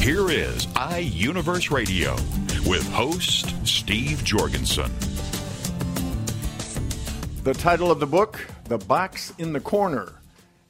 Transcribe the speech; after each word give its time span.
Here 0.00 0.30
is 0.30 0.66
iUniverse 0.66 1.70
Radio 1.70 2.14
with 2.68 2.88
host 2.92 3.54
Steve 3.66 4.22
Jorgensen. 4.22 4.90
The 7.42 7.54
title 7.54 7.90
of 7.90 7.98
the 8.00 8.06
book, 8.06 8.46
The 8.64 8.78
Box 8.78 9.32
in 9.38 9.52
the 9.52 9.60
Corner 9.60 10.12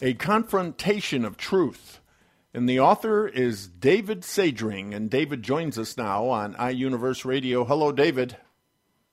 A 0.00 0.14
Confrontation 0.14 1.24
of 1.24 1.36
Truth. 1.36 2.00
And 2.54 2.66
the 2.66 2.80
author 2.80 3.28
is 3.28 3.68
David 3.68 4.22
Sadring. 4.22 4.94
And 4.94 5.10
David 5.10 5.42
joins 5.42 5.78
us 5.78 5.98
now 5.98 6.28
on 6.28 6.54
iUniverse 6.54 7.26
Radio. 7.26 7.64
Hello, 7.64 7.92
David. 7.92 8.36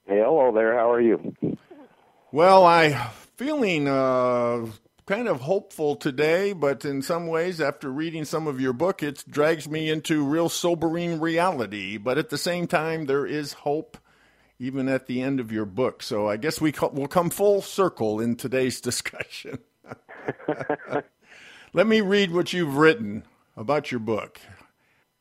Hey, 0.05 0.20
hello 0.20 0.53
there. 0.53 0.73
How 0.73 0.89
are 0.91 1.02
you? 1.02 1.36
Well, 2.31 2.66
I 2.66 3.11
feeling 3.36 3.88
uh, 3.89 4.67
kind 5.05 5.27
of 5.27 5.41
hopeful 5.41 5.95
today, 5.95 6.53
but 6.53 6.85
in 6.85 7.02
some 7.02 7.27
ways, 7.27 7.59
after 7.59 7.91
reading 7.91 8.25
some 8.25 8.48
of 8.48 8.61
your 8.61 8.73
book, 8.73 9.03
it 9.03 9.23
drags 9.30 9.67
me 9.67 9.89
into 9.89 10.23
real 10.23 10.49
sobering 10.49 11.19
reality. 11.19 11.97
But 11.97 12.17
at 12.17 12.30
the 12.30 12.38
same 12.38 12.67
time, 12.67 13.05
there 13.05 13.25
is 13.25 13.53
hope 13.53 13.97
even 14.59 14.88
at 14.88 15.08
the 15.08 15.22
end 15.22 15.39
of 15.39 15.52
your 15.52 15.66
book. 15.66 16.02
So 16.02 16.30
I 16.30 16.38
guess 16.38 16.61
we 16.61 16.72
co- 16.72 16.89
will 16.89 17.08
come 17.08 17.30
full 17.30 17.61
circle 17.61 18.19
in 18.19 18.36
today's 18.36 18.80
discussion. 18.81 19.59
Let 21.73 21.88
me 21.88 22.02
read 22.02 22.31
what 22.31 22.53
you've 22.53 22.77
written 22.77 23.23
about 23.58 23.92
your 23.92 23.99
book. 23.99 24.39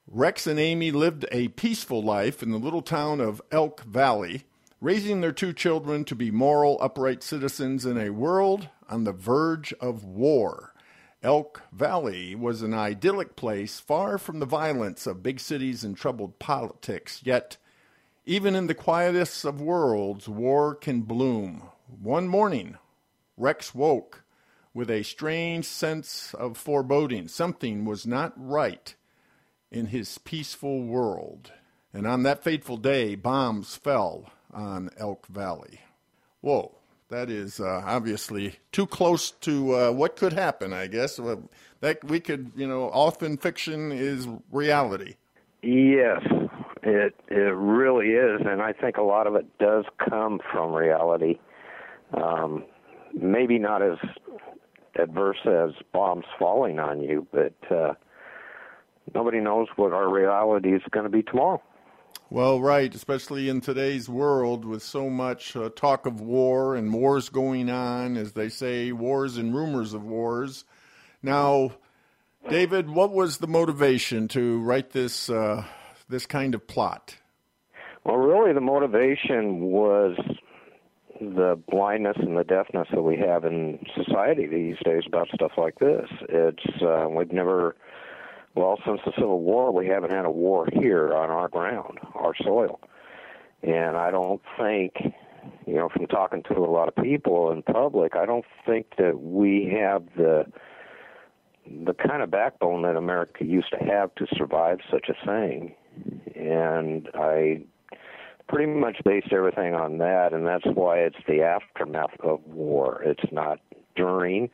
Rex 0.06 0.46
and 0.46 0.60
Amy 0.60 0.90
lived 0.90 1.24
a 1.32 1.48
peaceful 1.48 2.02
life 2.02 2.42
in 2.42 2.50
the 2.50 2.58
little 2.58 2.82
town 2.82 3.20
of 3.20 3.40
Elk 3.50 3.82
Valley, 3.84 4.44
raising 4.80 5.20
their 5.22 5.32
two 5.32 5.52
children 5.52 6.04
to 6.04 6.14
be 6.14 6.30
moral, 6.30 6.76
upright 6.80 7.22
citizens 7.22 7.86
in 7.86 7.96
a 7.96 8.10
world 8.10 8.68
on 8.92 9.04
the 9.04 9.12
verge 9.12 9.72
of 9.80 10.04
war. 10.04 10.74
Elk 11.22 11.62
Valley 11.72 12.34
was 12.34 12.60
an 12.60 12.74
idyllic 12.74 13.36
place 13.36 13.80
far 13.80 14.18
from 14.18 14.38
the 14.38 14.46
violence 14.46 15.06
of 15.06 15.22
big 15.22 15.40
cities 15.40 15.82
and 15.82 15.96
troubled 15.96 16.38
politics, 16.38 17.22
yet 17.24 17.56
even 18.26 18.54
in 18.54 18.66
the 18.66 18.74
quietest 18.74 19.46
of 19.46 19.62
worlds, 19.62 20.28
war 20.28 20.74
can 20.74 21.00
bloom. 21.00 21.62
One 21.86 22.28
morning, 22.28 22.76
Rex 23.38 23.74
woke 23.74 24.24
with 24.74 24.90
a 24.90 25.02
strange 25.02 25.64
sense 25.64 26.34
of 26.34 26.58
foreboding. 26.58 27.28
Something 27.28 27.86
was 27.86 28.06
not 28.06 28.34
right 28.36 28.94
in 29.70 29.86
his 29.86 30.18
peaceful 30.18 30.82
world. 30.82 31.50
And 31.94 32.06
on 32.06 32.24
that 32.24 32.44
fateful 32.44 32.76
day, 32.76 33.14
bombs 33.14 33.74
fell 33.74 34.30
on 34.52 34.90
Elk 34.98 35.26
Valley. 35.28 35.80
Whoa, 36.42 36.76
that 37.12 37.30
is 37.30 37.60
uh, 37.60 37.82
obviously 37.84 38.56
too 38.72 38.86
close 38.86 39.30
to 39.30 39.76
uh, 39.76 39.92
what 39.92 40.16
could 40.16 40.32
happen, 40.32 40.72
I 40.72 40.86
guess. 40.86 41.20
That 41.80 42.04
we 42.04 42.20
could, 42.20 42.52
you 42.56 42.66
know, 42.66 42.90
often 42.90 43.36
fiction 43.36 43.92
is 43.92 44.26
reality. 44.50 45.16
Yes, 45.62 46.22
it 46.82 47.14
it 47.28 47.54
really 47.54 48.08
is, 48.08 48.40
and 48.44 48.60
I 48.60 48.72
think 48.72 48.96
a 48.96 49.02
lot 49.02 49.26
of 49.26 49.36
it 49.36 49.46
does 49.58 49.84
come 50.08 50.40
from 50.50 50.72
reality. 50.72 51.38
Um, 52.14 52.64
maybe 53.14 53.58
not 53.58 53.82
as 53.82 53.98
adverse 54.96 55.38
as 55.46 55.70
bombs 55.92 56.24
falling 56.38 56.78
on 56.78 57.00
you, 57.00 57.26
but 57.30 57.54
uh, 57.70 57.94
nobody 59.14 59.40
knows 59.40 59.68
what 59.76 59.92
our 59.92 60.12
reality 60.12 60.74
is 60.74 60.82
going 60.90 61.04
to 61.04 61.10
be 61.10 61.22
tomorrow. 61.22 61.62
Well, 62.32 62.62
right, 62.62 62.94
especially 62.94 63.50
in 63.50 63.60
today's 63.60 64.08
world 64.08 64.64
with 64.64 64.82
so 64.82 65.10
much 65.10 65.54
uh, 65.54 65.68
talk 65.76 66.06
of 66.06 66.22
war 66.22 66.76
and 66.76 66.90
wars 66.90 67.28
going 67.28 67.68
on, 67.68 68.16
as 68.16 68.32
they 68.32 68.48
say, 68.48 68.90
wars 68.90 69.36
and 69.36 69.54
rumors 69.54 69.92
of 69.92 70.02
wars. 70.02 70.64
Now, 71.22 71.72
David, 72.48 72.88
what 72.88 73.12
was 73.12 73.36
the 73.36 73.46
motivation 73.46 74.28
to 74.28 74.60
write 74.60 74.92
this 74.92 75.28
uh, 75.28 75.66
this 76.08 76.24
kind 76.24 76.54
of 76.54 76.66
plot? 76.66 77.16
Well, 78.02 78.16
really, 78.16 78.54
the 78.54 78.62
motivation 78.62 79.60
was 79.60 80.16
the 81.20 81.60
blindness 81.68 82.16
and 82.18 82.38
the 82.38 82.44
deafness 82.44 82.88
that 82.94 83.02
we 83.02 83.18
have 83.18 83.44
in 83.44 83.78
society 83.94 84.46
these 84.46 84.76
days 84.86 85.02
about 85.06 85.28
stuff 85.34 85.52
like 85.58 85.78
this. 85.80 86.08
It's 86.30 86.82
uh, 86.82 87.08
we've 87.10 87.30
never, 87.30 87.76
well, 88.54 88.78
since 88.84 89.00
the 89.04 89.12
Civil 89.12 89.40
War, 89.40 89.72
we 89.72 89.86
haven't 89.86 90.12
had 90.12 90.24
a 90.24 90.30
war 90.30 90.68
here 90.72 91.14
on 91.14 91.30
our 91.30 91.48
ground, 91.48 91.98
our 92.14 92.34
soil, 92.42 92.80
and 93.62 93.96
I 93.96 94.10
don't 94.10 94.42
think, 94.58 94.94
you 95.66 95.74
know, 95.74 95.88
from 95.88 96.06
talking 96.06 96.42
to 96.44 96.54
a 96.58 96.70
lot 96.70 96.88
of 96.88 96.96
people 96.96 97.50
in 97.52 97.62
public, 97.62 98.16
I 98.16 98.26
don't 98.26 98.44
think 98.66 98.86
that 98.98 99.20
we 99.20 99.76
have 99.80 100.04
the 100.16 100.46
the 101.64 101.94
kind 101.94 102.22
of 102.22 102.30
backbone 102.30 102.82
that 102.82 102.96
America 102.96 103.44
used 103.44 103.70
to 103.70 103.84
have 103.84 104.12
to 104.16 104.26
survive 104.36 104.80
such 104.90 105.08
a 105.08 105.26
thing. 105.26 105.74
And 106.34 107.08
I 107.14 107.62
pretty 108.48 108.70
much 108.72 108.96
based 109.04 109.32
everything 109.32 109.74
on 109.74 109.98
that, 109.98 110.32
and 110.32 110.46
that's 110.46 110.66
why 110.66 110.98
it's 110.98 111.16
the 111.28 111.42
aftermath 111.42 112.18
of 112.20 112.44
war. 112.46 113.00
It's 113.04 113.32
not 113.32 113.60
during, 113.94 114.50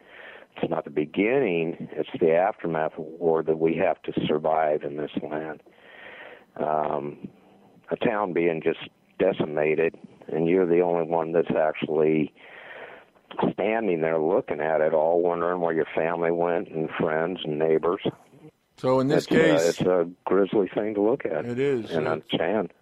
it's 0.63 0.71
not 0.71 0.85
the 0.85 0.91
beginning, 0.91 1.89
it's 1.93 2.09
the 2.21 2.33
aftermath 2.35 2.93
of 2.93 3.05
war 3.05 3.43
that 3.43 3.59
we 3.59 3.77
have 3.77 4.01
to 4.03 4.13
survive 4.27 4.83
in 4.83 4.97
this 4.97 5.11
land. 5.23 5.63
Um, 6.57 7.29
a 7.91 7.97
town 7.97 8.33
being 8.33 8.63
just 8.63 8.81
decimated, 9.19 9.95
and 10.27 10.49
you're 10.49 10.67
the 10.67 10.81
only 10.81 11.07
one 11.07 11.33
that's 11.33 11.51
actually 11.51 12.33
standing 13.53 14.01
there 14.01 14.19
looking 14.19 14.61
at 14.61 14.81
it 14.81 14.93
all, 14.93 15.23
wondering 15.23 15.61
where 15.61 15.75
your 15.75 15.87
family 15.95 16.31
went 16.31 16.69
and 16.69 16.89
friends 16.99 17.41
and 17.45 17.59
neighbors. 17.59 18.01
So 18.79 19.01
in 19.01 19.09
this 19.09 19.25
it's, 19.25 19.27
case, 19.27 19.61
uh, 19.61 19.69
it's 19.69 19.81
a 19.81 20.11
grisly 20.25 20.69
thing 20.75 20.95
to 20.95 21.03
look 21.03 21.25
at. 21.25 21.45
It 21.45 21.59
is. 21.59 21.91
and 21.91 22.07
understand. 22.07 22.73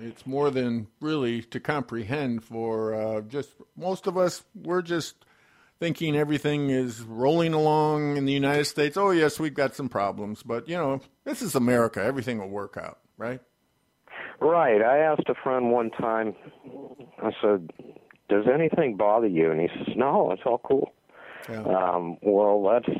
It's 0.00 0.26
more 0.26 0.50
than 0.50 0.88
really 1.00 1.42
to 1.42 1.60
comprehend 1.60 2.42
for 2.42 2.94
uh, 2.94 3.20
just 3.22 3.50
most 3.76 4.06
of 4.06 4.18
us. 4.18 4.42
We're 4.54 4.82
just 4.82 5.24
thinking 5.84 6.16
everything 6.16 6.70
is 6.70 7.02
rolling 7.02 7.52
along 7.52 8.16
in 8.16 8.24
the 8.24 8.32
United 8.32 8.64
States. 8.64 8.96
Oh 8.96 9.10
yes, 9.10 9.38
we've 9.38 9.52
got 9.52 9.74
some 9.74 9.90
problems, 9.90 10.42
but 10.42 10.66
you 10.66 10.76
know, 10.78 11.02
this 11.24 11.42
is 11.42 11.54
America. 11.54 12.02
Everything 12.02 12.38
will 12.38 12.48
work 12.48 12.78
out, 12.82 13.00
right? 13.18 13.38
Right. 14.40 14.80
I 14.80 15.00
asked 15.00 15.28
a 15.28 15.34
friend 15.42 15.70
one 15.70 15.90
time. 15.90 16.34
I 17.22 17.32
said, 17.42 17.70
does 18.30 18.46
anything 18.50 18.96
bother 18.96 19.26
you? 19.26 19.50
And 19.50 19.60
he 19.60 19.68
says, 19.76 19.94
no, 19.94 20.30
it's 20.32 20.40
all 20.46 20.62
cool. 20.64 20.94
Yeah. 21.50 21.60
Um, 21.64 22.16
well, 22.22 22.62
that's 22.62 22.98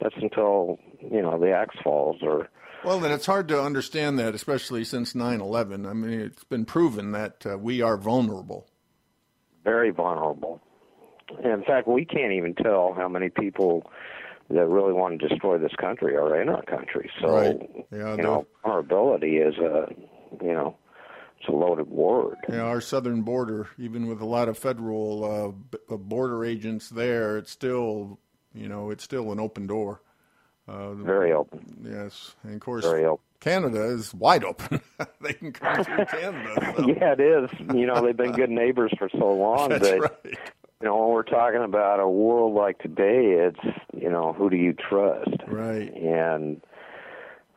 that's 0.00 0.16
until 0.20 0.80
you 1.00 1.22
know 1.22 1.38
the 1.38 1.52
axe 1.52 1.76
falls, 1.84 2.16
or 2.20 2.48
Well, 2.84 2.98
then 2.98 3.12
it's 3.12 3.26
hard 3.26 3.46
to 3.46 3.62
understand 3.62 4.18
that, 4.18 4.34
especially 4.34 4.82
since 4.82 5.12
9/11. 5.12 5.88
I 5.88 5.92
mean, 5.92 6.18
it's 6.20 6.42
been 6.42 6.64
proven 6.64 7.12
that 7.12 7.46
uh, 7.46 7.56
we 7.58 7.80
are 7.80 7.96
vulnerable. 7.96 8.66
very 9.62 9.90
vulnerable. 9.92 10.60
In 11.44 11.62
fact, 11.64 11.86
we 11.88 12.04
can't 12.04 12.32
even 12.32 12.54
tell 12.54 12.92
how 12.94 13.08
many 13.08 13.28
people 13.28 13.90
that 14.50 14.66
really 14.66 14.92
want 14.92 15.20
to 15.20 15.28
destroy 15.28 15.58
this 15.58 15.74
country 15.80 16.16
are 16.16 16.40
in 16.40 16.48
our 16.48 16.62
country. 16.62 17.10
So, 17.20 17.28
Right. 17.28 17.56
Yeah, 17.92 18.16
you 18.16 18.22
know, 18.22 18.46
vulnerability 18.64 19.36
is 19.36 19.56
a, 19.58 19.88
you 20.42 20.52
know, 20.52 20.76
it's 21.38 21.48
a 21.48 21.52
loaded 21.52 21.88
word. 21.88 22.36
Yeah, 22.48 22.62
our 22.62 22.80
southern 22.80 23.22
border, 23.22 23.68
even 23.78 24.08
with 24.08 24.20
a 24.20 24.26
lot 24.26 24.48
of 24.48 24.58
federal 24.58 25.24
uh, 25.90 25.94
uh, 25.94 25.96
border 25.96 26.44
agents 26.44 26.88
there, 26.88 27.38
it's 27.38 27.50
still, 27.52 28.18
you 28.52 28.68
know, 28.68 28.90
it's 28.90 29.04
still 29.04 29.30
an 29.32 29.38
open 29.40 29.66
door. 29.66 30.02
Uh, 30.68 30.94
Very 30.94 31.32
open. 31.32 31.88
yes, 31.88 32.34
and 32.44 32.54
of 32.54 32.60
course, 32.60 32.84
Very 32.84 33.04
open. 33.04 33.24
Canada 33.40 33.84
is 33.84 34.12
wide 34.12 34.44
open. 34.44 34.80
they 35.20 35.32
can 35.32 35.52
come 35.52 35.82
through 35.82 36.04
Canada. 36.10 36.74
so- 36.76 36.86
Yeah, 36.88 37.12
it 37.12 37.20
is. 37.20 37.50
You 37.74 37.86
know, 37.86 38.04
they've 38.04 38.16
been 38.16 38.32
good 38.32 38.50
neighbors 38.50 38.92
for 38.98 39.08
so 39.10 39.32
long 39.32 39.68
That's 39.70 39.88
that 39.88 40.00
right. 40.00 40.38
You 40.80 40.86
know, 40.86 40.96
when 40.96 41.10
we're 41.10 41.22
talking 41.22 41.62
about 41.62 42.00
a 42.00 42.08
world 42.08 42.54
like 42.54 42.78
today, 42.78 43.36
it's 43.36 43.76
you 43.94 44.08
know, 44.08 44.32
who 44.32 44.48
do 44.48 44.56
you 44.56 44.72
trust? 44.72 45.36
Right. 45.46 45.92
And 45.94 46.60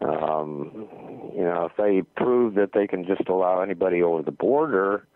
um, 0.02 0.90
you 1.34 1.44
know, 1.44 1.70
if 1.72 1.78
they 1.78 2.02
prove 2.18 2.56
that 2.56 2.72
they 2.74 2.86
can 2.86 3.06
just 3.06 3.30
allow 3.30 3.62
anybody 3.62 4.04
over 4.04 4.22
the 4.22 4.32
border, 4.32 5.08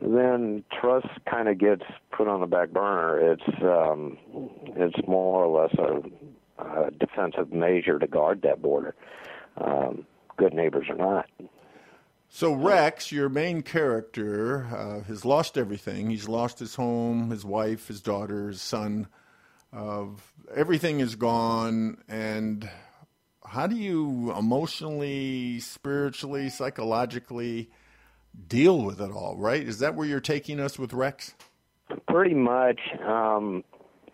then 0.00 0.62
trust 0.80 1.08
kind 1.28 1.48
of 1.48 1.58
gets 1.58 1.82
put 2.16 2.28
on 2.28 2.40
the 2.40 2.46
back 2.46 2.70
burner. 2.70 3.32
It's 3.32 3.62
um, 3.62 4.16
it's 4.76 5.08
more 5.08 5.44
or 5.44 5.62
less 5.62 5.74
a, 5.76 6.62
a 6.62 6.90
defensive 6.92 7.52
measure 7.52 7.98
to 7.98 8.06
guard 8.06 8.42
that 8.42 8.62
border. 8.62 8.94
Um, 9.56 10.06
good 10.36 10.54
neighbors 10.54 10.86
or 10.88 10.94
not. 10.94 11.28
So 12.30 12.52
Rex, 12.52 13.10
your 13.10 13.28
main 13.28 13.62
character, 13.62 14.66
uh, 14.66 15.02
has 15.04 15.24
lost 15.24 15.56
everything. 15.56 16.10
He's 16.10 16.28
lost 16.28 16.58
his 16.58 16.74
home, 16.74 17.30
his 17.30 17.44
wife, 17.44 17.88
his 17.88 18.00
daughter, 18.00 18.48
his 18.48 18.60
son. 18.60 19.08
Uh, 19.72 20.06
everything 20.54 21.00
is 21.00 21.16
gone. 21.16 22.02
And 22.06 22.68
how 23.44 23.66
do 23.66 23.76
you 23.76 24.32
emotionally, 24.38 25.58
spiritually, 25.60 26.50
psychologically 26.50 27.70
deal 28.46 28.82
with 28.82 29.00
it 29.00 29.10
all? 29.10 29.36
Right? 29.38 29.62
Is 29.62 29.78
that 29.78 29.94
where 29.94 30.06
you're 30.06 30.20
taking 30.20 30.60
us 30.60 30.78
with 30.78 30.92
Rex? 30.92 31.34
Pretty 32.08 32.34
much. 32.34 32.80
Um, 33.06 33.64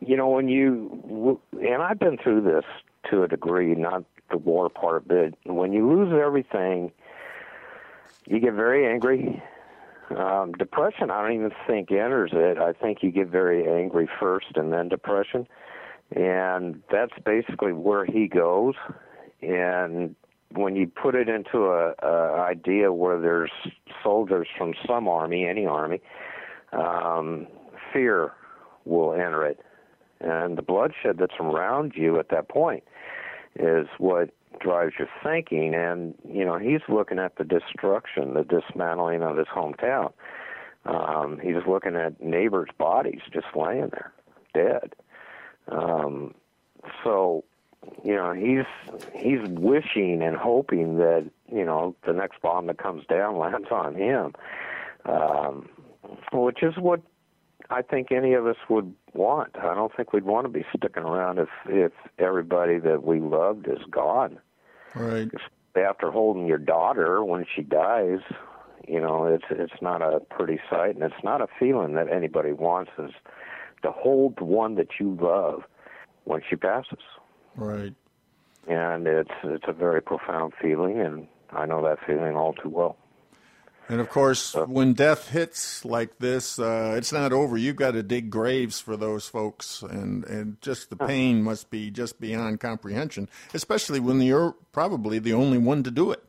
you 0.00 0.16
know, 0.16 0.28
when 0.28 0.48
you 0.48 1.40
and 1.52 1.82
I've 1.82 1.98
been 1.98 2.16
through 2.16 2.42
this 2.42 2.64
to 3.10 3.24
a 3.24 3.28
degree, 3.28 3.74
not 3.74 4.04
the 4.30 4.36
war 4.38 4.68
part, 4.68 5.08
but 5.08 5.34
when 5.44 5.72
you 5.72 5.88
lose 5.88 6.12
everything 6.12 6.92
you 8.26 8.40
get 8.40 8.54
very 8.54 8.86
angry. 8.86 9.42
Um, 10.16 10.52
depression, 10.52 11.10
I 11.10 11.22
don't 11.22 11.32
even 11.32 11.52
think 11.66 11.90
enters 11.90 12.30
it. 12.32 12.58
I 12.58 12.72
think 12.72 13.02
you 13.02 13.10
get 13.10 13.28
very 13.28 13.66
angry 13.68 14.08
first 14.20 14.56
and 14.56 14.72
then 14.72 14.88
depression. 14.88 15.46
And 16.14 16.82
that's 16.90 17.12
basically 17.24 17.72
where 17.72 18.04
he 18.04 18.28
goes. 18.28 18.74
And 19.40 20.14
when 20.50 20.76
you 20.76 20.86
put 20.86 21.14
it 21.14 21.28
into 21.28 21.66
a, 21.66 21.94
a 22.02 22.40
idea 22.40 22.92
where 22.92 23.20
there's 23.20 23.50
soldiers 24.02 24.46
from 24.56 24.74
some 24.86 25.08
army, 25.08 25.46
any 25.46 25.66
army, 25.66 26.00
um, 26.72 27.46
fear 27.92 28.32
will 28.84 29.12
enter 29.14 29.44
it. 29.44 29.60
And 30.20 30.56
the 30.56 30.62
bloodshed 30.62 31.18
that's 31.18 31.34
around 31.40 31.92
you 31.96 32.18
at 32.18 32.28
that 32.28 32.48
point 32.48 32.84
is 33.56 33.86
what 33.98 34.30
drives 34.60 34.94
your 34.98 35.08
thinking. 35.22 35.74
And 35.74 36.14
you 36.28 36.44
know, 36.44 36.58
he's 36.58 36.80
looking 36.88 37.18
at 37.18 37.36
the 37.36 37.44
destruction, 37.44 38.34
the 38.34 38.44
dismantling 38.44 39.22
of 39.22 39.36
his 39.36 39.48
hometown. 39.48 40.12
Um, 40.86 41.40
he's 41.42 41.66
looking 41.66 41.96
at 41.96 42.22
neighbors' 42.22 42.68
bodies 42.78 43.20
just 43.32 43.46
laying 43.54 43.88
there, 43.90 44.12
dead. 44.52 44.94
Um, 45.68 46.34
so, 47.02 47.44
you 48.02 48.14
know, 48.14 48.32
he's 48.32 48.66
he's 49.14 49.40
wishing 49.48 50.22
and 50.22 50.36
hoping 50.36 50.98
that 50.98 51.30
you 51.50 51.64
know 51.64 51.96
the 52.06 52.12
next 52.12 52.40
bomb 52.42 52.66
that 52.66 52.78
comes 52.78 53.06
down 53.06 53.38
lands 53.38 53.68
on 53.70 53.94
him, 53.94 54.34
um, 55.06 55.68
which 56.32 56.62
is 56.62 56.74
what 56.76 57.00
I 57.70 57.82
think 57.82 58.12
any 58.12 58.34
of 58.34 58.46
us 58.46 58.56
would 58.68 58.94
want. 59.14 59.56
I 59.56 59.74
don't 59.74 59.94
think 59.94 60.12
we'd 60.12 60.24
want 60.24 60.44
to 60.44 60.50
be 60.50 60.64
sticking 60.76 61.04
around 61.04 61.38
if 61.38 61.48
if 61.66 61.92
everybody 62.18 62.78
that 62.80 63.04
we 63.04 63.20
loved 63.20 63.68
is 63.68 63.82
gone. 63.90 64.38
Right. 64.94 65.30
After 65.76 66.10
holding 66.10 66.46
your 66.46 66.58
daughter 66.58 67.24
when 67.24 67.44
she 67.54 67.62
dies, 67.62 68.20
you 68.86 69.00
know, 69.00 69.26
it's 69.26 69.44
it's 69.50 69.82
not 69.82 70.02
a 70.02 70.20
pretty 70.20 70.60
sight, 70.70 70.94
and 70.94 71.02
it's 71.02 71.24
not 71.24 71.40
a 71.40 71.48
feeling 71.58 71.94
that 71.94 72.12
anybody 72.12 72.52
wants. 72.52 72.92
Is 72.98 73.10
to 73.82 73.90
hold 73.90 74.36
the 74.38 74.44
one 74.44 74.76
that 74.76 74.88
you 75.00 75.16
love 75.20 75.62
when 76.24 76.42
she 76.48 76.56
passes. 76.56 76.98
Right. 77.56 77.94
And 78.68 79.06
it's 79.06 79.30
it's 79.42 79.64
a 79.66 79.72
very 79.72 80.00
profound 80.00 80.52
feeling, 80.60 81.00
and 81.00 81.26
I 81.50 81.66
know 81.66 81.82
that 81.84 81.98
feeling 82.06 82.36
all 82.36 82.52
too 82.52 82.68
well. 82.68 82.96
And 83.88 84.00
of 84.00 84.08
course, 84.08 84.54
when 84.54 84.94
death 84.94 85.28
hits 85.28 85.84
like 85.84 86.18
this, 86.18 86.58
uh, 86.58 86.94
it's 86.96 87.12
not 87.12 87.32
over. 87.32 87.56
You've 87.56 87.76
got 87.76 87.90
to 87.90 88.02
dig 88.02 88.30
graves 88.30 88.80
for 88.80 88.96
those 88.96 89.28
folks, 89.28 89.82
and, 89.82 90.24
and 90.24 90.60
just 90.62 90.88
the 90.88 90.96
pain 90.96 91.42
must 91.42 91.68
be 91.70 91.90
just 91.90 92.18
beyond 92.18 92.60
comprehension, 92.60 93.28
especially 93.52 94.00
when 94.00 94.22
you're 94.22 94.54
probably 94.72 95.18
the 95.18 95.34
only 95.34 95.58
one 95.58 95.82
to 95.82 95.90
do 95.90 96.12
it. 96.12 96.24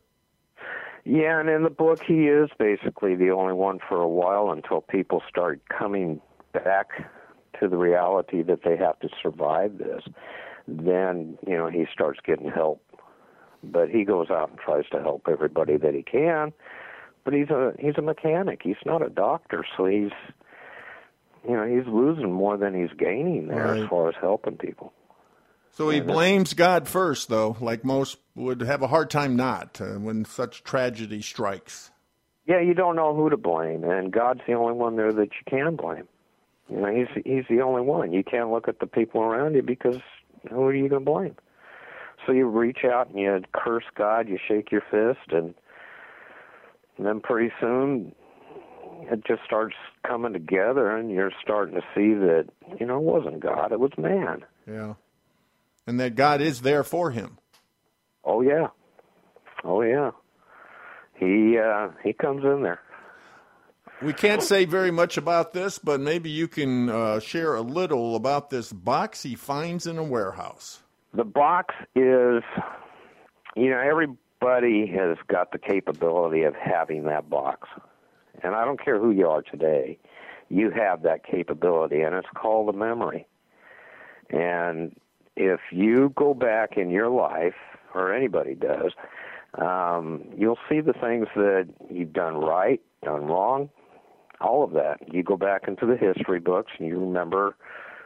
Yeah, 1.06 1.40
and 1.40 1.50
in 1.50 1.64
the 1.64 1.70
book, 1.70 2.02
he 2.06 2.28
is 2.28 2.50
basically 2.60 3.16
the 3.16 3.30
only 3.30 3.54
one 3.54 3.80
for 3.88 4.02
a 4.02 4.08
while 4.08 4.52
until 4.52 4.82
people 4.82 5.22
start 5.30 5.62
coming 5.70 6.20
back 6.52 7.10
to 7.60 7.70
the 7.70 7.78
reality 7.78 8.42
that 8.42 8.64
they 8.66 8.76
have 8.76 9.00
to 9.00 9.10
survive 9.22 9.78
this. 9.78 10.02
Then, 10.68 11.38
you 11.48 11.56
know, 11.56 11.70
he 11.70 11.86
starts 11.94 12.20
getting 12.26 12.50
help. 12.50 12.82
But 13.64 13.90
he 13.90 14.04
goes 14.04 14.30
out 14.30 14.50
and 14.50 14.60
tries 14.60 14.88
to 14.92 15.02
help 15.02 15.28
everybody 15.30 15.78
that 15.78 15.94
he 15.94 16.04
can 16.04 16.54
but 17.26 17.34
he's 17.34 17.50
a 17.50 17.74
he's 17.78 17.96
a 17.98 18.02
mechanic. 18.02 18.62
He's 18.64 18.76
not 18.86 19.02
a 19.02 19.10
doctor, 19.10 19.66
so 19.76 19.86
he's 19.86 20.12
you 21.44 21.56
know 21.56 21.66
he's 21.66 21.88
losing 21.92 22.32
more 22.32 22.56
than 22.56 22.74
he's 22.74 22.96
gaining 22.98 23.48
there 23.48 23.66
right. 23.66 23.82
as 23.82 23.90
far 23.90 24.08
as 24.08 24.16
helping 24.22 24.56
people. 24.56 24.94
So 25.72 25.90
he 25.90 26.00
blames 26.00 26.54
God 26.54 26.88
first, 26.88 27.28
though, 27.28 27.58
like 27.60 27.84
most 27.84 28.18
would 28.34 28.62
have 28.62 28.82
a 28.82 28.88
hard 28.88 29.10
time 29.10 29.36
not 29.36 29.82
uh, 29.82 29.96
when 29.96 30.24
such 30.24 30.64
tragedy 30.64 31.22
strikes. 31.22 31.92
Yeah, 32.48 32.62
you 32.62 32.74
don't 32.74 32.96
know 32.96 33.14
who 33.14 33.30
to 33.30 33.36
blame, 33.36 33.84
and 33.84 34.10
God's 34.14 34.40
the 34.48 34.54
only 34.54 34.74
one 34.74 34.96
there 34.96 35.12
that 35.12 35.32
you 35.34 35.44
can 35.50 35.76
blame. 35.76 36.08
You 36.70 36.78
know, 36.78 36.96
he's 36.96 37.24
he's 37.26 37.44
the 37.50 37.62
only 37.62 37.82
one. 37.82 38.14
You 38.14 38.24
can't 38.24 38.52
look 38.52 38.70
at 38.70 38.80
the 38.80 38.88
people 38.88 39.22
around 39.22 39.56
you 39.56 39.64
because 39.64 39.98
who 40.50 40.64
are 40.64 40.74
you 40.74 40.88
going 40.88 41.04
to 41.04 41.12
blame? 41.12 41.36
So 42.26 42.32
you 42.32 42.48
reach 42.48 42.86
out 42.86 43.10
and 43.10 43.20
you 43.20 43.42
curse 43.54 43.84
God, 43.96 44.30
you 44.30 44.38
shake 44.48 44.72
your 44.72 44.84
fist, 44.90 45.32
and 45.32 45.54
and 46.98 47.06
then 47.06 47.20
pretty 47.20 47.52
soon 47.60 48.14
it 49.12 49.26
just 49.26 49.44
starts 49.46 49.76
coming 50.08 50.34
together 50.34 50.96
and 50.96 51.12
you're 51.12 51.32
starting 51.42 51.76
to 51.76 51.82
see 51.94 52.14
that, 52.14 52.46
you 52.80 52.86
know, 52.86 52.98
it 52.98 53.04
wasn't 53.04 53.40
God, 53.40 53.72
it 53.72 53.80
was 53.80 53.92
man. 53.98 54.44
Yeah. 54.68 54.94
And 55.88 56.00
that 56.00 56.16
God 56.16 56.42
is 56.42 56.62
there 56.62 56.84
for 56.84 57.12
him. 57.12 57.38
Oh 58.24 58.42
yeah. 58.42 58.68
Oh 59.64 59.82
yeah. 59.82 60.12
He 61.18 61.58
uh 61.58 61.90
he 62.04 62.14
comes 62.14 62.44
in 62.44 62.64
there. 62.64 62.80
We 64.02 64.14
can't 64.14 64.44
say 64.44 64.66
very 64.66 64.92
much 64.92 65.18
about 65.18 65.54
this, 65.54 65.80
but 65.80 66.02
maybe 66.02 66.30
you 66.30 66.50
can 66.50 66.90
uh, 66.90 67.20
share 67.22 67.56
a 67.56 67.62
little 67.62 68.18
about 68.18 68.50
this 68.50 68.74
box 68.74 69.24
he 69.24 69.36
finds 69.36 69.88
in 69.88 69.98
a 69.98 70.04
warehouse. 70.04 70.82
The 71.14 71.24
box 71.24 71.74
is, 71.96 72.44
you 73.56 73.70
know, 73.70 73.80
every 73.80 74.08
everybody 74.46 74.86
has 74.86 75.18
got 75.28 75.52
the 75.52 75.58
capability 75.58 76.44
of 76.44 76.54
having 76.56 77.06
that 77.06 77.30
box. 77.30 77.68
And 78.44 78.54
I 78.54 78.64
don't 78.64 78.84
care 78.84 79.00
who 79.00 79.12
you 79.12 79.28
are 79.28 79.42
today, 79.42 79.98
you 80.50 80.70
have 80.70 81.02
that 81.04 81.26
capability, 81.26 82.02
and 82.02 82.14
it's 82.16 82.28
called 82.36 82.74
a 82.74 82.78
memory. 82.78 83.26
And 84.30 84.96
if 85.36 85.60
you 85.72 86.14
go 86.16 86.34
back 86.34 86.78
in 86.78 86.90
your 86.92 87.10
life, 87.10 87.56
or 87.96 88.14
anybody 88.14 88.54
does, 88.56 88.92
um, 89.56 90.26
you'll 90.38 90.60
see 90.70 90.82
the 90.82 90.94
things 90.94 91.28
that 91.36 91.68
you've 91.90 92.14
done 92.14 92.36
right, 92.36 92.82
done 93.04 93.26
wrong, 93.26 93.70
all 94.42 94.64
of 94.64 94.74
that. 94.74 94.98
You 95.12 95.24
go 95.24 95.38
back 95.38 95.68
into 95.68 95.86
the 95.86 95.98
history 95.98 96.40
books 96.40 96.74
and 96.78 96.88
you 96.88 97.00
remember 97.00 97.56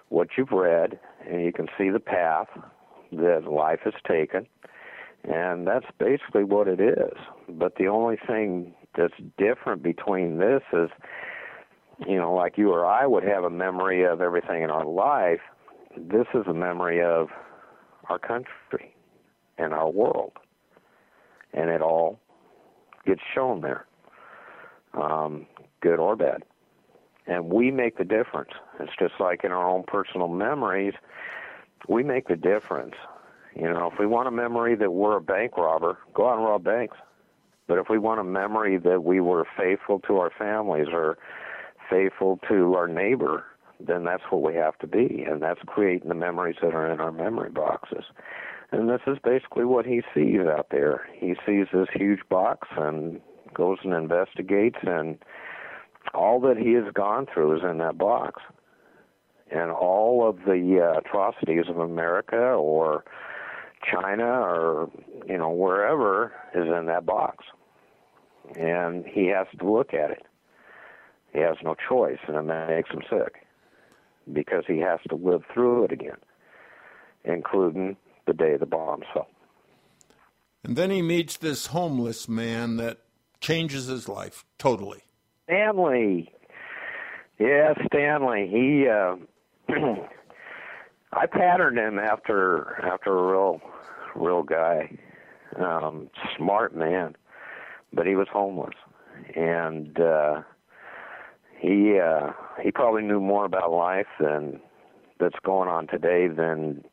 what 0.10 0.30
you've 0.38 0.52
read, 0.52 1.00
and 1.28 1.44
you 1.44 1.52
can 1.52 1.68
see 1.78 1.90
the 1.90 2.00
path 2.00 2.48
that 3.12 3.46
life 3.52 3.80
has 3.84 3.94
taken 4.08 4.48
and 5.24 5.68
that's 5.68 5.86
basically 5.98 6.44
what 6.44 6.68
it 6.68 6.80
is. 6.80 7.18
But 7.48 7.76
the 7.76 7.88
only 7.88 8.18
thing 8.28 8.74
that's 8.96 9.14
different 9.38 9.84
between 9.84 10.38
this 10.38 10.62
is, 10.74 10.90
you 12.08 12.18
know, 12.18 12.34
like 12.34 12.58
you 12.58 12.72
or 12.72 12.86
I 12.86 13.06
would 13.06 13.24
have 13.24 13.44
a 13.44 13.50
memory 13.50 14.04
of 14.04 14.22
everything 14.22 14.64
in 14.64 14.70
our 14.70 14.86
life. 14.86 15.42
This 15.98 16.28
is 16.34 16.46
a 16.48 16.54
memory 16.54 17.04
of 17.04 17.30
our 18.08 18.20
country 18.20 18.96
and 19.58 19.74
our 19.74 19.90
world. 19.90 20.34
And 21.54 21.70
it 21.70 21.82
all 21.82 22.20
gets 23.06 23.22
shown 23.34 23.62
there, 23.62 23.86
um, 24.94 25.46
good 25.82 26.00
or 26.00 26.16
bad. 26.16 26.44
And 27.28 27.46
we 27.52 27.70
make 27.70 27.98
the 27.98 28.06
difference. 28.06 28.52
It's 28.80 28.92
just 28.98 29.14
like 29.20 29.44
in 29.44 29.52
our 29.52 29.70
own 29.70 29.84
personal 29.84 30.28
memories, 30.28 30.94
we 31.88 32.04
make 32.04 32.28
the 32.28 32.36
difference. 32.36 32.96
You 33.56 33.70
know, 33.70 33.90
if 33.92 34.00
we 34.00 34.06
want 34.06 34.28
a 34.28 34.32
memory 34.32 34.76
that 34.76 34.92
we're 34.92 35.18
a 35.18 35.22
bank 35.22 35.58
robber, 35.58 35.98
go 36.14 36.30
out 36.30 36.38
and 36.38 36.46
rob 36.46 36.64
banks. 36.64 36.98
But 37.68 37.78
if 37.78 37.88
we 37.90 38.00
want 38.00 38.20
a 38.20 38.24
memory 38.24 38.78
that 38.78 39.04
we 39.04 39.20
were 39.20 39.46
faithful 39.58 40.00
to 40.02 40.18
our 40.18 40.32
families 40.38 40.88
or 40.92 41.18
faithful 41.90 42.40
to 42.50 42.74
our 42.76 42.88
neighbor, 42.88 43.46
then 43.80 44.04
that's 44.04 44.24
what 44.30 44.42
we 44.42 44.56
have 44.56 44.78
to 44.80 44.88
be, 44.88 45.24
and 45.28 45.42
that's 45.42 45.62
creating 45.66 46.10
the 46.10 46.16
memories 46.16 46.58
that 46.62 46.74
are 46.74 46.92
in 46.92 47.00
our 47.00 47.12
memory 47.12 47.50
boxes. 47.50 48.04
And 48.72 48.90
this 48.90 49.02
is 49.08 49.18
basically 49.24 49.66
what 49.66 49.86
he 49.86 50.02
sees 50.14 50.42
out 50.42 50.68
there. 50.72 51.08
He 51.16 51.36
sees 51.46 51.68
this 51.74 51.88
huge 51.94 52.20
box 52.30 52.68
and 52.78 53.22
goes 53.54 53.78
and 53.84 53.94
investigates, 53.94 54.78
and 54.84 55.18
all 56.14 56.40
that 56.42 56.58
he 56.58 56.74
has 56.74 56.92
gone 56.94 57.26
through 57.32 57.58
is 57.58 57.64
in 57.64 57.78
that 57.80 57.98
box. 57.98 58.42
And 59.52 59.72
all 59.72 60.28
of 60.28 60.38
the 60.46 60.80
uh, 60.80 61.00
atrocities 61.00 61.66
of 61.70 61.80
America 61.80 62.38
or 62.38 63.04
China 63.84 64.26
or 64.26 64.90
you 65.28 65.38
know 65.38 65.50
wherever 65.50 66.34
is 66.54 66.68
in 66.68 66.86
that 66.88 67.06
box, 67.06 67.46
and 68.56 69.06
he 69.06 69.28
has 69.28 69.48
to 69.58 69.72
look 69.72 69.94
at 69.94 70.12
it. 70.12 70.26
He 71.34 71.40
has 71.40 71.58
no 71.64 71.76
choice, 71.88 72.20
and 72.28 72.38
it 72.38 72.70
makes 72.70 72.90
him 72.90 73.02
sick 73.10 73.46
because 74.32 74.64
he 74.68 74.80
has 74.80 75.00
to 75.10 75.16
live 75.16 75.44
through 75.54 75.86
it 75.86 75.92
again, 75.92 76.18
including 77.24 77.98
the 78.26 78.34
day 78.34 78.58
the 78.58 78.66
bombs 78.66 79.06
fell. 79.14 79.28
And 80.64 80.76
then 80.76 80.92
he 80.92 81.02
meets 81.02 81.38
this 81.38 81.68
homeless 81.68 82.28
man 82.28 82.78
that 82.78 83.00
changes 83.40 83.88
his 83.88 84.10
life 84.10 84.46
totally. 84.58 85.04
Stanley. 85.46 86.32
Yeah, 87.40 87.74
Stanley. 87.88 88.48
He 88.48 88.88
uh 88.88 89.16
I 91.12 91.26
patterned 91.26 91.78
him 91.78 92.00
after 92.00 92.82
after 92.84 93.18
a 93.18 93.32
real 93.32 93.62
real 94.16 94.44
guy. 94.44 94.98
Um 95.58 96.10
smart 96.38 96.76
man. 96.76 97.16
But 97.94 98.06
he 98.06 98.16
was 98.16 98.28
homeless. 98.32 98.76
And 99.36 100.00
uh 100.00 100.42
he 101.58 102.00
uh 102.00 102.32
he 102.62 102.72
probably 102.72 103.04
knew 103.04 103.20
more 103.20 103.46
about 103.46 103.72
life 103.72 104.08
than 104.20 104.60
that's 105.20 105.40
going 105.44 105.68
on 105.70 105.88
today 105.88 106.28
than 106.28 106.84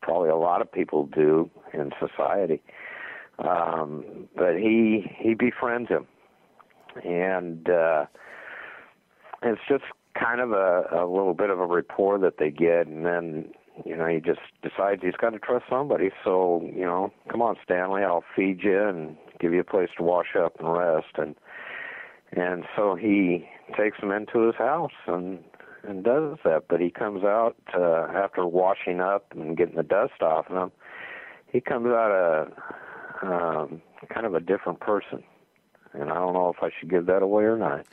probably 0.00 0.30
a 0.30 0.36
lot 0.36 0.62
of 0.62 0.70
people 0.70 1.06
do 1.06 1.50
in 1.72 1.92
society. 1.98 2.62
Um, 3.38 4.28
but 4.36 4.56
he 4.56 5.12
he 5.16 5.34
befriends 5.34 5.88
him, 5.88 6.06
and 7.04 7.68
uh, 7.68 8.06
it's 9.42 9.60
just 9.68 9.84
kind 10.18 10.40
of 10.40 10.52
a, 10.52 10.84
a 10.92 11.06
little 11.06 11.34
bit 11.34 11.50
of 11.50 11.60
a 11.60 11.66
rapport 11.66 12.18
that 12.18 12.38
they 12.38 12.50
get, 12.50 12.86
and 12.86 13.04
then 13.04 13.50
you 13.84 13.96
know 13.96 14.06
he 14.06 14.20
just 14.20 14.40
decides 14.62 15.02
he's 15.02 15.16
got 15.20 15.30
to 15.30 15.38
trust 15.38 15.66
somebody. 15.70 16.10
So 16.24 16.62
you 16.64 16.84
know, 16.84 17.12
come 17.30 17.42
on, 17.42 17.56
Stanley, 17.64 18.02
I'll 18.02 18.24
feed 18.34 18.62
you 18.62 18.82
and 18.82 19.16
give 19.40 19.52
you 19.52 19.60
a 19.60 19.64
place 19.64 19.90
to 19.96 20.02
wash 20.02 20.36
up 20.38 20.58
and 20.58 20.72
rest, 20.72 21.16
and 21.16 21.34
and 22.32 22.64
so 22.76 22.94
he 22.94 23.48
takes 23.76 23.98
him 23.98 24.10
into 24.10 24.46
his 24.46 24.56
house 24.56 24.92
and 25.06 25.42
and 25.84 26.04
does 26.04 26.38
that. 26.44 26.64
But 26.68 26.80
he 26.80 26.90
comes 26.90 27.24
out 27.24 27.56
uh, 27.74 28.08
after 28.14 28.46
washing 28.46 29.00
up 29.00 29.32
and 29.34 29.56
getting 29.56 29.76
the 29.76 29.82
dust 29.82 30.20
off 30.22 30.48
him. 30.48 30.72
He 31.50 31.60
comes 31.60 31.86
out 31.86 32.10
a 33.22 33.26
um, 33.26 33.82
kind 34.12 34.26
of 34.26 34.34
a 34.34 34.40
different 34.40 34.80
person, 34.80 35.22
and 35.94 36.10
I 36.10 36.14
don't 36.14 36.34
know 36.34 36.52
if 36.54 36.62
I 36.62 36.70
should 36.78 36.90
give 36.90 37.06
that 37.06 37.22
away 37.22 37.44
or 37.44 37.56
not. 37.56 37.86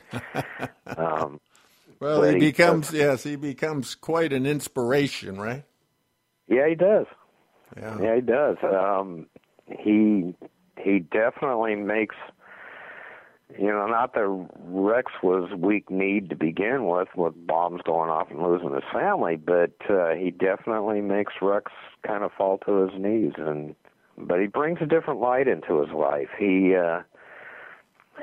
um, 0.98 1.40
well, 2.00 2.22
he 2.22 2.38
becomes 2.38 2.90
he, 2.90 2.98
yes, 2.98 3.22
he 3.22 3.36
becomes 3.36 3.94
quite 3.94 4.32
an 4.32 4.46
inspiration, 4.46 5.40
right? 5.40 5.64
Yeah, 6.48 6.68
he 6.68 6.74
does. 6.74 7.06
Yeah, 7.76 7.98
yeah 8.00 8.14
he 8.16 8.20
does. 8.20 8.56
Um, 8.62 9.26
he 9.66 10.34
he 10.78 11.00
definitely 11.00 11.74
makes 11.74 12.14
you 13.58 13.68
know, 13.68 13.86
not 13.86 14.14
that 14.14 14.46
Rex 14.64 15.12
was 15.22 15.50
weak 15.56 15.90
kneed 15.90 16.30
to 16.30 16.36
begin 16.36 16.86
with, 16.86 17.08
with 17.14 17.34
bombs 17.46 17.80
going 17.84 18.10
off 18.10 18.30
and 18.30 18.42
losing 18.42 18.74
his 18.74 18.82
family, 18.92 19.36
but 19.36 19.72
uh, 19.88 20.14
he 20.14 20.30
definitely 20.30 21.00
makes 21.00 21.34
Rex 21.40 21.70
kind 22.04 22.24
of 22.24 22.32
fall 22.36 22.58
to 22.66 22.86
his 22.86 23.00
knees, 23.00 23.32
and 23.36 23.74
but 24.18 24.40
he 24.40 24.46
brings 24.46 24.78
a 24.80 24.86
different 24.86 25.20
light 25.20 25.46
into 25.46 25.80
his 25.80 25.90
life. 25.90 26.28
He 26.38 26.74
uh, 26.74 27.02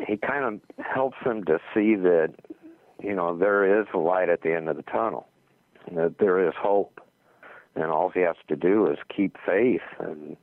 he 0.05 0.17
kind 0.17 0.43
of 0.43 0.85
helps 0.85 1.17
him 1.23 1.45
to 1.45 1.59
see 1.73 1.95
that 1.95 2.33
you 3.01 3.15
know 3.15 3.37
there 3.37 3.81
is 3.81 3.87
a 3.93 3.97
light 3.97 4.29
at 4.29 4.41
the 4.41 4.53
end 4.53 4.69
of 4.69 4.75
the 4.75 4.83
tunnel, 4.83 5.27
that 5.91 6.17
there 6.19 6.45
is 6.47 6.53
hope, 6.57 6.99
and 7.75 7.85
all 7.85 8.09
he 8.09 8.21
has 8.21 8.35
to 8.47 8.55
do 8.55 8.87
is 8.87 8.97
keep 9.09 9.37
faith 9.45 9.81
and 9.99 10.37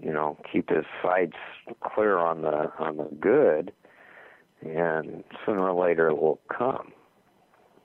you 0.00 0.12
know, 0.12 0.36
keep 0.50 0.70
his 0.70 0.84
sights 1.02 1.36
clear 1.80 2.18
on 2.18 2.42
the 2.42 2.70
on 2.78 2.96
the 2.98 3.08
good, 3.20 3.72
and 4.62 5.24
sooner 5.44 5.68
or 5.70 5.86
later 5.86 6.08
it 6.08 6.18
will 6.18 6.40
come. 6.48 6.92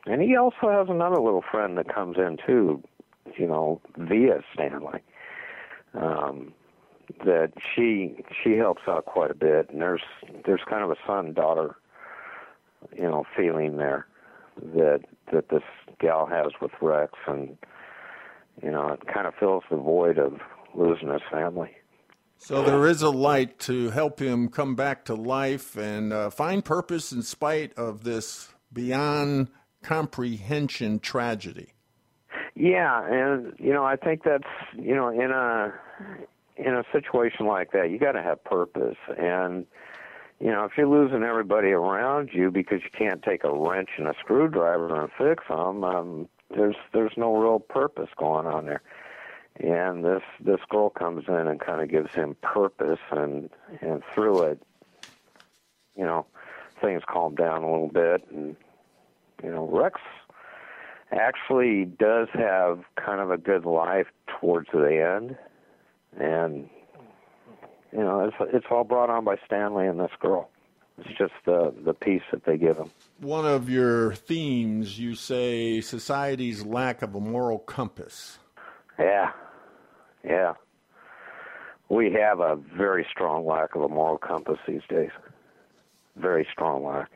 And 0.06 0.22
he 0.22 0.36
also 0.36 0.70
has 0.70 0.90
another 0.90 1.20
little 1.20 1.44
friend 1.50 1.78
that 1.78 1.94
comes 1.94 2.18
in 2.18 2.38
too, 2.46 2.84
you 3.38 3.48
know, 3.48 3.82
via 3.98 4.42
Stanley. 4.54 5.00
Um, 5.94 6.54
that 7.26 7.54
she 7.76 8.24
she 8.44 8.54
helps 8.54 8.84
out 8.88 9.06
quite 9.06 9.32
a 9.32 9.36
bit, 9.36 9.70
and 9.70 9.82
there's 9.82 10.02
there's 10.46 10.62
kind 10.68 10.84
of 10.84 10.92
a 10.92 10.98
son 11.06 11.34
daughter, 11.34 11.76
you 12.96 13.04
know, 13.04 13.26
feeling 13.36 13.78
there 13.78 14.08
that 14.76 15.02
that 15.32 15.50
this 15.50 15.64
gal 16.00 16.26
has 16.26 16.52
with 16.62 16.72
Rex, 16.82 17.14
and 17.28 17.58
you 18.62 18.72
know, 18.72 18.90
it 18.90 19.02
kind 19.12 19.28
of 19.28 19.34
fills 19.40 19.64
the 19.70 19.78
void 19.78 20.18
of 20.18 20.40
losing 20.76 21.10
his 21.10 21.22
family. 21.32 21.72
So 22.38 22.62
there 22.62 22.88
is 22.88 23.02
a 23.02 23.10
light 23.10 23.58
to 23.60 23.90
help 23.92 24.20
him 24.20 24.50
come 24.50 24.76
back 24.76 25.06
to 25.06 25.16
life 25.16 25.78
and 25.78 26.12
uh, 26.12 26.30
find 26.30 26.64
purpose 26.64 27.14
in 27.14 27.22
spite 27.22 27.74
of 27.78 28.04
this 28.04 28.50
beyond 28.74 29.48
comprehension 29.82 31.00
tragedy. 31.00 31.70
Yeah, 32.56 33.02
and 33.06 33.54
you 33.60 33.74
know, 33.74 33.86
I 33.86 33.96
think 33.96 34.24
that's 34.24 34.44
you 34.78 34.94
know, 34.94 35.08
in 35.08 35.32
a 35.32 35.74
in 36.58 36.74
a 36.74 36.84
situation 36.92 37.48
like 37.48 37.72
that, 37.72 37.90
you 37.90 37.98
got 37.98 38.12
to 38.12 38.22
have 38.22 38.44
purpose 38.44 38.98
and 39.18 39.66
you 40.40 40.52
know, 40.52 40.66
if 40.66 40.74
you're 40.78 40.88
losing 40.88 41.24
everybody 41.24 41.70
around 41.70 42.30
you 42.34 42.52
because 42.52 42.82
you 42.84 42.90
can't 42.92 43.24
take 43.24 43.44
a 43.44 43.54
wrench 43.54 43.90
and 43.98 44.08
a 44.08 44.14
screwdriver 44.20 45.02
and 45.02 45.10
fix 45.18 45.48
them, 45.48 45.84
um, 45.84 46.30
there's 46.50 46.76
there's 46.94 47.14
no 47.18 47.36
real 47.36 47.60
purpose 47.60 48.10
going 48.18 48.46
on 48.46 48.66
there. 48.66 48.82
And 49.58 50.04
this 50.04 50.24
this 50.40 50.60
girl 50.70 50.90
comes 50.90 51.26
in 51.28 51.48
and 51.48 51.60
kind 51.60 51.82
of 51.82 51.90
gives 51.90 52.14
him 52.14 52.36
purpose 52.42 53.00
and 53.12 53.50
and 53.82 54.04
through 54.14 54.44
it 54.44 54.62
you 55.96 56.04
know 56.04 56.26
things 56.82 57.04
calm 57.08 57.36
down 57.36 57.62
a 57.62 57.72
little 57.72 57.88
bit 57.88 58.26
and 58.32 58.56
you 59.44 59.52
know 59.52 59.68
rex 59.68 60.00
actually 61.14 61.86
does 61.86 62.28
have 62.34 62.80
kind 62.96 63.20
of 63.20 63.32
a 63.32 63.38
good 63.38 63.66
life 63.66 64.08
towards 64.28 64.70
the 64.72 65.20
end. 65.20 65.38
And 66.20 66.70
you 67.94 68.04
know 68.04 68.26
it's 68.26 68.54
it's 68.54 68.66
all 68.70 68.84
brought 68.84 69.10
on 69.10 69.24
by 69.24 69.36
stanley 69.46 69.88
and 69.88 70.00
this 70.00 70.12
girl 70.20 70.50
it's 70.98 71.18
just 71.18 71.34
the 71.46 71.74
the 71.86 71.94
peace 71.94 72.22
that 72.32 72.44
they 72.46 72.58
give 72.58 72.78
him 72.78 72.92
one 73.20 73.46
of 73.46 73.70
your 73.70 74.14
themes 74.16 75.00
you 75.00 75.16
say 75.16 75.80
society's 75.82 76.66
lack 76.66 77.02
of 77.02 77.16
a 77.16 77.20
moral 77.20 77.60
compass 77.60 78.40
yeah, 79.00 79.32
yeah. 80.24 80.54
We 81.90 82.12
have 82.14 82.40
a 82.40 82.56
very 82.56 83.06
strong 83.12 83.46
lack 83.46 83.76
of 83.76 83.82
a 83.82 83.90
moral 83.90 84.18
compass 84.18 84.58
these 84.68 84.82
days. 84.90 85.12
Very 86.16 86.48
strong 86.52 86.86
lack. 86.86 87.12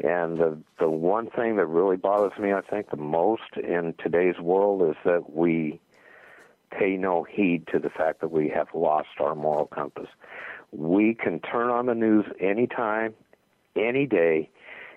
And 0.00 0.38
the 0.38 0.58
the 0.78 0.90
one 0.90 1.30
thing 1.30 1.56
that 1.56 1.66
really 1.66 1.96
bothers 1.96 2.38
me, 2.38 2.52
I 2.52 2.60
think, 2.60 2.90
the 2.90 2.96
most 2.96 3.56
in 3.56 3.94
today's 4.02 4.38
world 4.38 4.82
is 4.88 4.96
that 5.04 5.34
we 5.34 5.80
pay 6.70 6.96
no 6.96 7.24
heed 7.24 7.66
to 7.72 7.78
the 7.78 7.90
fact 7.90 8.20
that 8.20 8.30
we 8.30 8.48
have 8.48 8.68
lost 8.74 9.08
our 9.20 9.34
moral 9.34 9.66
compass. 9.66 10.08
We 10.72 11.14
can 11.14 11.40
turn 11.40 11.70
on 11.70 11.86
the 11.86 11.94
news 11.94 12.26
anytime, 12.40 13.14
any 13.76 14.06
day, 14.06 14.50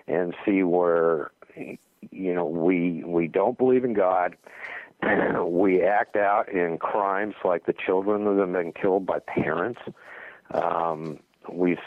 and 0.06 0.34
see 0.44 0.62
where 0.62 1.30
you 1.56 2.34
know 2.34 2.46
we 2.46 3.04
we 3.04 3.28
don't 3.28 3.58
believe 3.58 3.84
in 3.84 3.94
God 3.94 4.36
we 5.46 5.82
act 5.82 6.16
out 6.16 6.48
in 6.48 6.78
crimes 6.78 7.34
like 7.44 7.66
the 7.66 7.72
children 7.72 8.24
that 8.24 8.40
have 8.40 8.52
been 8.52 8.72
killed 8.72 9.06
by 9.06 9.18
parents. 9.18 9.80
Um, 10.50 11.20
we 11.50 11.78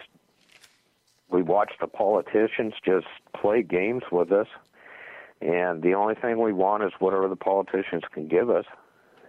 we 1.29 1.41
watch 1.41 1.73
the 1.79 1.87
politicians 1.87 2.73
just 2.85 3.07
play 3.35 3.63
games 3.63 4.03
with 4.11 4.31
us, 4.31 4.47
and 5.41 5.81
the 5.81 5.93
only 5.93 6.15
thing 6.15 6.39
we 6.39 6.53
want 6.53 6.83
is 6.83 6.91
whatever 6.99 7.27
the 7.27 7.35
politicians 7.35 8.03
can 8.11 8.27
give 8.27 8.49
us, 8.49 8.65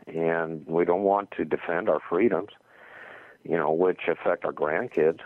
and 0.06 0.66
we 0.66 0.84
don't 0.84 1.02
want 1.02 1.30
to 1.32 1.44
defend 1.44 1.88
our 1.88 2.00
freedoms, 2.00 2.50
you 3.42 3.56
know, 3.56 3.73
which 3.73 4.02
affect 4.08 4.44
our 4.44 4.52
grandkids. 4.52 5.20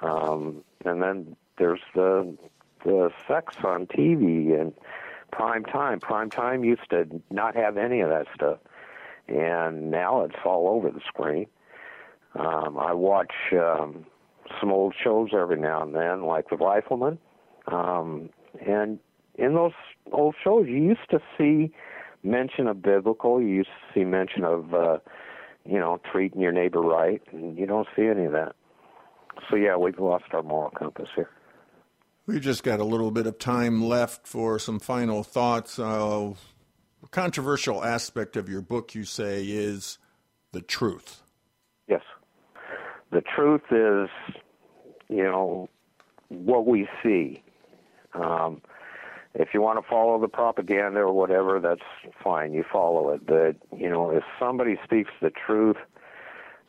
Um, 0.00 0.64
and 0.84 1.02
then 1.02 1.36
there's 1.58 1.80
the 1.94 2.36
the 2.84 3.10
sex 3.28 3.54
on 3.62 3.86
TV 3.86 4.60
and 4.60 4.72
prime 5.30 5.64
time. 5.64 6.00
Prime 6.00 6.30
time 6.30 6.64
used 6.64 6.90
to 6.90 7.06
not 7.30 7.54
have 7.54 7.76
any 7.76 8.00
of 8.00 8.08
that 8.08 8.26
stuff, 8.34 8.58
and 9.28 9.90
now 9.90 10.22
it's 10.22 10.36
all 10.44 10.68
over 10.68 10.90
the 10.90 11.00
screen. 11.06 11.46
Um, 12.34 12.78
I 12.78 12.92
watch 12.94 13.32
um, 13.52 14.06
some 14.60 14.72
old 14.72 14.94
shows 15.00 15.30
every 15.32 15.60
now 15.60 15.82
and 15.82 15.94
then, 15.94 16.24
like 16.24 16.48
The 16.48 16.56
Rifleman, 16.56 17.18
um, 17.66 18.30
and 18.66 18.98
in 19.36 19.54
those 19.54 19.72
old 20.10 20.34
shows, 20.42 20.66
you 20.66 20.76
used 20.76 21.08
to 21.10 21.20
see 21.38 21.72
mention 22.22 22.66
of 22.66 22.82
biblical. 22.82 23.40
You 23.40 23.48
used 23.48 23.68
to 23.68 23.94
see 24.00 24.04
mention 24.04 24.44
of, 24.44 24.74
uh, 24.74 24.98
you 25.64 25.78
know, 25.78 26.00
treating 26.10 26.40
your 26.40 26.52
neighbor 26.52 26.80
right, 26.80 27.22
and 27.32 27.58
you 27.58 27.66
don't 27.66 27.88
see 27.96 28.06
any 28.06 28.24
of 28.24 28.32
that. 28.32 28.54
So 29.50 29.56
yeah, 29.56 29.76
we've 29.76 29.98
lost 29.98 30.24
our 30.32 30.42
moral 30.42 30.70
compass 30.70 31.08
here. 31.14 31.30
We've 32.26 32.40
just 32.40 32.62
got 32.62 32.78
a 32.78 32.84
little 32.84 33.10
bit 33.10 33.26
of 33.26 33.38
time 33.38 33.82
left 33.84 34.26
for 34.26 34.58
some 34.58 34.78
final 34.78 35.24
thoughts. 35.24 35.78
Uh, 35.78 36.34
a 37.02 37.08
controversial 37.08 37.82
aspect 37.82 38.36
of 38.36 38.48
your 38.48 38.60
book, 38.60 38.94
you 38.94 39.04
say, 39.04 39.44
is 39.44 39.98
the 40.52 40.60
truth. 40.60 41.22
Yes. 41.88 42.02
The 43.10 43.22
truth 43.22 43.62
is, 43.70 44.08
you 45.08 45.24
know, 45.24 45.68
what 46.28 46.66
we 46.66 46.88
see. 47.02 47.42
Um, 48.14 48.62
if 49.34 49.48
you 49.54 49.62
want 49.62 49.82
to 49.82 49.88
follow 49.88 50.20
the 50.20 50.28
propaganda 50.28 51.00
or 51.00 51.12
whatever, 51.12 51.58
that's 51.58 52.12
fine. 52.22 52.52
You 52.52 52.64
follow 52.70 53.10
it. 53.10 53.26
But 53.26 53.56
you 53.76 53.88
know, 53.88 54.10
if 54.10 54.24
somebody 54.38 54.78
speaks 54.84 55.10
the 55.20 55.30
truth, 55.30 55.76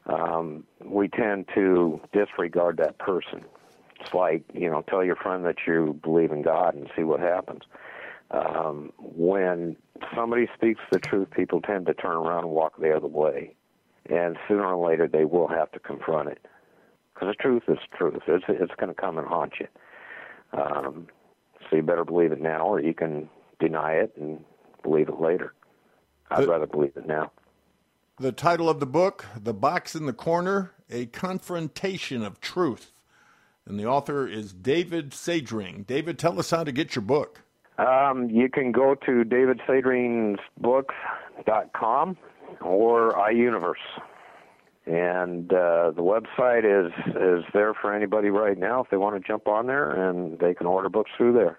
um, 0.05 0.63
we 0.84 1.08
tend 1.08 1.48
to 1.55 2.00
disregard 2.13 2.77
that 2.77 2.98
person. 3.00 3.43
It's 4.00 4.13
like 4.13 4.43
you 4.53 4.70
know, 4.70 4.84
tell 4.88 5.03
your 5.03 5.15
friend 5.15 5.46
that 5.46 5.58
you 5.67 6.00
believe 6.03 6.32
in 6.32 6.41
God 6.41 6.75
and 6.75 6.89
see 6.96 7.03
what 7.03 7.20
happens. 7.20 7.63
Um, 8.32 8.91
when 8.98 9.75
somebody 10.15 10.48
speaks 10.55 10.82
the 10.91 11.00
truth, 11.00 11.29
people 11.32 11.62
tend 11.62 11.86
to 11.86 11.93
turn 11.93 12.15
around 12.15 12.46
and 12.46 12.53
walk 12.53 12.79
the 12.79 12.96
other 12.96 13.08
way, 13.08 13.55
and 14.10 14.38
sooner 14.48 14.74
or 14.74 14.89
later 14.89 15.08
they 15.08 15.25
will 15.25 15.48
have 15.48 15.72
to 15.74 15.79
confront 15.79 16.29
it 16.29 16.39
because 17.13 17.36
the 17.38 17.41
truth 17.41 17.63
is 17.67 17.77
truth. 17.96 18.22
It's 18.27 18.46
it's 18.48 18.74
going 18.77 18.93
to 18.93 19.00
come 19.00 19.17
and 19.17 19.27
haunt 19.27 19.53
you. 19.60 19.67
Um, 20.53 21.08
so 21.74 21.77
you 21.77 21.84
better 21.84 22.06
believe 22.06 22.32
it 22.32 22.39
now, 22.39 22.68
or 22.68 22.80
you 22.80 22.94
can 22.94 23.27
deny 23.60 23.94
it 23.94 24.13
and 24.15 24.46
believe 24.84 25.10
it 25.10 25.20
later. 25.20 25.56
I'd 26.30 26.44
the, 26.44 26.48
rather 26.48 26.68
believe 26.68 26.96
it 26.96 27.08
now. 27.08 27.32
The 28.20 28.32
title 28.32 28.70
of 28.70 28.80
the 28.80 28.86
book, 28.86 29.25
The 29.36 29.56
Box 29.56 29.96
in 29.96 30.06
the 30.06 30.13
Corner 30.13 30.74
A 30.92 31.08
Confrontation 31.08 32.24
of 32.24 32.39
Truth. 32.39 32.92
And 33.65 33.80
the 33.80 33.88
author 33.88 34.27
is 34.27 34.53
David 34.53 35.13
Sadring. 35.13 35.88
David, 35.88 36.20
tell 36.20 36.38
us 36.38 36.51
how 36.51 36.63
to 36.63 36.72
get 36.72 36.96
your 36.96 37.01
book. 37.01 37.42
Um, 37.80 38.30
you 38.30 38.50
can 38.50 38.72
go 38.72 38.94
to 38.94 39.24
davidsadringsbooks.com 39.24 42.18
or 42.62 43.13
iUniverse. 43.13 43.74
And 44.86 45.51
uh, 45.51 45.89
the 45.92 46.03
website 46.03 46.65
is 46.65 46.92
is 47.15 47.46
there 47.53 47.74
for 47.74 47.94
anybody 47.94 48.30
right 48.30 48.58
now 48.58 48.84
if 48.84 48.89
they 48.89 48.98
want 48.98 49.15
to 49.15 49.22
jump 49.25 49.48
on 49.48 49.68
there, 49.68 49.89
and 49.89 50.38
they 50.39 50.53
can 50.53 50.68
order 50.68 50.89
books 50.89 51.12
through 51.15 51.34
there, 51.34 51.58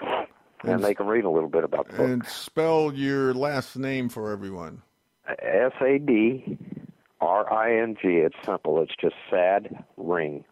and, 0.00 0.72
and 0.72 0.84
they 0.84 0.94
can 0.94 1.06
read 1.06 1.24
a 1.24 1.30
little 1.30 1.48
bit 1.48 1.64
about 1.64 1.88
the 1.88 1.96
book. 1.96 2.08
And 2.08 2.26
spell 2.26 2.92
your 2.92 3.34
last 3.34 3.76
name 3.76 4.08
for 4.08 4.32
everyone. 4.32 4.82
S 5.28 5.72
A 5.80 5.98
D 5.98 6.58
R 7.20 7.52
I 7.52 7.80
N 7.82 7.96
G. 8.00 8.08
It's 8.08 8.36
simple. 8.44 8.80
It's 8.82 8.94
just 9.00 9.16
Sad 9.30 9.84
Ring. 9.96 10.44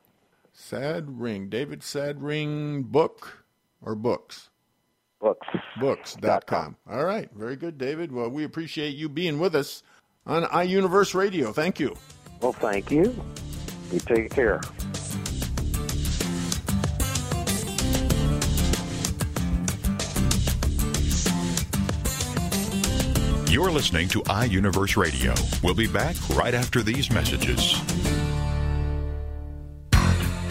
Sad 0.52 1.20
Ring. 1.20 1.48
David 1.48 1.82
Sad 1.82 2.22
Ring 2.22 2.82
book 2.82 3.44
or 3.82 3.94
books? 3.94 4.50
Books. 5.20 5.48
Books.com. 5.80 6.76
All 6.88 7.04
right. 7.04 7.30
Very 7.34 7.56
good, 7.56 7.78
David. 7.78 8.12
Well, 8.12 8.28
we 8.28 8.44
appreciate 8.44 8.94
you 8.96 9.08
being 9.08 9.38
with 9.38 9.54
us 9.54 9.82
on 10.26 10.44
iUniverse 10.44 11.14
Radio. 11.14 11.52
Thank 11.52 11.80
you. 11.80 11.96
Well, 12.40 12.52
thank 12.52 12.90
you. 12.90 13.14
You 13.92 14.00
take 14.00 14.30
care. 14.30 14.60
You're 23.56 23.70
listening 23.70 24.06
to 24.08 24.20
iUniverse 24.24 24.98
Radio. 24.98 25.32
We'll 25.62 25.72
be 25.72 25.86
back 25.86 26.14
right 26.34 26.52
after 26.52 26.82
these 26.82 27.10
messages. 27.10 27.80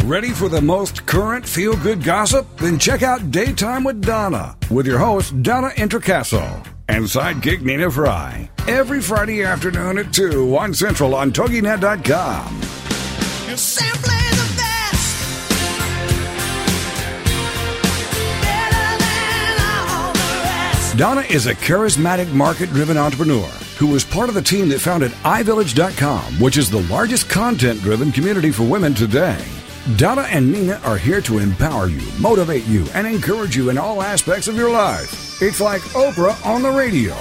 Ready 0.04 0.32
for 0.32 0.50
the 0.50 0.64
most 0.64 1.06
current 1.06 1.48
feel 1.48 1.78
good 1.78 2.04
gossip? 2.04 2.48
Then 2.58 2.80
check 2.80 3.04
out 3.04 3.30
Daytime 3.30 3.84
with 3.84 4.04
Donna 4.04 4.58
with 4.72 4.88
your 4.88 4.98
host, 4.98 5.44
Donna 5.44 5.68
Introcaso 5.76 6.66
and 6.90 7.06
sidekick 7.06 7.62
Nina 7.62 7.92
Fry. 7.92 8.50
Every 8.68 9.02
Friday 9.02 9.44
afternoon 9.44 10.00
at 10.00 10.12
2 10.12 10.58
on 10.58 10.74
Central 10.74 11.14
on 11.14 11.32
TogiNet.com. 11.32 12.62
You're 13.48 13.56
simply 13.56 14.15
Donna 20.98 21.22
is 21.22 21.48
a 21.48 21.54
charismatic 21.54 22.32
market 22.32 22.70
driven 22.70 22.96
entrepreneur 22.96 23.50
who 23.78 23.88
was 23.88 24.06
part 24.06 24.30
of 24.30 24.36
the 24.36 24.42
team 24.42 24.70
that 24.70 24.80
founded 24.80 25.12
iVillage.com, 25.24 26.40
which 26.40 26.56
is 26.56 26.70
the 26.70 26.84
largest 26.84 27.30
content 27.30 27.82
driven 27.82 28.14
community 28.14 28.50
for 28.50 28.64
women 28.64 28.94
today. 28.94 29.44
Donna 29.98 30.22
and 30.30 30.50
Nina 30.50 30.76
are 30.86 30.98
here 30.98 31.20
to 31.20 31.40
empower 31.40 31.90
you, 31.90 32.02
motivate 32.18 32.66
you, 32.66 32.86
and 32.94 33.06
encourage 33.06 33.58
you 33.58 33.70
in 33.70 33.78
all 33.78 34.02
aspects 34.02 34.48
of 34.48 34.56
your 34.56 34.72
life. 34.72 35.42
It's 35.42 35.60
like 35.60 35.82
Oprah 35.82 36.44
on 36.46 36.62
the 36.62 36.72
radio. 36.72 37.14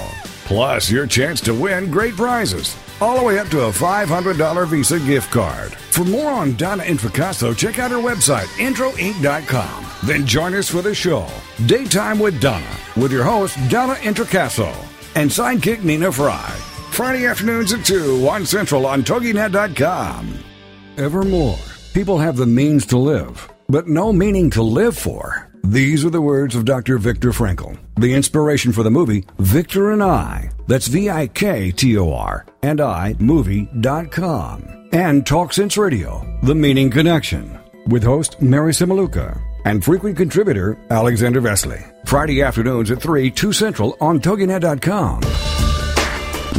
Plus, 0.45 0.89
your 0.89 1.05
chance 1.05 1.41
to 1.41 1.53
win 1.53 1.91
great 1.91 2.15
prizes, 2.15 2.77
all 3.01 3.17
the 3.17 3.25
way 3.25 3.39
up 3.39 3.49
to 3.49 3.63
a 3.63 3.71
$500 3.71 4.67
Visa 4.67 4.99
gift 5.01 5.31
card. 5.31 5.73
For 5.73 6.05
more 6.05 6.31
on 6.31 6.55
Donna 6.55 6.83
Introcaso, 6.83 7.55
check 7.55 7.77
out 7.77 7.91
her 7.91 7.97
website, 7.97 8.47
introinc.com. 8.57 9.84
Then 10.05 10.27
join 10.27 10.53
us 10.53 10.69
for 10.69 10.83
the 10.83 10.93
show, 10.93 11.27
Daytime 11.65 12.19
with 12.19 12.39
Donna, 12.39 12.77
with 12.95 13.11
your 13.11 13.23
host, 13.23 13.57
Donna 13.69 13.95
Introcaso, 13.95 14.71
and 15.15 15.31
sidekick 15.31 15.83
Nina 15.83 16.11
Fry. 16.11 16.47
Friday 16.91 17.25
afternoons 17.25 17.73
at 17.73 17.83
2, 17.83 18.21
1 18.21 18.45
Central 18.45 18.85
on 18.85 19.01
TogiNet.com. 19.01 20.37
Evermore. 20.97 21.57
People 21.95 22.19
have 22.19 22.37
the 22.37 22.45
means 22.45 22.85
to 22.85 22.99
live, 22.99 23.51
but 23.67 23.87
no 23.87 24.13
meaning 24.13 24.51
to 24.51 24.61
live 24.61 24.95
for. 24.95 25.49
These 25.63 26.05
are 26.05 26.11
the 26.11 26.21
words 26.21 26.55
of 26.55 26.65
Dr. 26.65 26.99
Viktor 26.99 27.31
Frankl, 27.31 27.75
the 27.95 28.13
inspiration 28.13 28.71
for 28.73 28.83
the 28.83 28.91
movie 28.91 29.25
Viktor 29.39 29.91
and 29.91 30.03
I. 30.03 30.51
That's 30.67 30.85
V 30.85 31.09
I 31.09 31.25
K 31.25 31.71
T 31.71 31.97
O 31.97 32.13
R 32.13 32.45
and 32.61 32.79
I 32.79 33.15
movie.com. 33.17 34.89
And 34.91 35.25
Talk 35.25 35.51
Sense 35.51 35.77
Radio, 35.77 36.23
The 36.43 36.53
Meaning 36.53 36.91
Connection, 36.91 37.57
with 37.87 38.03
host 38.03 38.39
Mary 38.39 38.71
Cimiluca 38.71 39.41
and 39.65 39.83
frequent 39.83 40.15
contributor 40.15 40.77
Alexander 40.89 41.41
Vesely. 41.41 41.91
Friday 42.05 42.41
afternoons 42.41 42.91
at 42.91 43.01
3, 43.01 43.29
2 43.29 43.51
Central 43.51 43.97
on 43.99 44.19
TogiNet.com. 44.19 45.21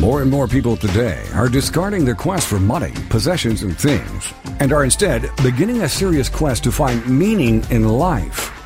More 0.00 0.20
and 0.20 0.30
more 0.30 0.46
people 0.46 0.76
today 0.76 1.24
are 1.34 1.48
discarding 1.48 2.04
their 2.04 2.14
quest 2.14 2.48
for 2.48 2.60
money, 2.60 2.92
possessions, 3.08 3.62
and 3.62 3.78
things, 3.78 4.34
and 4.60 4.72
are 4.72 4.84
instead 4.84 5.30
beginning 5.42 5.82
a 5.82 5.88
serious 5.88 6.28
quest 6.28 6.64
to 6.64 6.72
find 6.72 7.08
meaning 7.08 7.64
in 7.70 7.88
life. 7.88 8.55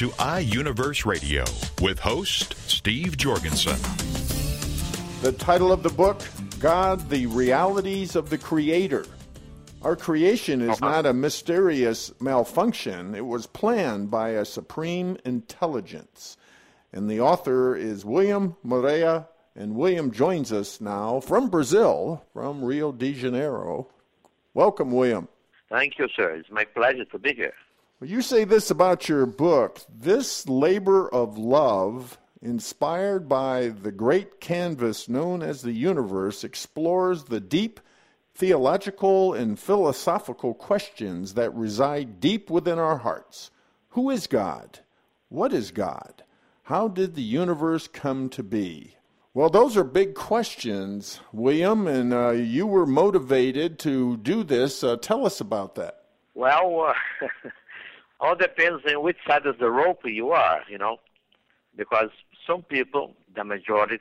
to 0.00 0.08
iUniverse 0.12 1.04
Radio 1.04 1.44
with 1.82 1.98
host 1.98 2.54
Steve 2.66 3.18
Jorgensen. 3.18 3.76
The 5.20 5.32
title 5.32 5.70
of 5.70 5.82
the 5.82 5.90
book, 5.90 6.22
God, 6.58 7.10
the 7.10 7.26
Realities 7.26 8.16
of 8.16 8.30
the 8.30 8.38
Creator. 8.38 9.04
Our 9.82 9.96
creation 9.96 10.62
is 10.62 10.80
uh-huh. 10.80 10.90
not 10.90 11.04
a 11.04 11.12
mysterious 11.12 12.18
malfunction. 12.18 13.14
It 13.14 13.26
was 13.26 13.46
planned 13.46 14.10
by 14.10 14.30
a 14.30 14.46
supreme 14.46 15.18
intelligence. 15.26 16.38
And 16.94 17.10
the 17.10 17.20
author 17.20 17.76
is 17.76 18.02
William 18.02 18.56
Moreira 18.62 19.28
and 19.54 19.74
William 19.74 20.12
joins 20.12 20.50
us 20.50 20.80
now 20.80 21.20
from 21.20 21.50
Brazil, 21.50 22.24
from 22.32 22.64
Rio 22.64 22.90
de 22.90 23.12
Janeiro. 23.12 23.88
Welcome, 24.54 24.92
William. 24.92 25.28
Thank 25.68 25.98
you, 25.98 26.08
sir. 26.16 26.36
It's 26.36 26.50
my 26.50 26.64
pleasure 26.64 27.04
to 27.04 27.18
be 27.18 27.34
here. 27.34 27.52
You 28.02 28.22
say 28.22 28.44
this 28.44 28.70
about 28.70 29.10
your 29.10 29.26
book 29.26 29.80
this 29.94 30.48
labor 30.48 31.06
of 31.12 31.36
love, 31.36 32.18
inspired 32.40 33.28
by 33.28 33.68
the 33.68 33.92
great 33.92 34.40
canvas 34.40 35.06
known 35.06 35.42
as 35.42 35.60
the 35.60 35.72
universe, 35.72 36.42
explores 36.42 37.24
the 37.24 37.40
deep 37.40 37.78
theological 38.34 39.34
and 39.34 39.58
philosophical 39.58 40.54
questions 40.54 41.34
that 41.34 41.54
reside 41.54 42.20
deep 42.20 42.48
within 42.48 42.78
our 42.78 42.96
hearts. 42.96 43.50
Who 43.90 44.08
is 44.08 44.26
God? 44.26 44.78
What 45.28 45.52
is 45.52 45.70
God? 45.70 46.24
How 46.62 46.88
did 46.88 47.14
the 47.14 47.22
universe 47.22 47.86
come 47.86 48.30
to 48.30 48.42
be? 48.42 48.96
Well, 49.34 49.50
those 49.50 49.76
are 49.76 49.84
big 49.84 50.14
questions, 50.14 51.20
William, 51.32 51.86
and 51.86 52.14
uh, 52.14 52.30
you 52.30 52.66
were 52.66 52.86
motivated 52.86 53.78
to 53.80 54.16
do 54.16 54.42
this. 54.42 54.82
Uh, 54.82 54.96
tell 54.96 55.26
us 55.26 55.38
about 55.42 55.74
that. 55.74 56.04
Well, 56.32 56.94
uh, 57.22 57.48
all 58.20 58.36
depends 58.36 58.82
on 58.86 59.02
which 59.02 59.16
side 59.26 59.46
of 59.46 59.58
the 59.58 59.70
rope 59.70 60.00
you 60.04 60.30
are, 60.30 60.60
you 60.68 60.78
know, 60.78 60.98
because 61.76 62.10
some 62.46 62.62
people, 62.62 63.12
the 63.34 63.44
majority, 63.44 64.00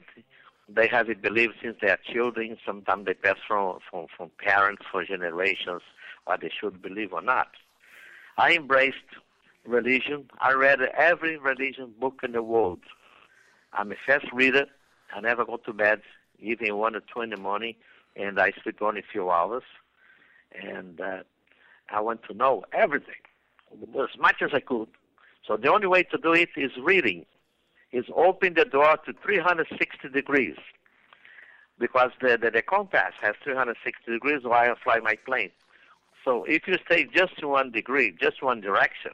they 0.67 0.87
have 0.87 1.09
it 1.09 1.21
believed 1.21 1.53
since 1.61 1.77
they 1.81 1.89
are 1.89 1.99
children. 2.11 2.57
Sometimes 2.65 3.05
they 3.05 3.13
pass 3.13 3.37
from, 3.47 3.79
from, 3.89 4.07
from 4.15 4.29
parents 4.37 4.83
for 4.91 5.03
generations, 5.03 5.81
what 6.25 6.41
they 6.41 6.51
should 6.59 6.81
believe 6.81 7.13
or 7.13 7.21
not. 7.21 7.49
I 8.37 8.55
embraced 8.55 8.97
religion. 9.65 10.29
I 10.39 10.53
read 10.53 10.79
every 10.81 11.37
religion 11.37 11.93
book 11.99 12.21
in 12.23 12.33
the 12.33 12.43
world 12.43 12.79
I'm 13.73 13.91
a 13.91 13.95
fast 14.05 14.25
reader. 14.33 14.65
I 15.15 15.21
never 15.21 15.45
go 15.45 15.57
to 15.57 15.73
bed, 15.73 16.01
even 16.39 16.75
one 16.77 16.95
or 16.95 17.01
two 17.01 17.21
in 17.21 17.29
the 17.29 17.37
morning, 17.37 17.75
and 18.15 18.39
I 18.39 18.51
sleep 18.63 18.81
only 18.81 19.01
a 19.01 19.11
few 19.11 19.29
hours. 19.29 19.63
And 20.61 20.99
uh, 20.99 21.19
I 21.89 22.01
want 22.01 22.23
to 22.23 22.33
know 22.33 22.63
everything 22.73 23.21
as 23.71 24.19
much 24.19 24.41
as 24.41 24.51
I 24.53 24.59
could. 24.59 24.87
So 25.47 25.57
the 25.57 25.71
only 25.71 25.87
way 25.87 26.03
to 26.03 26.17
do 26.17 26.33
it 26.33 26.49
is 26.55 26.71
reading, 26.81 27.25
is 27.91 28.05
open 28.15 28.53
the 28.53 28.65
door 28.65 28.97
to 29.05 29.13
360 29.23 30.09
degrees, 30.09 30.55
because 31.79 32.11
the, 32.21 32.37
the, 32.37 32.51
the 32.51 32.61
compass 32.61 33.13
has 33.21 33.35
360 33.43 34.11
degrees 34.11 34.43
while 34.43 34.71
I 34.71 34.73
fly 34.83 34.99
my 34.99 35.15
plane. 35.25 35.51
So 36.23 36.43
if 36.43 36.67
you 36.67 36.77
stay 36.85 37.05
just 37.05 37.43
one 37.43 37.71
degree, 37.71 38.15
just 38.19 38.43
one 38.43 38.61
direction, 38.61 39.11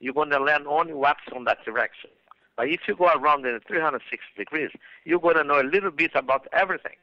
you're 0.00 0.14
going 0.14 0.30
to 0.30 0.42
learn 0.42 0.66
only 0.66 0.92
what's 0.92 1.20
on 1.34 1.44
that 1.44 1.64
direction. 1.64 2.10
But 2.56 2.68
if 2.68 2.80
you 2.88 2.96
go 2.96 3.06
around 3.06 3.46
in 3.46 3.60
360 3.66 4.18
degrees, 4.36 4.70
you're 5.04 5.20
going 5.20 5.36
to 5.36 5.44
know 5.44 5.60
a 5.60 5.62
little 5.62 5.92
bit 5.92 6.10
about 6.14 6.48
everything. 6.52 6.96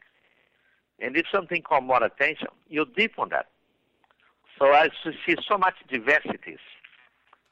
And 1.00 1.16
if 1.16 1.26
something 1.32 1.62
calls 1.62 1.84
more 1.84 2.04
attention, 2.04 2.48
you're 2.70 2.86
deep 2.86 3.14
on 3.18 3.30
that. 3.30 3.48
So 4.60 4.68
I 4.68 4.90
see 5.26 5.36
so 5.48 5.58
much 5.58 5.76
diversities 5.90 6.60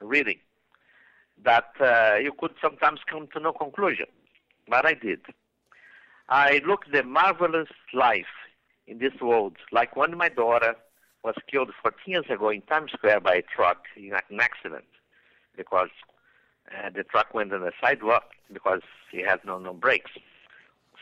reading 0.04 0.40
that 1.44 1.72
uh, 1.80 2.18
you 2.22 2.32
could 2.38 2.52
sometimes 2.62 3.00
come 3.10 3.28
to 3.34 3.40
no 3.40 3.52
conclusion. 3.52 4.06
But 4.68 4.86
I 4.86 4.94
did. 4.94 5.20
I 6.30 6.62
looked 6.66 6.92
the 6.92 7.04
marvelous 7.04 7.68
life 7.94 8.34
in 8.88 9.00
this 9.00 9.14
world, 9.22 9.58
like 9.72 9.96
when 9.96 10.18
my 10.18 10.30
daughter 10.30 10.76
was 11.24 11.36
killed 11.50 11.72
14 11.82 12.00
years 12.06 12.26
ago 12.30 12.50
in 12.50 12.62
Times 12.62 12.92
Square 12.92 13.22
by 13.22 13.36
a 13.36 13.42
truck 13.42 13.84
in 13.96 14.14
an 14.14 14.40
accident 14.40 14.86
because 15.56 15.90
uh, 16.72 16.90
the 16.90 17.04
truck 17.04 17.34
went 17.34 17.54
on 17.54 17.62
the 17.62 17.72
sidewalk 17.82 18.32
because 18.52 18.82
she 19.12 19.22
had 19.22 19.40
no, 19.46 19.58
no 19.58 19.74
brakes. 19.74 20.12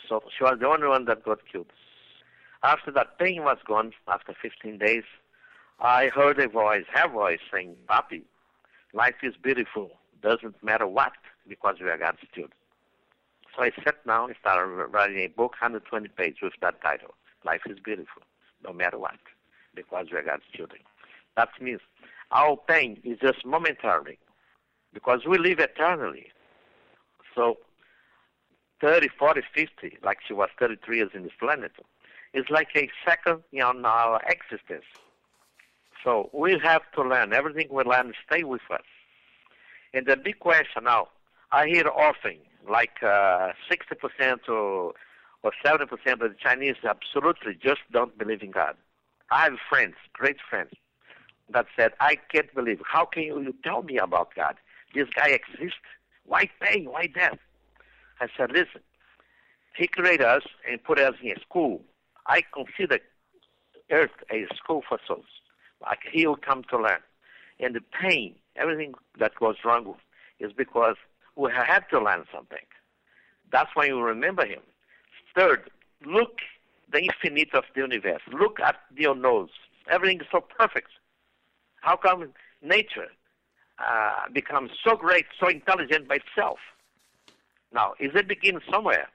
So 0.08 0.24
she 0.36 0.44
was 0.44 0.58
the 0.60 0.68
only 0.68 0.88
one 0.88 1.06
that 1.06 1.24
got 1.24 1.40
killed. 1.52 1.72
After 2.64 2.92
that 2.92 3.18
pain 3.18 3.44
was 3.44 3.58
gone, 3.66 3.94
after 4.08 4.36
15 4.40 4.78
days, 4.78 5.04
I 5.80 6.10
heard 6.10 6.40
a 6.40 6.48
voice, 6.48 6.86
her 6.94 7.08
voice, 7.08 7.40
saying, 7.52 7.76
Papi, 7.90 8.22
life 8.94 9.16
is 9.24 9.36
beautiful. 9.42 9.92
Doesn't 10.22 10.62
matter 10.64 10.88
what, 10.88 11.14
because 11.48 11.78
we 11.82 11.90
are 11.90 11.98
God's 11.98 12.20
children. 12.34 12.54
So 13.56 13.64
I 13.64 13.72
sat 13.84 14.06
down 14.06 14.30
and 14.30 14.36
started 14.40 14.68
writing 14.68 15.18
a 15.18 15.28
book, 15.28 15.54
120 15.60 16.08
pages, 16.10 16.40
with 16.42 16.54
that 16.62 16.82
title, 16.82 17.16
Life 17.44 17.62
is 17.70 17.80
Beautiful, 17.80 18.22
no 18.64 18.72
matter 18.72 18.98
what, 18.98 19.18
because 19.76 20.08
we 20.12 20.18
are 20.18 20.24
God's 20.24 20.44
children. 20.54 20.82
That 21.36 21.50
means 21.60 21.82
our 22.32 22.56
pain 22.56 23.00
is 23.04 23.18
just 23.20 23.46
momentary, 23.46 24.20
because 24.94 25.26
we 25.28 25.38
live 25.38 25.60
eternally. 25.60 26.28
So 27.36 27.58
30, 28.80 29.10
40, 29.18 29.42
50, 29.54 29.98
like 30.04 30.20
she 30.26 30.34
was 30.34 30.50
33 30.60 30.98
years 30.98 31.12
in 31.14 31.24
this 31.24 31.32
planet, 31.40 31.72
is 32.34 32.46
like 32.50 32.70
a 32.76 32.90
second 33.06 33.42
in 33.52 33.86
our 33.86 34.22
existence. 34.28 34.86
So 36.04 36.30
we 36.34 36.60
have 36.64 36.82
to 36.96 37.04
learn. 37.04 37.34
Everything 37.34 37.68
we 37.72 37.84
learn 37.84 38.14
stay 38.28 38.44
with 38.44 38.62
us. 38.72 38.82
And 39.94 40.06
the 40.06 40.16
big 40.18 40.40
question 40.40 40.86
now, 40.86 41.10
I 41.52 41.68
hear 41.68 41.88
often, 41.88 42.38
like 42.70 43.04
uh, 43.04 43.52
60% 43.70 44.48
or, 44.48 44.94
or 45.44 45.52
70% 45.64 45.92
of 45.92 46.20
the 46.20 46.36
Chinese 46.42 46.76
absolutely 46.88 47.56
just 47.62 47.82
don't 47.92 48.18
believe 48.18 48.42
in 48.42 48.52
God. 48.52 48.76
I 49.30 49.44
have 49.46 49.58
friends, 49.70 49.96
great 50.14 50.38
friends, 50.50 50.72
that 51.50 51.66
said, 51.76 51.92
I 52.00 52.18
can't 52.32 52.54
believe. 52.54 52.82
How 52.86 53.06
can 53.06 53.24
you, 53.24 53.56
tell 53.64 53.84
me 53.84 53.98
about 53.98 54.34
God? 54.36 54.56
This 54.94 55.08
guy 55.16 55.30
exists. 55.30 55.80
Why 56.26 56.50
pain? 56.62 56.86
Why 56.90 57.08
death? 57.08 57.40
I 58.20 58.28
said, 58.38 58.52
listen, 58.52 58.82
he 59.76 59.88
created 59.88 60.26
us 60.26 60.44
and 60.70 60.84
put 60.84 61.00
us 61.00 61.16
in 61.22 61.32
a 61.32 61.40
school. 61.42 61.82
I 62.28 62.44
consider 62.54 63.00
earth 63.90 64.12
a 64.32 64.46
school 64.56 64.84
for 64.88 65.00
souls. 65.08 65.26
Like 65.82 66.00
he 66.12 66.26
will 66.28 66.38
come 66.38 66.64
to 66.70 66.78
learn. 66.78 67.00
And 67.60 67.76
the 67.76 67.82
pain, 68.02 68.36
everything 68.56 68.94
that 69.20 69.36
goes 69.36 69.56
wrong 69.64 69.96
is 70.40 70.52
because 70.52 70.96
we 71.36 71.52
had 71.52 71.82
to 71.92 72.00
learn 72.00 72.26
something. 72.34 72.66
That's 73.52 73.70
why 73.74 73.86
you 73.86 74.02
remember 74.02 74.46
him. 74.46 74.62
Third, 75.36 75.70
look 76.06 76.40
the 76.92 77.00
infinite 77.00 77.54
of 77.54 77.64
the 77.74 77.82
universe. 77.82 78.22
Look 78.32 78.60
at 78.60 78.76
your 78.96 79.16
nose. 79.16 79.50
Everything 79.90 80.22
is 80.22 80.28
so 80.32 80.42
perfect. 80.42 80.90
How 81.82 81.96
come 81.96 82.34
nature 82.62 83.08
uh, 83.80 84.30
becomes 84.32 84.72
so 84.84 84.96
great, 84.96 85.26
so 85.40 85.48
intelligent 85.48 86.08
by 86.08 86.16
itself? 86.16 86.60
Now, 87.74 87.94
is 88.00 88.12
it 88.14 88.28
begin 88.28 88.60
somewhere? 88.70 89.08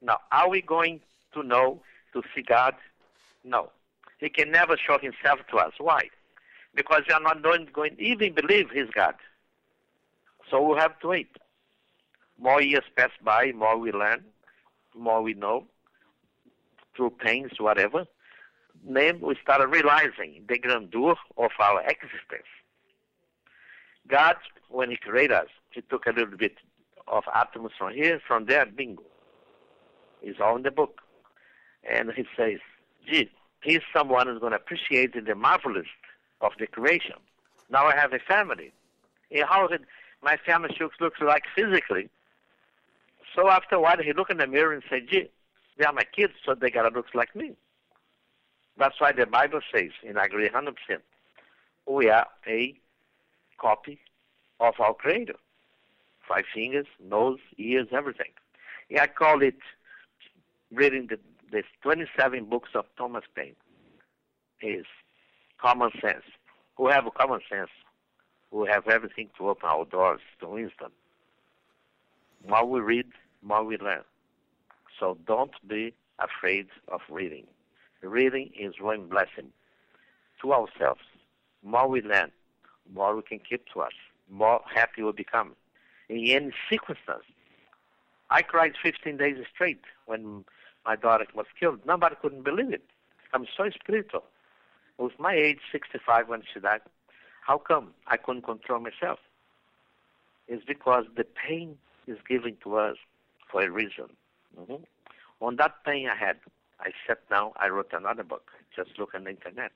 Now, 0.00 0.18
are 0.30 0.48
we 0.48 0.62
going 0.62 1.00
to 1.34 1.42
know 1.42 1.80
to 2.12 2.22
see 2.34 2.42
God? 2.42 2.74
No. 3.44 3.70
He 4.18 4.28
can 4.28 4.50
never 4.50 4.76
show 4.76 4.98
himself 4.98 5.40
to 5.50 5.56
us. 5.58 5.72
Why? 5.78 6.10
Because 6.74 7.02
we 7.08 7.14
are 7.14 7.20
not 7.20 7.42
going 7.42 7.66
to 7.96 8.02
even 8.02 8.34
believe 8.34 8.70
he's 8.70 8.90
God. 8.94 9.14
So 10.50 10.62
we 10.62 10.78
have 10.78 10.98
to 11.00 11.08
wait. 11.08 11.36
More 12.40 12.62
years 12.62 12.84
pass 12.96 13.10
by, 13.22 13.52
more 13.52 13.76
we 13.78 13.92
learn, 13.92 14.24
more 14.96 15.22
we 15.22 15.34
know, 15.34 15.66
through 16.96 17.10
pains, 17.10 17.52
whatever. 17.58 18.06
Then 18.88 19.20
we 19.20 19.36
start 19.42 19.68
realizing 19.68 20.44
the 20.48 20.58
grandeur 20.58 21.16
of 21.36 21.50
our 21.58 21.80
existence. 21.82 22.46
God, 24.08 24.36
when 24.68 24.90
He 24.90 24.96
created 24.96 25.32
us, 25.32 25.48
He 25.70 25.80
took 25.82 26.06
a 26.06 26.10
little 26.10 26.36
bit 26.36 26.56
of 27.06 27.24
atoms 27.34 27.72
from 27.76 27.92
here, 27.92 28.20
from 28.26 28.46
there, 28.46 28.66
bingo. 28.66 29.02
It's 30.22 30.40
all 30.40 30.56
in 30.56 30.62
the 30.62 30.70
book. 30.70 31.00
And 31.88 32.12
He 32.12 32.24
says, 32.36 32.58
gee, 33.10 33.30
he's 33.62 33.80
someone 33.92 34.26
who's 34.26 34.40
going 34.40 34.52
to 34.52 34.56
appreciate 34.56 35.12
the 35.24 35.34
marvelous 35.34 35.86
of 36.40 36.52
the 36.58 36.66
creation. 36.66 37.16
Now 37.70 37.86
I 37.86 37.96
have 37.96 38.12
a 38.12 38.18
family. 38.18 38.72
How 39.46 39.66
did 39.66 39.82
my 40.22 40.36
family 40.36 40.76
looks 41.00 41.20
like 41.20 41.44
physically? 41.54 42.08
So 43.36 43.48
after 43.48 43.76
a 43.76 43.80
while, 43.80 44.02
he 44.02 44.12
look 44.12 44.30
in 44.30 44.38
the 44.38 44.46
mirror 44.46 44.72
and 44.72 44.82
say, 44.88 45.00
gee, 45.00 45.28
they 45.76 45.84
are 45.84 45.92
my 45.92 46.04
kids, 46.04 46.32
so 46.44 46.54
they 46.54 46.70
got 46.70 46.88
to 46.88 46.94
look 46.94 47.14
like 47.14 47.36
me. 47.36 47.52
That's 48.78 49.00
why 49.00 49.12
the 49.12 49.26
Bible 49.26 49.60
says, 49.72 49.90
and 50.06 50.18
I 50.18 50.24
agree 50.26 50.48
100%, 50.48 50.74
we 51.86 52.08
are 52.08 52.26
a 52.46 52.74
copy 53.58 53.98
of 54.60 54.74
our 54.78 54.94
Creator. 54.94 55.36
Five 56.28 56.44
fingers, 56.54 56.86
nose, 57.02 57.38
ears, 57.58 57.88
everything. 57.92 58.30
Yeah, 58.88 59.02
I 59.02 59.06
call 59.08 59.42
it 59.42 59.58
reading 60.72 61.08
the, 61.08 61.18
the 61.50 61.62
27 61.82 62.44
books 62.44 62.70
of 62.74 62.84
Thomas 62.96 63.24
Paine 63.34 63.56
is 64.62 64.84
common 65.60 65.90
sense. 66.00 66.24
Who 66.76 66.88
have 66.88 67.04
common 67.16 67.40
sense, 67.50 67.70
who 68.50 68.64
have 68.66 68.86
everything 68.88 69.30
to 69.38 69.48
open 69.48 69.68
our 69.68 69.84
doors 69.84 70.20
to 70.40 70.48
wisdom. 70.48 70.92
More 72.48 72.64
we 72.64 72.80
read, 72.80 73.06
more 73.42 73.64
we 73.64 73.76
learn. 73.78 74.02
So 74.98 75.18
don't 75.26 75.52
be 75.66 75.94
afraid 76.18 76.68
of 76.88 77.00
reading. 77.10 77.46
Reading 78.02 78.50
is 78.58 78.74
one 78.80 79.08
blessing 79.08 79.52
to 80.42 80.52
ourselves. 80.52 81.00
More 81.64 81.88
we 81.88 82.00
learn, 82.00 82.30
more 82.92 83.16
we 83.16 83.22
can 83.22 83.40
keep 83.40 83.66
to 83.74 83.80
us, 83.80 83.92
more 84.30 84.60
happy 84.72 85.02
we 85.02 85.12
become. 85.12 85.56
In 86.08 86.24
any 86.28 86.52
circumstance, 86.70 87.24
I 88.30 88.42
cried 88.42 88.74
15 88.80 89.16
days 89.16 89.36
straight 89.52 89.80
when 90.06 90.44
my 90.88 90.96
daughter 90.96 91.26
was 91.34 91.44
killed. 91.60 91.80
Nobody 91.86 92.16
couldn't 92.22 92.44
believe 92.44 92.72
it. 92.72 92.82
I'm 93.34 93.46
so 93.54 93.68
spiritual. 93.78 94.24
With 94.96 95.12
my 95.18 95.34
age, 95.34 95.58
65 95.70 96.28
when 96.28 96.42
she 96.50 96.60
died, 96.60 96.80
how 97.46 97.58
come 97.58 97.90
I 98.06 98.16
couldn't 98.16 98.46
control 98.46 98.80
myself? 98.80 99.18
It's 100.48 100.64
because 100.64 101.04
the 101.14 101.24
pain 101.24 101.76
is 102.06 102.16
given 102.26 102.56
to 102.64 102.78
us 102.78 102.96
for 103.52 103.62
a 103.62 103.70
reason. 103.70 104.08
Mm-hmm. 104.58 104.82
On 105.42 105.56
that 105.56 105.84
pain 105.84 106.08
I 106.08 106.16
had, 106.16 106.38
I 106.80 106.92
sat 107.06 107.28
down, 107.28 107.52
I 107.56 107.68
wrote 107.68 107.92
another 107.92 108.24
book. 108.24 108.50
Just 108.74 108.98
look 108.98 109.14
on 109.14 109.24
the 109.24 109.30
internet, 109.30 109.72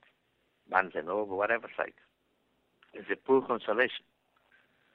Barnes 0.67 0.93
and 0.95 1.05
Noble, 1.05 1.37
whatever 1.37 1.67
site. 1.77 1.93
It's 2.95 3.09
a 3.11 3.15
poor 3.15 3.43
consolation. 3.43 4.05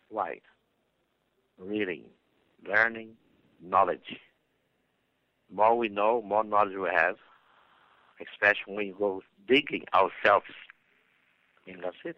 Why? 0.08 0.40
Reading, 1.60 2.06
learning, 2.66 3.10
knowledge. 3.62 4.18
More 5.52 5.76
we 5.76 5.88
know, 5.88 6.22
more 6.22 6.44
knowledge 6.44 6.76
we 6.76 6.88
have, 6.90 7.16
especially 8.20 8.74
when 8.74 8.76
we 8.76 8.94
go 8.98 9.22
digging 9.46 9.84
ourselves. 9.94 10.46
And 11.66 11.82
that's 11.82 11.96
it. 12.04 12.16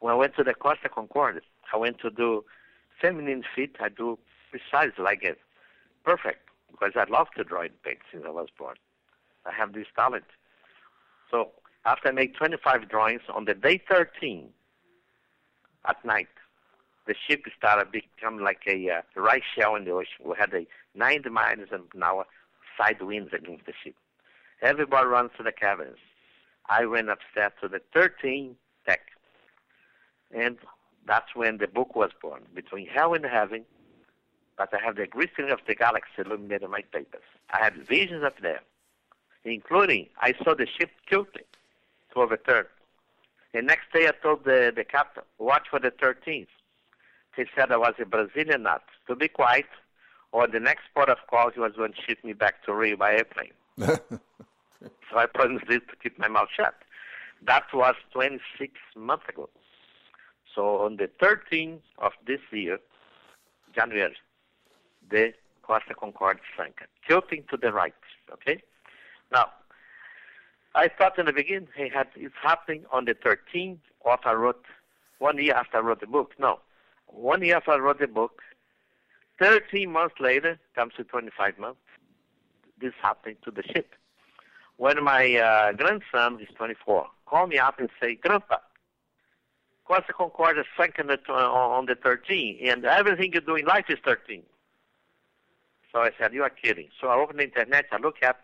When 0.00 0.12
I 0.12 0.16
went 0.16 0.36
to 0.36 0.44
the 0.44 0.54
Costa 0.54 0.88
Concordia, 0.88 1.40
I 1.72 1.76
went 1.76 1.98
to 2.00 2.10
do 2.10 2.44
feminine 3.00 3.44
feet. 3.54 3.76
I 3.80 3.88
do 3.88 4.18
precise 4.50 4.92
like 4.98 5.22
it, 5.22 5.38
perfect, 6.04 6.48
because 6.70 6.92
I 6.96 7.04
love 7.10 7.28
to 7.36 7.44
draw 7.44 7.62
in 7.62 7.70
paint 7.84 7.98
since 8.12 8.24
I 8.26 8.30
was 8.30 8.48
born. 8.56 8.76
I 9.44 9.52
have 9.52 9.72
this 9.72 9.86
talent. 9.94 10.24
So 11.30 11.50
after 11.84 12.08
I 12.08 12.12
made 12.12 12.34
25 12.34 12.88
drawings, 12.88 13.22
on 13.32 13.44
the 13.44 13.54
day 13.54 13.80
13, 13.88 14.48
at 15.86 16.04
night, 16.04 16.28
the 17.06 17.14
ship 17.26 17.42
started 17.56 17.92
becoming 17.92 18.44
like 18.44 18.62
a 18.66 18.90
uh, 18.90 19.02
rice 19.14 19.42
shell 19.56 19.76
in 19.76 19.84
the 19.84 19.92
ocean. 19.92 20.24
We 20.24 20.34
had 20.38 20.52
a 20.52 20.66
90 20.94 21.30
miles 21.30 21.68
an 21.70 21.84
hour 22.02 22.26
side 22.76 23.00
winds 23.00 23.32
against 23.32 23.66
the 23.66 23.72
ship. 23.82 23.94
Everybody 24.62 25.06
runs 25.06 25.30
to 25.36 25.42
the 25.42 25.52
cabins. 25.52 25.98
I 26.68 26.86
went 26.86 27.08
upstairs 27.08 27.52
to 27.60 27.68
the 27.68 27.80
13th 27.94 28.54
deck. 28.86 29.02
And 30.34 30.58
that's 31.06 31.34
when 31.34 31.58
the 31.58 31.68
book 31.68 31.94
was 31.94 32.10
born, 32.20 32.42
Between 32.54 32.86
Hell 32.86 33.14
and 33.14 33.24
Heaven. 33.24 33.64
But 34.58 34.70
I 34.74 34.84
have 34.84 34.96
the 34.96 35.06
greeting 35.06 35.50
of 35.50 35.60
the 35.66 35.74
galaxy 35.74 36.10
illuminated 36.24 36.64
in 36.64 36.70
my 36.70 36.82
papers. 36.92 37.22
I 37.52 37.62
had 37.62 37.74
visions 37.86 38.24
up 38.24 38.40
there, 38.40 38.62
including 39.44 40.08
I 40.20 40.32
saw 40.42 40.54
the 40.54 40.66
ship 40.66 40.90
tilting 41.08 41.44
to 42.12 42.20
overturn. 42.20 42.66
The 43.52 43.62
next 43.62 43.92
day 43.92 44.08
I 44.08 44.12
told 44.22 44.44
the, 44.44 44.72
the 44.74 44.84
captain, 44.84 45.22
watch 45.38 45.68
for 45.70 45.78
the 45.78 45.90
13th. 45.90 46.48
He 47.36 47.44
said 47.54 47.70
I 47.70 47.76
was 47.76 47.94
a 48.00 48.06
Brazilian 48.06 48.62
nut, 48.62 48.82
to 49.06 49.14
be 49.14 49.28
quiet, 49.28 49.66
or 50.32 50.48
the 50.48 50.60
next 50.60 50.84
port 50.94 51.10
of 51.10 51.18
call 51.28 51.50
he 51.50 51.60
was 51.60 51.72
going 51.76 51.92
to 51.92 52.00
ship 52.00 52.24
me 52.24 52.32
back 52.32 52.64
to 52.64 52.74
Rio 52.74 52.96
by 52.96 53.12
airplane. 53.12 53.52
so 53.78 55.16
I 55.16 55.26
promised 55.26 55.66
to 55.68 55.80
keep 56.02 56.18
my 56.18 56.28
mouth 56.28 56.48
shut. 56.56 56.74
That 57.46 57.64
was 57.74 57.94
26 58.12 58.72
months 58.96 59.24
ago. 59.28 59.50
So 60.54 60.78
on 60.78 60.96
the 60.96 61.10
13th 61.22 61.80
of 61.98 62.12
this 62.26 62.40
year, 62.50 62.78
January, 63.74 64.16
the 65.10 65.34
Costa 65.62 65.94
Concordia 65.94 66.42
sank, 66.56 66.76
tilting 67.06 67.44
to 67.50 67.58
the 67.58 67.72
right. 67.72 67.94
Okay. 68.32 68.62
Now, 69.30 69.50
I 70.74 70.88
thought 70.88 71.18
in 71.18 71.26
the 71.26 71.32
beginning, 71.32 71.68
hey, 71.76 71.90
had, 71.90 72.08
it's 72.16 72.34
happening 72.42 72.84
on 72.92 73.04
the 73.04 73.14
13th 73.14 73.78
of 74.04 74.18
I 74.24 74.32
wrote 74.32 74.64
one 75.18 75.36
year 75.42 75.54
after 75.54 75.78
I 75.78 75.80
wrote 75.80 76.00
the 76.00 76.06
book. 76.06 76.32
No, 76.38 76.60
one 77.06 77.42
year 77.42 77.56
after 77.56 77.72
I 77.72 77.78
wrote 77.78 77.98
the 77.98 78.06
book, 78.06 78.42
13 79.40 79.90
months 79.90 80.16
later, 80.20 80.58
comes 80.74 80.94
to 80.96 81.04
25 81.04 81.58
months, 81.58 81.80
this 82.80 82.92
happened 83.00 83.36
to 83.44 83.50
the 83.50 83.62
ship. 83.62 83.94
When 84.76 85.02
my 85.02 85.34
uh, 85.34 85.72
grandson, 85.72 86.40
is 86.40 86.48
24, 86.56 87.06
call 87.26 87.46
me 87.46 87.58
up 87.58 87.78
and 87.78 87.88
say, 88.00 88.14
Grandpa, 88.16 88.58
Costa 89.86 90.12
Concordia 90.12 90.64
sank 90.76 90.96
on 90.98 91.06
the, 91.06 91.18
on 91.32 91.86
the 91.86 91.94
13, 91.94 92.58
and 92.62 92.84
everything 92.84 93.32
you 93.32 93.40
do 93.40 93.54
in 93.54 93.64
life 93.64 93.86
is 93.88 93.98
13. 94.04 94.42
So 95.92 96.00
I 96.00 96.10
said, 96.18 96.34
you 96.34 96.42
are 96.42 96.50
kidding. 96.50 96.88
So 97.00 97.08
I 97.08 97.16
opened 97.16 97.38
the 97.38 97.44
internet, 97.44 97.86
I 97.92 97.98
look 97.98 98.16
at 98.22 98.38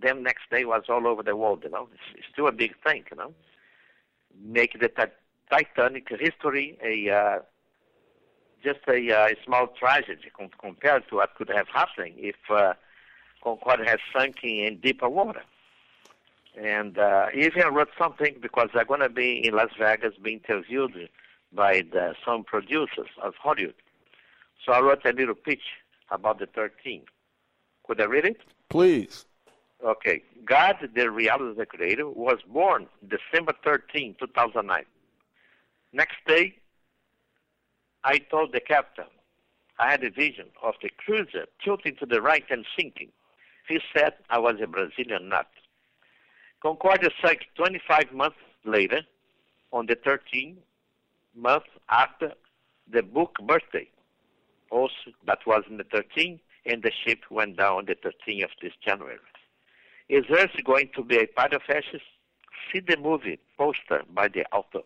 them 0.00 0.22
next 0.22 0.50
day 0.50 0.64
was 0.64 0.84
all 0.88 1.06
over 1.06 1.22
the 1.22 1.36
world, 1.36 1.60
you 1.62 1.70
know. 1.70 1.88
It's, 1.92 2.18
it's 2.18 2.26
still 2.32 2.48
a 2.48 2.52
big 2.52 2.74
thing, 2.82 3.04
you 3.10 3.16
know. 3.16 3.34
Make 4.42 4.80
the 4.80 4.90
Titanic 5.50 6.08
history 6.08 6.78
a 6.82 7.10
uh, 7.10 7.38
just 8.62 8.80
a, 8.88 9.12
uh, 9.12 9.28
a 9.28 9.34
small 9.44 9.68
tragedy 9.68 10.30
compared 10.60 11.08
to 11.08 11.16
what 11.16 11.34
could 11.34 11.48
have 11.48 11.68
happened 11.68 12.14
if 12.16 12.36
uh, 12.50 12.74
Concorde 13.42 13.86
had 13.86 14.00
sunk 14.14 14.36
in 14.42 14.78
deeper 14.82 15.08
water. 15.08 15.42
And 16.60 16.98
uh, 16.98 17.26
even 17.34 17.62
I 17.62 17.68
wrote 17.68 17.90
something 17.98 18.36
because 18.40 18.68
I'm 18.74 18.86
going 18.86 19.00
to 19.00 19.08
be 19.08 19.46
in 19.46 19.54
Las 19.54 19.70
Vegas 19.78 20.14
being 20.22 20.40
interviewed 20.48 21.08
by 21.52 21.82
the, 21.92 22.14
some 22.24 22.44
producers 22.44 23.08
of 23.22 23.34
Hollywood. 23.40 23.74
So 24.64 24.72
I 24.72 24.80
wrote 24.80 25.04
a 25.04 25.12
little 25.12 25.34
pitch 25.34 25.62
about 26.10 26.38
the 26.38 26.46
13. 26.46 27.02
Could 27.86 28.00
I 28.00 28.04
read 28.04 28.24
it? 28.24 28.40
Please. 28.68 29.24
Okay. 29.84 30.22
God, 30.44 30.76
the 30.94 31.10
reality 31.10 31.50
of 31.50 31.56
the 31.56 31.66
creator, 31.66 32.08
was 32.08 32.38
born 32.46 32.86
December 33.08 33.54
13, 33.64 34.16
2009. 34.18 34.84
Next 35.92 36.16
day, 36.26 36.54
I 38.04 38.18
told 38.18 38.52
the 38.52 38.60
captain 38.60 39.06
I 39.78 39.90
had 39.90 40.04
a 40.04 40.10
vision 40.10 40.46
of 40.62 40.74
the 40.82 40.90
cruiser 40.98 41.46
tilting 41.62 41.96
to 41.96 42.06
the 42.06 42.20
right 42.20 42.44
and 42.50 42.64
sinking. 42.76 43.10
He 43.68 43.80
said 43.94 44.14
I 44.28 44.38
was 44.38 44.56
a 44.62 44.66
Brazilian 44.66 45.28
nut. 45.28 45.48
Concordia 46.62 47.10
sank 47.24 47.46
25 47.56 48.12
months 48.12 48.36
later, 48.64 49.02
on 49.72 49.86
the 49.86 49.96
13th 49.96 50.56
month 51.34 51.64
after 51.88 52.32
the 52.92 53.02
book 53.02 53.36
birthday. 53.46 53.88
Also, 54.70 54.92
that 55.26 55.38
was 55.46 55.62
in 55.68 55.76
the 55.76 55.84
13th, 55.84 56.40
and 56.66 56.82
the 56.82 56.92
ship 57.04 57.20
went 57.30 57.56
down 57.56 57.78
on 57.78 57.84
the 57.86 57.94
13th 57.94 58.44
of 58.44 58.50
this 58.60 58.72
January. 58.84 59.18
Is 60.08 60.24
Earth 60.30 60.50
going 60.64 60.90
to 60.96 61.04
be 61.04 61.18
a 61.18 61.26
part 61.26 61.52
of 61.52 61.62
ashes? 61.68 62.02
See 62.72 62.80
the 62.80 62.96
movie 62.96 63.38
poster 63.56 64.02
by 64.12 64.28
the 64.28 64.44
author. 64.52 64.80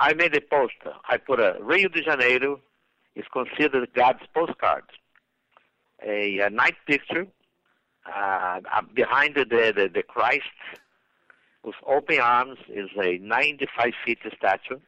I 0.00 0.14
made 0.14 0.34
a 0.34 0.40
poster. 0.40 0.94
I 1.10 1.18
put 1.18 1.40
a 1.40 1.56
Rio 1.60 1.88
de 1.88 2.02
Janeiro 2.02 2.58
is 3.14 3.26
considered 3.30 3.86
God's 3.94 4.22
postcard. 4.34 4.84
A, 6.02 6.38
a 6.38 6.48
night 6.48 6.76
picture 6.86 7.26
uh, 8.06 8.60
behind 8.94 9.34
the, 9.34 9.44
the, 9.44 9.90
the 9.92 10.02
Christ 10.02 10.44
with 11.62 11.74
open 11.86 12.18
arms 12.18 12.58
is 12.70 12.88
a 12.96 13.18
95 13.18 13.92
feet 14.02 14.18
statue 14.34 14.80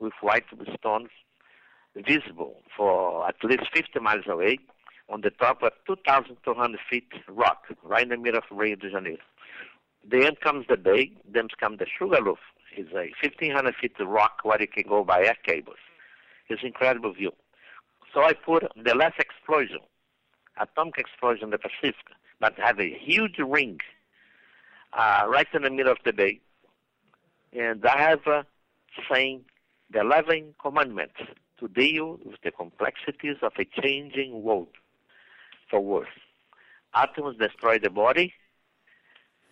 with 0.00 0.12
white 0.20 0.46
stones 0.76 1.10
visible 1.94 2.56
for 2.76 3.28
at 3.28 3.36
least 3.44 3.62
50 3.72 4.00
miles 4.00 4.24
away 4.26 4.58
on 5.08 5.20
the 5.20 5.30
top 5.30 5.62
of 5.62 5.70
2,200 5.86 6.80
feet 6.90 7.06
rock 7.28 7.66
right 7.84 8.02
in 8.02 8.08
the 8.08 8.16
middle 8.16 8.38
of 8.38 8.44
Rio 8.50 8.74
de 8.74 8.90
Janeiro. 8.90 9.22
Then 10.04 10.34
comes 10.42 10.66
the 10.68 10.76
day, 10.76 11.12
then 11.30 11.46
comes 11.60 11.78
the 11.78 11.86
Sugarloaf. 11.86 12.38
It's 12.76 12.92
a 12.92 13.10
1,500 13.22 13.74
feet 13.76 13.92
rock 14.00 14.40
where 14.42 14.60
you 14.60 14.68
can 14.68 14.84
go 14.88 15.04
by 15.04 15.24
air 15.24 15.36
cables. 15.44 15.76
It's 16.48 16.62
incredible 16.62 17.12
view. 17.12 17.32
So 18.12 18.22
I 18.22 18.32
put 18.32 18.64
the 18.76 18.94
last 18.94 19.18
explosion, 19.18 19.80
atomic 20.60 20.98
explosion 20.98 21.44
in 21.44 21.50
the 21.50 21.58
Pacific, 21.58 22.06
but 22.40 22.58
have 22.58 22.80
a 22.80 22.98
huge 22.98 23.38
ring 23.38 23.78
uh, 24.92 25.24
right 25.28 25.46
in 25.54 25.62
the 25.62 25.70
middle 25.70 25.92
of 25.92 25.98
the 26.04 26.12
bay. 26.12 26.40
And 27.52 27.84
I 27.84 27.98
have 27.98 28.26
uh, 28.26 28.42
saying 29.10 29.44
the 29.90 30.00
11 30.00 30.54
commandments 30.60 31.16
to 31.58 31.68
deal 31.68 32.18
with 32.24 32.40
the 32.42 32.50
complexities 32.50 33.36
of 33.42 33.52
a 33.58 33.64
changing 33.80 34.42
world 34.42 34.68
for 35.70 35.80
worse. 35.80 36.08
Atoms 36.94 37.36
destroy 37.38 37.78
the 37.78 37.90
body, 37.90 38.32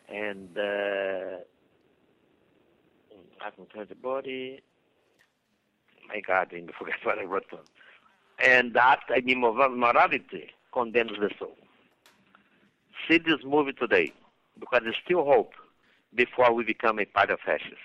and 0.08 0.56
uh, 0.58 1.38
atoms 3.44 3.68
destroy 3.68 3.84
the 3.84 3.94
body. 3.94 4.60
My 6.08 6.20
God, 6.20 6.48
I 6.52 6.64
forget 6.78 6.96
what 7.02 7.18
I 7.18 7.24
wrote 7.24 7.50
down. 7.50 7.60
And 8.38 8.74
that 8.74 9.00
I 9.10 9.20
mean, 9.20 9.40
morality 9.40 10.50
condemns 10.72 11.12
the 11.18 11.30
soul 11.38 11.56
see 13.08 13.18
this 13.18 13.44
movie 13.44 13.72
today 13.72 14.12
because 14.58 14.80
there's 14.84 14.96
still 15.04 15.24
hope 15.24 15.52
before 16.14 16.52
we 16.52 16.64
become 16.64 16.98
a 16.98 17.04
part 17.04 17.30
of 17.30 17.38
fascists. 17.40 17.76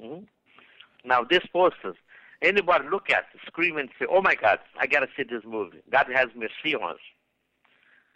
Mm-hmm. 0.00 0.24
Now, 1.04 1.24
these 1.28 1.46
posters, 1.52 1.96
anybody 2.40 2.88
look 2.88 3.10
at, 3.10 3.24
scream 3.46 3.76
and 3.76 3.88
say, 3.98 4.06
oh 4.08 4.22
my 4.22 4.34
God, 4.34 4.58
I 4.78 4.86
got 4.86 5.00
to 5.00 5.08
see 5.16 5.24
this 5.24 5.42
movie. 5.44 5.82
God 5.90 6.06
has 6.14 6.28
mercy 6.34 6.74
on 6.74 6.92
us. 6.92 6.98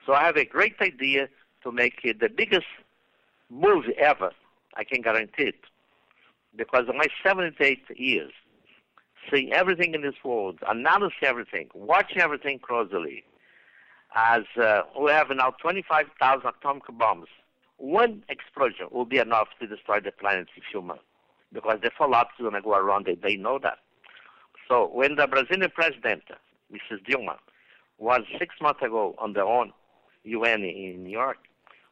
So 0.05 0.13
I 0.13 0.25
have 0.25 0.37
a 0.37 0.45
great 0.45 0.77
idea 0.81 1.29
to 1.63 1.73
make 1.73 2.01
it 2.05 2.21
the 2.21 2.29
biggest 2.29 2.67
movie 3.51 3.97
ever. 3.99 4.31
I 4.77 4.85
can 4.85 5.03
guarantee 5.03 5.45
it. 5.45 5.61
Because 6.57 6.85
in 6.89 6.97
my 6.97 7.07
78 7.23 7.83
years, 7.97 8.33
seeing 9.31 9.53
everything 9.53 9.95
in 9.95 10.03
this 10.03 10.15
world, 10.25 10.59
analyzing 10.69 11.11
everything, 11.23 11.69
watching 11.75 12.21
everything 12.21 12.59
closely, 12.59 13.25
as 14.15 14.45
uh, 14.61 14.83
we 15.01 15.11
have 15.11 15.29
now 15.31 15.51
25,000 15.61 16.49
atomic 16.49 16.85
bombs. 16.99 17.29
One 17.79 18.23
explosion 18.29 18.87
will 18.91 19.05
be 19.05 19.19
enough 19.19 19.49
to 19.61 19.67
destroy 19.67 20.01
the 20.01 20.13
planet 20.13 20.49
if 20.57 20.83
months 20.83 21.03
because 21.53 21.79
the 21.83 21.91
fallout 21.97 22.29
is 22.39 22.43
going 22.43 22.55
to 22.55 22.63
go 22.63 22.75
around 22.75 23.09
it. 23.09 23.23
They 23.23 23.37
know 23.37 23.59
that. 23.63 23.79
So 24.69 24.89
when 24.93 25.17
the 25.17 25.27
Brazilian 25.27 25.71
president, 25.75 26.23
Mrs. 26.73 27.05
Dilma, 27.07 27.37
was 27.99 28.23
six 28.39 28.55
months 28.61 28.83
ago 28.83 29.15
on 29.19 29.35
the 29.35 29.41
ONU, 29.41 29.73
UN 30.25 30.65
in 30.65 31.05
New 31.05 31.11
York, 31.11 31.39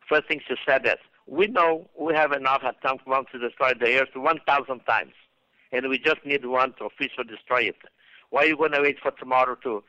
first 0.08 0.26
thing 0.26 0.40
she 0.46 0.54
said 0.66 0.84
is, 0.86 0.98
we 1.26 1.46
know 1.46 1.88
we 1.98 2.14
have 2.14 2.32
enough 2.32 2.62
atomic 2.62 3.04
bombs 3.04 3.28
to 3.32 3.38
destroy 3.38 3.72
the 3.74 4.00
Earth 4.00 4.14
1,000 4.14 4.80
times, 4.80 5.12
and 5.72 5.88
we 5.88 5.98
just 5.98 6.24
need 6.24 6.44
one 6.44 6.74
to 6.74 6.84
officially 6.84 7.26
destroy 7.26 7.62
it. 7.62 7.76
Why 8.30 8.44
are 8.44 8.46
you 8.46 8.56
going 8.56 8.72
to 8.72 8.80
wait 8.82 8.98
for 9.00 9.10
tomorrow 9.12 9.56
to, 9.62 9.82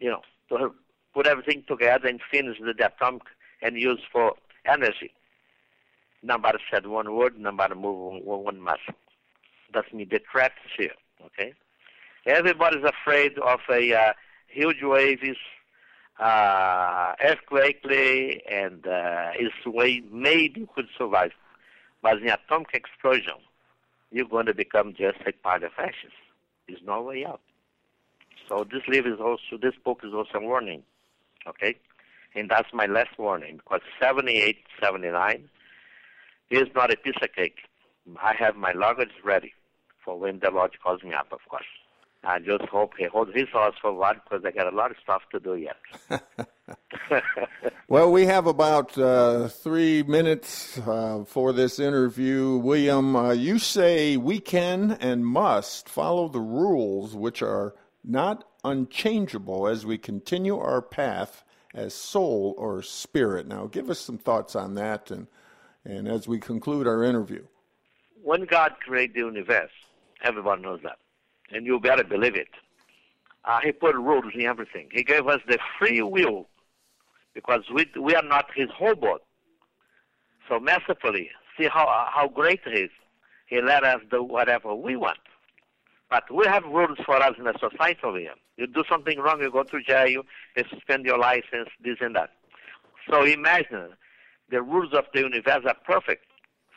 you 0.00 0.10
know, 0.10 0.22
to 0.48 0.74
put 1.14 1.26
everything 1.26 1.64
together 1.68 2.08
and 2.08 2.20
finish 2.30 2.58
the 2.58 2.70
atomic 2.70 3.22
and 3.60 3.76
use 3.76 4.00
for 4.10 4.34
energy. 4.66 5.12
Nobody 6.22 6.58
said 6.70 6.86
one 6.86 7.14
word, 7.14 7.38
nobody 7.38 7.74
moved 7.74 8.24
one, 8.24 8.44
one 8.44 8.60
muscle. 8.60 8.94
That's 9.74 9.92
me, 9.92 10.04
the 10.04 10.20
threat 10.30 10.52
is 10.64 10.72
here, 10.76 10.94
okay? 11.26 11.54
Everybody's 12.26 12.84
afraid 12.84 13.38
of 13.38 13.60
a 13.70 13.94
uh, 13.94 14.12
huge 14.46 14.82
waves, 14.82 15.36
uh, 16.22 17.14
earthquake, 17.24 17.84
and 18.50 18.86
uh, 18.86 19.30
its 19.34 19.54
way 19.66 20.02
maybe 20.10 20.68
could 20.74 20.86
survive. 20.96 21.32
But 22.02 22.18
in 22.18 22.28
atomic 22.28 22.74
explosion, 22.74 23.34
you're 24.10 24.28
going 24.28 24.46
to 24.46 24.54
become 24.54 24.94
just 24.94 25.18
a 25.26 25.32
part 25.32 25.62
of 25.62 25.72
ashes. 25.78 26.12
There's 26.68 26.82
no 26.84 27.02
way 27.02 27.24
out. 27.24 27.40
So 28.48 28.64
this 28.70 28.82
live 28.88 29.06
is 29.06 29.20
also 29.20 29.56
this 29.60 29.74
book 29.84 30.00
is 30.04 30.12
also 30.12 30.38
a 30.38 30.40
warning. 30.40 30.82
Okay? 31.46 31.76
And 32.34 32.50
that's 32.50 32.68
my 32.72 32.86
last 32.86 33.18
warning 33.18 33.56
because 33.56 33.80
78, 34.00 34.58
79 34.82 35.48
is 36.50 36.68
not 36.74 36.92
a 36.92 36.96
piece 36.96 37.14
of 37.22 37.32
cake. 37.34 37.58
I 38.20 38.34
have 38.34 38.56
my 38.56 38.72
luggage 38.72 39.12
ready 39.24 39.54
for 40.04 40.18
when 40.18 40.40
the 40.40 40.50
Lord 40.50 40.72
calls 40.82 41.02
me 41.02 41.14
up, 41.14 41.28
of 41.32 41.40
course. 41.48 41.64
I 42.24 42.38
just 42.38 42.64
hope 42.64 42.92
he 42.96 43.04
holds 43.06 43.32
his 43.34 43.48
horse 43.52 43.74
for 43.80 43.92
one 43.92 44.20
because 44.22 44.44
I 44.44 44.52
got 44.52 44.72
a 44.72 44.76
lot 44.76 44.92
of 44.92 44.96
stuff 45.02 45.22
to 45.32 45.40
do 45.40 45.56
yet. 45.56 45.76
well, 47.88 48.12
we 48.12 48.26
have 48.26 48.46
about 48.46 48.96
uh, 48.96 49.48
three 49.48 50.04
minutes 50.04 50.78
uh, 50.78 51.24
for 51.26 51.52
this 51.52 51.80
interview. 51.80 52.58
William, 52.58 53.16
uh, 53.16 53.32
you 53.32 53.58
say 53.58 54.16
we 54.16 54.38
can 54.38 54.92
and 55.00 55.26
must 55.26 55.88
follow 55.88 56.28
the 56.28 56.40
rules 56.40 57.16
which 57.16 57.42
are 57.42 57.74
not 58.04 58.44
unchangeable 58.62 59.66
as 59.66 59.84
we 59.84 59.98
continue 59.98 60.56
our 60.56 60.80
path 60.80 61.42
as 61.74 61.92
soul 61.92 62.54
or 62.56 62.82
spirit. 62.82 63.48
Now, 63.48 63.66
give 63.66 63.90
us 63.90 63.98
some 63.98 64.18
thoughts 64.18 64.54
on 64.54 64.74
that 64.76 65.10
and, 65.10 65.26
and 65.84 66.06
as 66.06 66.28
we 66.28 66.38
conclude 66.38 66.86
our 66.86 67.02
interview. 67.02 67.44
When 68.22 68.44
God 68.44 68.74
created 68.86 69.14
the 69.14 69.20
universe, 69.20 69.72
everyone 70.22 70.62
knows 70.62 70.80
that 70.84 70.98
and 71.50 71.66
you 71.66 71.80
better 71.80 72.04
believe 72.04 72.36
it. 72.36 72.48
Uh, 73.44 73.60
he 73.60 73.72
put 73.72 73.94
rules 73.94 74.32
in 74.34 74.42
everything. 74.42 74.88
He 74.92 75.02
gave 75.02 75.26
us 75.26 75.40
the 75.48 75.58
free 75.78 76.00
will 76.02 76.48
because 77.34 77.62
we, 77.72 77.86
we 78.00 78.14
are 78.14 78.22
not 78.22 78.46
his 78.54 78.68
robot. 78.80 79.22
So 80.48 80.60
mercifully, 80.60 81.30
see 81.58 81.64
how, 81.64 82.06
how 82.12 82.28
great 82.28 82.60
he 82.64 82.82
is. 82.82 82.90
He 83.46 83.60
let 83.60 83.84
us 83.84 84.00
do 84.10 84.22
whatever 84.22 84.74
we 84.74 84.96
want. 84.96 85.18
But 86.08 86.24
we 86.32 86.46
have 86.46 86.64
rules 86.64 86.98
for 87.04 87.16
us 87.16 87.34
in 87.38 87.44
the 87.44 87.54
society 87.58 88.00
over 88.04 88.18
here. 88.18 88.34
You 88.56 88.66
do 88.66 88.84
something 88.88 89.18
wrong, 89.18 89.40
you 89.40 89.50
go 89.50 89.62
to 89.62 89.82
jail, 89.82 90.22
they 90.54 90.64
suspend 90.64 91.04
your 91.04 91.18
license, 91.18 91.68
this 91.82 91.98
and 92.00 92.14
that. 92.14 92.30
So 93.10 93.24
imagine 93.24 93.90
the 94.50 94.62
rules 94.62 94.92
of 94.92 95.04
the 95.12 95.20
universe 95.20 95.64
are 95.66 95.76
perfect. 95.86 96.26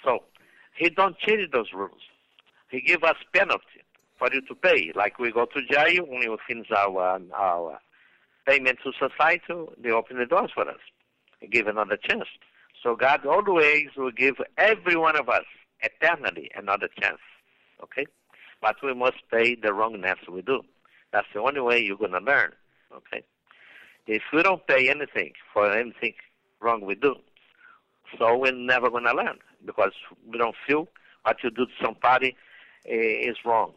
So 0.04 0.23
he 0.75 0.89
don't 0.89 1.17
change 1.19 1.51
those 1.51 1.73
rules. 1.73 2.01
He 2.69 2.82
give 2.82 3.04
us 3.04 3.15
penalty 3.34 3.85
for 4.17 4.30
you 4.34 4.41
to 4.41 4.56
pay. 4.56 4.91
Like 4.95 5.19
we 5.19 5.32
go 5.32 5.45
to 5.45 5.62
jail 5.65 6.06
when 6.08 6.30
we 6.30 6.38
finish 6.47 6.71
our 6.71 7.19
our 7.36 7.80
payment 8.45 8.80
to 8.84 8.91
society, 8.93 9.54
they 9.82 9.91
open 9.91 10.17
the 10.17 10.25
doors 10.25 10.51
for 10.54 10.67
us, 10.69 10.80
and 11.41 11.51
give 11.51 11.67
another 11.67 11.97
chance. 11.97 12.28
So 12.84 12.95
God 12.95 13.25
always 13.25 13.88
will 13.97 14.12
give 14.12 14.36
every 14.58 14.95
one 14.95 15.17
of 15.17 15.30
us 15.30 15.45
eternally 15.82 16.51
another 16.56 16.88
chance. 16.99 17.19
Okay, 17.84 18.06
but 18.62 18.75
we 18.84 18.93
must 18.93 19.17
pay 19.32 19.56
the 19.56 19.73
wrongness 19.73 20.19
we 20.32 20.41
do. 20.41 20.62
That's 21.12 21.28
the 21.34 21.41
only 21.41 21.62
way 21.62 21.80
you're 21.80 21.97
gonna 21.97 22.19
learn. 22.19 22.51
Okay, 22.95 23.23
if 24.08 24.21
we 24.32 24.43
don't 24.43 24.65
pay 24.67 24.89
anything 24.89 25.34
for 25.54 25.71
anything 25.71 26.13
wrong 26.62 26.82
we 26.82 26.95
do, 26.95 27.15
so 28.17 28.38
we're 28.38 28.51
never 28.54 28.89
gonna 28.89 29.13
learn 29.13 29.39
because 29.65 29.93
we 30.32 30.38
don't 30.38 30.56
feel 30.67 30.88
what 31.23 31.43
you 31.43 31.49
do 31.49 31.65
to 31.65 31.71
somebody 31.84 32.36
eh, 32.88 33.30
is 33.30 33.38
wrong. 33.43 33.73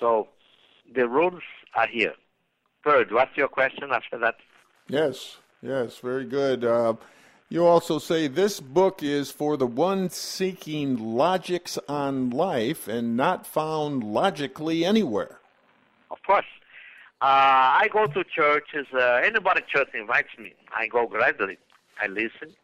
So 0.00 0.28
the 0.92 1.06
rules 1.06 1.42
are 1.76 1.86
here. 1.86 2.14
Third, 2.84 3.12
what's 3.12 3.36
your 3.36 3.48
question 3.48 3.90
after 3.92 4.18
that? 4.18 4.36
Yes, 4.88 5.36
yes, 5.62 5.98
very 5.98 6.24
good. 6.24 6.64
Uh, 6.64 6.94
you 7.50 7.66
also 7.66 7.98
say 7.98 8.26
this 8.26 8.58
book 8.58 9.02
is 9.02 9.30
for 9.30 9.56
the 9.56 9.66
one 9.66 10.08
seeking 10.08 10.96
logics 10.96 11.78
on 11.88 12.30
life 12.30 12.88
and 12.88 13.16
not 13.16 13.46
found 13.46 14.02
logically 14.02 14.84
anywhere. 14.84 15.38
Of 16.10 16.18
course. 16.26 16.46
Uh, 17.22 17.84
I 17.84 17.88
go 17.92 18.06
to 18.06 18.24
churches. 18.24 18.86
Uh, 18.94 19.20
anybody 19.22 19.60
church 19.68 19.90
invites 19.92 20.30
me. 20.38 20.54
I 20.74 20.86
go 20.86 21.06
gladly. 21.06 21.58
I 22.02 22.06
listen, 22.06 22.54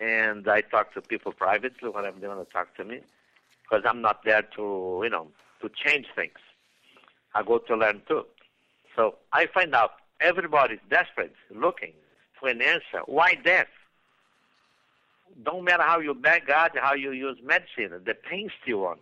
and 0.00 0.48
I 0.48 0.62
talk 0.62 0.92
to 0.94 1.00
people 1.00 1.32
privately 1.32 1.88
when 1.88 2.02
they 2.20 2.26
want 2.26 2.44
to 2.44 2.52
talk 2.52 2.74
to 2.76 2.84
me, 2.84 3.02
because 3.62 3.84
I'm 3.88 4.02
not 4.02 4.24
there 4.24 4.42
to, 4.56 5.00
you 5.04 5.10
know, 5.10 5.28
to 5.62 5.70
change 5.86 6.06
things. 6.16 6.38
I 7.34 7.42
go 7.42 7.58
to 7.58 7.76
learn 7.76 8.02
too. 8.08 8.24
So 8.96 9.16
I 9.32 9.46
find 9.46 9.74
out 9.74 9.92
everybody's 10.20 10.78
desperate, 10.88 11.34
looking 11.50 11.92
for 12.38 12.48
an 12.48 12.62
answer. 12.62 13.00
Why 13.06 13.34
death? 13.34 13.68
Don't 15.42 15.64
matter 15.64 15.82
how 15.82 15.98
you 15.98 16.14
beg 16.14 16.46
God, 16.46 16.72
how 16.74 16.94
you 16.94 17.10
use 17.10 17.38
medicine, 17.42 18.00
the 18.04 18.14
pain 18.14 18.50
still 18.62 18.86
on. 18.86 18.98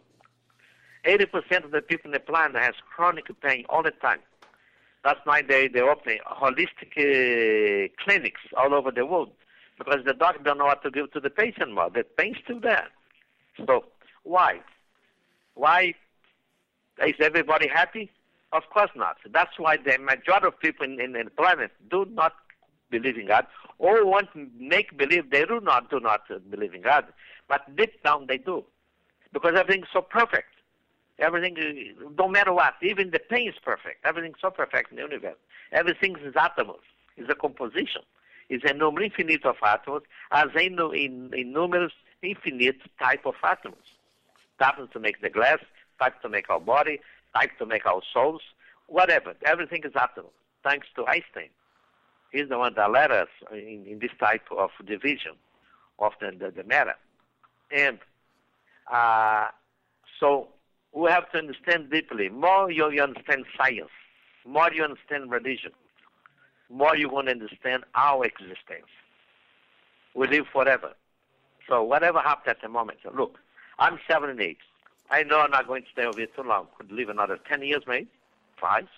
80% 1.05 1.65
of 1.65 1.73
the 1.73 1.83
people 1.83 2.09
in 2.09 2.13
the 2.13 2.21
planet 2.21 2.63
has 2.63 2.75
chronic 2.95 3.27
pain 3.41 3.65
all 3.69 3.83
the 3.83 3.91
time. 3.91 4.21
That's 5.05 5.21
why 5.25 5.43
they, 5.43 5.69
they 5.69 5.81
open 5.81 6.19
holistic 6.31 6.93
uh, 6.97 7.89
clinics 8.03 8.41
all 8.57 8.73
over 8.73 8.93
the 8.93 9.05
world 9.05 9.33
because 9.77 10.05
the 10.07 10.15
doctor 10.15 10.43
don't 10.43 10.59
know 10.59 10.67
what 10.67 10.83
to 10.85 10.91
give 10.91 11.13
to 11.13 11.21
the 11.21 11.31
patient 11.31 11.75
more. 11.75 11.91
The 11.91 12.05
pain's 12.05 12.37
still 12.45 12.61
there. 12.61 12.87
So 13.67 13.85
why? 14.23 14.61
Why 15.55 15.95
is 17.05 17.15
everybody 17.21 17.69
happy? 17.69 18.11
Of 18.53 18.65
course 18.71 18.91
not. 18.95 19.17
That's 19.31 19.59
why 19.59 19.79
the 19.79 19.99
majority 19.99 20.47
of 20.47 20.59
people 20.61 20.85
in, 20.85 21.01
in, 21.01 21.13
the 21.13 21.31
planet 21.37 21.71
do 21.91 22.07
not 22.11 22.35
believe 22.91 23.17
in 23.17 23.27
God 23.27 23.47
or 23.79 24.05
want 24.05 24.33
to 24.35 24.47
make 24.59 24.97
believe 24.97 25.31
they 25.31 25.45
do 25.47 25.61
not 25.61 25.91
do 25.91 26.01
not 26.01 26.23
believe 26.51 26.75
in 26.75 26.83
God. 26.83 27.07
But 27.49 27.75
deep 27.77 28.03
down 28.03 28.27
they 28.27 28.39
do. 28.39 28.65
Because 29.33 29.55
everything's 29.57 29.89
so 29.93 30.03
perfect. 30.03 30.49
Everything, 31.19 31.57
no 32.19 32.29
matter 32.29 32.53
what, 32.53 32.75
even 32.83 33.11
the 33.11 33.19
pain 33.19 33.49
is 33.49 33.55
perfect. 33.65 34.05
Everything's 34.05 34.41
so 34.41 34.51
perfect 34.51 34.91
in 34.91 34.97
the 34.97 35.03
universe. 35.03 35.37
Everything 35.71 36.17
is 36.23 36.35
atoms. 36.37 36.83
It's 37.17 37.31
a 37.31 37.35
composition. 37.35 38.03
It's 38.49 38.65
a 38.69 38.75
number 38.75 39.03
infinite 39.03 39.45
of 39.47 39.57
atoms, 39.65 40.03
as 40.31 40.49
in, 40.55 40.79
in, 40.95 41.31
in 41.33 41.53
numerous 41.53 41.93
infinite 42.23 42.77
type 42.99 43.25
of 43.25 43.35
atoms. 43.43 43.77
Atoms 44.61 44.91
to 44.93 45.01
make 45.01 45.21
the 45.21 45.31
glass, 45.31 45.59
type 45.99 46.21
to 46.23 46.29
make 46.29 46.49
our 46.49 46.61
body, 46.61 47.01
like 47.35 47.57
to 47.59 47.67
make 47.67 47.87
our 47.87 48.03
souls, 48.13 48.43
whatever. 48.87 49.35
Everything 49.45 49.83
is 49.85 49.93
atoms, 49.95 50.29
thanks 50.65 50.87
to 50.97 51.07
Einstein. 51.07 51.51
He's 52.33 52.49
the 52.49 52.59
one 52.59 52.75
that 52.77 52.91
led 52.91 53.11
us 53.11 53.29
in, 53.53 53.85
in 53.87 53.99
this 54.01 54.11
type 54.19 54.47
of 54.57 54.71
division 54.87 55.33
of 55.99 56.13
the, 56.21 56.31
the, 56.39 56.51
the 56.51 56.65
matter. 56.65 56.95
And 57.71 57.99
uh, 58.91 59.49
so 60.19 60.49
we 60.93 61.11
have 61.11 61.31
to 61.33 61.39
understand 61.39 61.91
deeply. 61.91 62.29
More 62.29 62.71
you, 62.71 62.91
you 62.91 63.03
understand 63.03 63.45
science, 63.57 63.91
more 64.47 64.71
you 64.73 64.83
understand 64.83 65.31
religion, 65.31 65.73
more 66.71 66.97
you're 66.97 67.11
going 67.11 67.27
to 67.27 67.33
understand 67.33 67.85
our 67.95 68.25
existence. 68.25 68.89
We 70.15 70.29
live 70.29 70.47
forever. 70.53 70.93
So 71.69 71.83
whatever 71.83 72.19
happens 72.21 72.49
at 72.49 72.63
the 72.63 72.69
moment, 72.69 72.99
look, 73.17 73.39
I'm 73.79 73.99
78. 74.09 74.59
I 75.13 75.25
know 75.25 75.41
I'm 75.41 75.51
not 75.51 75.67
going 75.69 75.83
to 75.83 75.89
stay 75.93 76.07
over 76.07 76.19
here 76.19 76.29
too 76.35 76.43
long. 76.43 76.69
Could 76.79 76.91
live 76.91 77.11
another 77.11 77.39
10 77.47 77.61
years, 77.63 77.83
maybe, 77.87 78.09
five, 78.59 78.89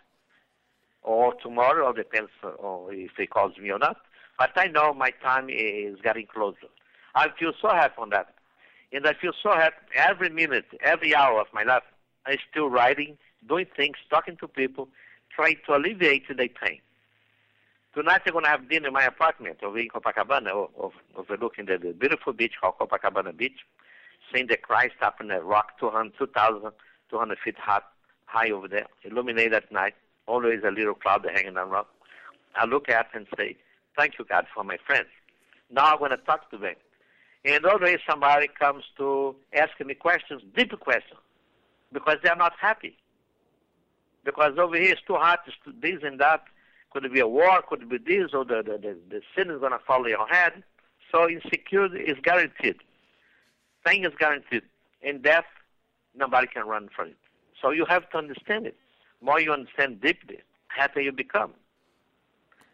or 1.03 1.35
tomorrow, 1.35 1.87
or 1.87 1.93
depends 1.93 2.31
on 2.45 2.87
if 2.93 3.11
he 3.17 3.27
calls 3.27 3.59
me 3.59 3.71
or 3.71 3.81
not. 3.81 3.97
But 4.39 4.53
I 4.55 4.69
know 4.69 4.95
my 4.95 5.11
time 5.11 5.51
is 5.51 5.99
getting 6.05 6.29
closer. 6.33 6.69
I 7.17 7.31
feel 7.37 7.53
so 7.61 7.69
happy 7.69 7.95
on 7.99 8.11
that. 8.11 8.33
And 8.93 9.05
I 9.09 9.15
feel 9.15 9.33
so 9.43 9.51
happy 9.55 9.75
every 9.97 10.31
minute, 10.31 10.67
every 10.83 11.17
hour 11.17 11.41
of 11.41 11.49
my 11.53 11.65
life. 11.65 11.83
I'm 12.27 12.39
still 12.49 12.71
writing, 12.71 13.19
doing 13.49 13.67
things, 13.77 13.97
talking 14.09 14.37
to 14.37 14.47
people, 14.47 14.89
trying 15.35 15.57
to 15.67 15.77
alleviate 15.77 16.29
their 16.29 16.49
pain. 16.49 16.79
Tonight 17.93 18.23
I'm 18.27 18.35
going 18.35 18.45
to 18.45 18.51
have 18.51 18.69
dinner 18.69 18.87
in 18.87 18.95
my 18.95 19.05
apartment 19.05 19.65
over 19.65 19.79
in 19.79 19.89
Copacabana, 19.89 20.69
overlooking 21.17 21.67
the 21.67 21.93
beautiful 21.99 22.33
beach 22.33 22.55
called 22.61 22.75
Copacabana 22.79 23.37
Beach 23.37 23.59
the 24.43 24.57
Christ 24.57 24.95
up 25.01 25.21
in 25.21 25.31
a 25.31 25.41
rock 25.41 25.79
200, 25.79 26.19
2,200 26.19 27.39
feet 27.39 27.57
high, 27.57 27.81
high 28.27 28.51
over 28.51 28.69
there, 28.69 28.87
illuminated 29.05 29.55
at 29.55 29.73
night, 29.73 29.95
always 30.27 30.61
a 30.65 30.71
little 30.71 30.95
cloud 30.95 31.27
hanging 31.33 31.57
on 31.57 31.71
rock. 31.71 31.89
I 32.57 32.67
look 32.67 32.89
at 32.89 33.09
and 33.15 33.27
say, 33.39 33.57
thank 33.97 34.19
you, 34.19 34.25
God, 34.25 34.47
for 34.53 34.65
my 34.65 34.77
friends. 34.87 35.09
Now 35.71 35.93
I'm 35.93 35.99
going 35.99 36.11
to 36.11 36.17
talk 36.17 36.51
to 36.51 36.59
them. 36.59 36.75
And 37.45 37.65
always 37.65 37.99
somebody 38.09 38.49
comes 38.49 38.85
to 38.97 39.37
ask 39.55 39.73
me 39.85 39.95
questions, 39.95 40.43
deep 40.57 40.79
questions, 40.81 41.21
because 41.93 42.17
they're 42.23 42.37
not 42.37 42.55
happy. 42.61 42.97
Because 44.25 44.59
over 44.59 44.77
here 44.77 44.93
it's 44.93 45.03
too 45.07 45.15
hot, 45.15 45.41
it's 45.47 45.57
too 45.65 45.75
this 45.81 46.03
and 46.03 46.19
that. 46.21 46.45
Could 46.93 47.13
be 47.13 47.21
a 47.21 47.27
war? 47.27 47.61
Could 47.69 47.89
be 47.89 47.99
this? 47.99 48.31
Or 48.33 48.45
the, 48.45 48.63
the, 48.63 48.79
the, 48.79 48.97
the 49.11 49.21
sin 49.37 49.51
is 49.51 49.61
going 49.61 49.73
to 49.73 49.81
fall 49.81 50.03
on 50.03 50.09
your 50.09 50.27
head. 50.29 50.63
So 51.13 51.29
insecurity 51.29 52.01
is 52.05 52.17
guaranteed 52.23 52.77
thing 53.85 54.05
is 54.05 54.13
guaranteed. 54.19 54.63
In 55.03 55.21
death, 55.23 55.45
nobody 56.15 56.47
can 56.47 56.67
run 56.67 56.89
from 56.95 57.09
it. 57.09 57.17
So 57.61 57.71
you 57.71 57.85
have 57.87 58.09
to 58.11 58.19
understand 58.19 58.67
it. 58.67 58.77
More 59.21 59.41
you 59.41 59.53
understand 59.53 60.01
deeply, 60.01 60.39
happier 60.69 61.03
you 61.03 61.13
become. 61.13 61.53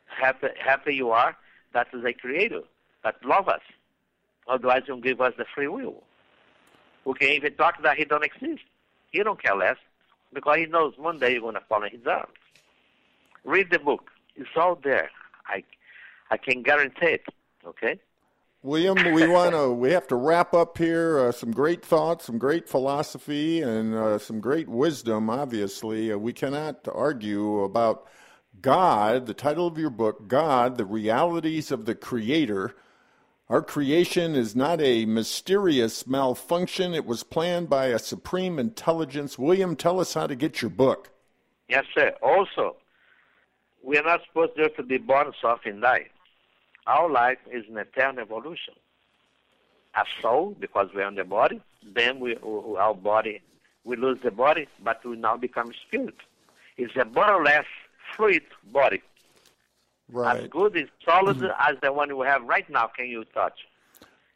Happy, 0.06 0.48
happy 0.58 0.94
you 0.94 1.10
are 1.10 1.36
that 1.72 1.88
is 1.92 2.04
a 2.04 2.12
creator 2.12 2.62
that 3.04 3.16
love 3.24 3.48
us. 3.48 3.60
Otherwise, 4.48 4.82
he'll 4.86 4.96
give 5.00 5.20
us 5.20 5.32
the 5.38 5.44
free 5.54 5.68
will. 5.68 6.02
We 7.04 7.14
can 7.14 7.28
even 7.28 7.54
talk 7.54 7.82
that 7.82 7.96
he 7.96 8.04
don't 8.04 8.24
exist. 8.24 8.62
He 9.12 9.22
don't 9.22 9.40
care 9.42 9.54
less. 9.56 9.76
because 10.32 10.58
he 10.58 10.66
knows 10.66 10.94
one 10.96 11.18
day 11.18 11.32
you're 11.32 11.40
going 11.40 11.54
to 11.54 11.60
fall 11.68 11.82
in 11.84 11.90
his 11.90 12.06
arms. 12.06 12.32
Read 13.44 13.70
the 13.70 13.78
book. 13.78 14.10
It's 14.36 14.50
all 14.56 14.76
there. 14.82 15.10
I, 15.46 15.62
I 16.30 16.36
can 16.36 16.62
guarantee 16.62 17.06
it. 17.06 17.24
Okay. 17.66 17.98
William, 18.62 18.96
we 19.14 19.26
want 19.26 19.52
to. 19.52 19.72
We 19.72 19.92
have 19.92 20.06
to 20.08 20.16
wrap 20.16 20.54
up 20.54 20.78
here. 20.78 21.18
Uh, 21.18 21.32
some 21.32 21.52
great 21.52 21.84
thoughts, 21.84 22.26
some 22.26 22.38
great 22.38 22.68
philosophy, 22.68 23.62
and 23.62 23.94
uh, 23.94 24.18
some 24.18 24.40
great 24.40 24.68
wisdom. 24.68 25.30
Obviously, 25.30 26.12
uh, 26.12 26.18
we 26.18 26.32
cannot 26.32 26.86
argue 26.92 27.60
about 27.60 28.06
God. 28.60 29.26
The 29.26 29.34
title 29.34 29.66
of 29.66 29.78
your 29.78 29.90
book, 29.90 30.28
God: 30.28 30.76
The 30.76 30.86
Realities 30.86 31.70
of 31.70 31.86
the 31.86 31.94
Creator. 31.94 32.74
Our 33.48 33.62
creation 33.62 34.36
is 34.36 34.54
not 34.54 34.80
a 34.80 35.06
mysterious 35.06 36.06
malfunction. 36.06 36.94
It 36.94 37.04
was 37.04 37.24
planned 37.24 37.68
by 37.68 37.86
a 37.86 37.98
supreme 37.98 38.60
intelligence. 38.60 39.36
William, 39.36 39.74
tell 39.74 39.98
us 39.98 40.14
how 40.14 40.28
to 40.28 40.36
get 40.36 40.62
your 40.62 40.70
book. 40.70 41.10
Yes, 41.68 41.84
sir. 41.92 42.14
Also, 42.22 42.76
we 43.82 43.98
are 43.98 44.04
not 44.04 44.20
supposed 44.24 44.52
just 44.56 44.76
to 44.76 44.84
be 44.84 44.98
born, 44.98 45.32
suffer, 45.42 45.68
and 45.68 45.82
die. 45.82 46.06
Our 46.86 47.10
life 47.10 47.38
is 47.50 47.64
an 47.68 47.78
eternal 47.78 48.20
evolution. 48.20 48.74
A 49.94 50.04
soul, 50.22 50.56
because 50.58 50.88
we're 50.94 51.08
in 51.08 51.16
the 51.16 51.24
body, 51.24 51.60
then 51.94 52.20
we, 52.20 52.36
our 52.78 52.94
body, 52.94 53.42
we 53.84 53.96
lose 53.96 54.18
the 54.22 54.30
body, 54.30 54.68
but 54.82 55.04
we 55.04 55.16
now 55.16 55.36
become 55.36 55.72
spirit. 55.86 56.14
It's 56.76 56.94
a 56.96 57.04
more 57.04 57.32
or 57.32 57.42
less 57.44 57.64
fluid 58.16 58.42
body. 58.72 59.02
Right. 60.12 60.44
As 60.44 60.48
good, 60.48 60.76
as 60.76 60.88
solid 61.04 61.38
mm-hmm. 61.38 61.46
as 61.58 61.76
the 61.82 61.92
one 61.92 62.16
we 62.16 62.26
have 62.26 62.42
right 62.44 62.68
now, 62.70 62.86
can 62.86 63.06
you 63.06 63.24
touch? 63.24 63.58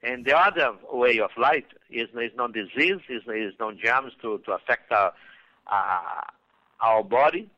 And 0.02 0.24
the 0.24 0.36
other 0.36 0.72
way 0.92 1.18
of 1.20 1.30
life 1.38 1.64
is, 1.90 2.08
is 2.14 2.32
no 2.36 2.48
disease, 2.48 3.00
is, 3.08 3.22
is 3.26 3.54
no 3.58 3.72
germs 3.72 4.12
to, 4.22 4.38
to 4.44 4.52
affect 4.52 4.92
our, 4.92 5.12
uh, 5.66 6.20
our 6.80 7.02
body. 7.02 7.50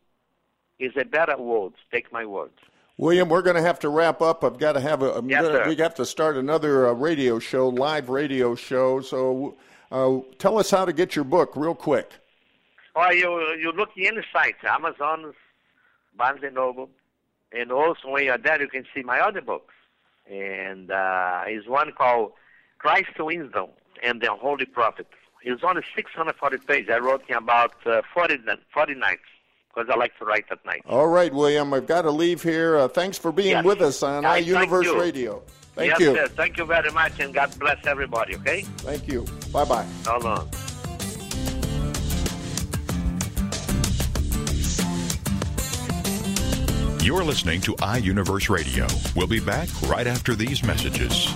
Is 0.79 0.93
a 1.01 1.07
better 1.07 1.39
world. 1.39 1.73
Take 1.91 2.13
my 2.13 2.27
words. 2.27 2.59
William, 2.99 3.29
we're 3.29 3.43
going 3.43 3.57
to 3.57 3.63
have 3.63 3.79
to 3.81 3.89
wrap 3.91 4.23
up. 4.23 4.43
I've 4.43 4.59
got 4.59 4.73
to 4.73 4.81
have 4.81 5.03
a. 5.03 5.23
Yes, 5.27 5.43
gonna, 5.43 5.69
we 5.69 5.77
have 5.77 5.95
to 5.97 6.07
start 6.07 6.37
another 6.37 6.89
uh, 6.89 6.93
radio 6.93 7.39
show, 7.39 7.69
live 7.69 8.09
radio 8.09 8.55
show. 8.55 9.01
So, 9.01 9.57
uh, 9.93 10.19
tell 10.39 10.59
us 10.59 10.71
how 10.71 10.87
to 10.87 10.93
get 10.93 11.15
your 11.15 11.25
book, 11.25 11.53
real 11.57 11.75
quick. 11.75 12.11
Well, 12.95 13.15
you 13.15 13.55
you 13.59 13.73
look 13.73 13.91
in 13.97 14.15
the 14.15 14.25
site, 14.33 14.57
Amazon, 14.65 15.35
Barnes 16.17 16.41
and 16.43 16.55
Noble, 16.55 16.89
and 17.53 17.71
also 17.71 18.09
when 18.09 18.25
you're 18.25 18.39
there, 18.39 18.61
you 18.63 18.69
can 18.69 18.87
see 18.95 19.03
my 19.03 19.21
other 19.21 19.43
books. 19.43 19.75
And 20.31 20.91
uh, 20.91 21.45
is 21.49 21.69
one 21.69 21.93
called 21.93 22.33
Christ 22.79 23.19
Wisdom 23.19 23.69
and 24.03 24.21
the 24.21 24.35
Holy 24.35 24.65
Prophet. 24.65 25.07
It's 25.43 25.63
only 25.63 25.83
640 25.95 26.59
pages. 26.67 26.91
I 26.91 26.99
wrote 26.99 27.23
in 27.29 27.37
about 27.37 27.75
uh, 27.87 28.03
40, 28.13 28.39
40 28.73 28.95
nights 28.95 29.21
because 29.77 29.91
I 29.93 29.97
like 29.97 30.17
to 30.19 30.25
write 30.25 30.47
at 30.51 30.65
night. 30.65 30.83
All 30.87 31.07
right, 31.07 31.33
William, 31.33 31.75
I've 31.75 31.87
got 31.87 32.03
to 32.03 32.11
leave 32.11 32.43
here. 32.43 32.77
Uh, 32.77 32.89
thanks 32.89 33.19
for 33.19 33.31
being 33.31 33.51
yes. 33.51 33.65
with 33.65 33.83
us 33.83 34.03
on 34.03 34.25
I, 34.25 34.39
Universe 34.39 34.89
Radio. 34.89 35.43
Thank 35.75 35.91
yes, 35.91 36.01
you. 36.01 36.15
Sir. 36.15 36.29
Thank 36.29 36.57
you 36.57 36.65
very 36.65 36.91
much, 36.91 37.21
and 37.21 37.35
God 37.35 37.57
bless 37.59 37.85
everybody, 37.87 38.35
okay? 38.37 38.63
Thank 38.79 39.07
you. 39.07 39.27
Bye 39.53 39.65
bye. 39.65 39.87
So 40.03 40.19
long. 40.19 40.49
You're 47.03 47.23
listening 47.23 47.61
to 47.61 47.75
iUniverse 47.75 48.49
Radio. 48.49 48.87
We'll 49.15 49.29
be 49.29 49.39
back 49.39 49.69
right 49.83 50.07
after 50.07 50.35
these 50.35 50.65
messages 50.65 51.29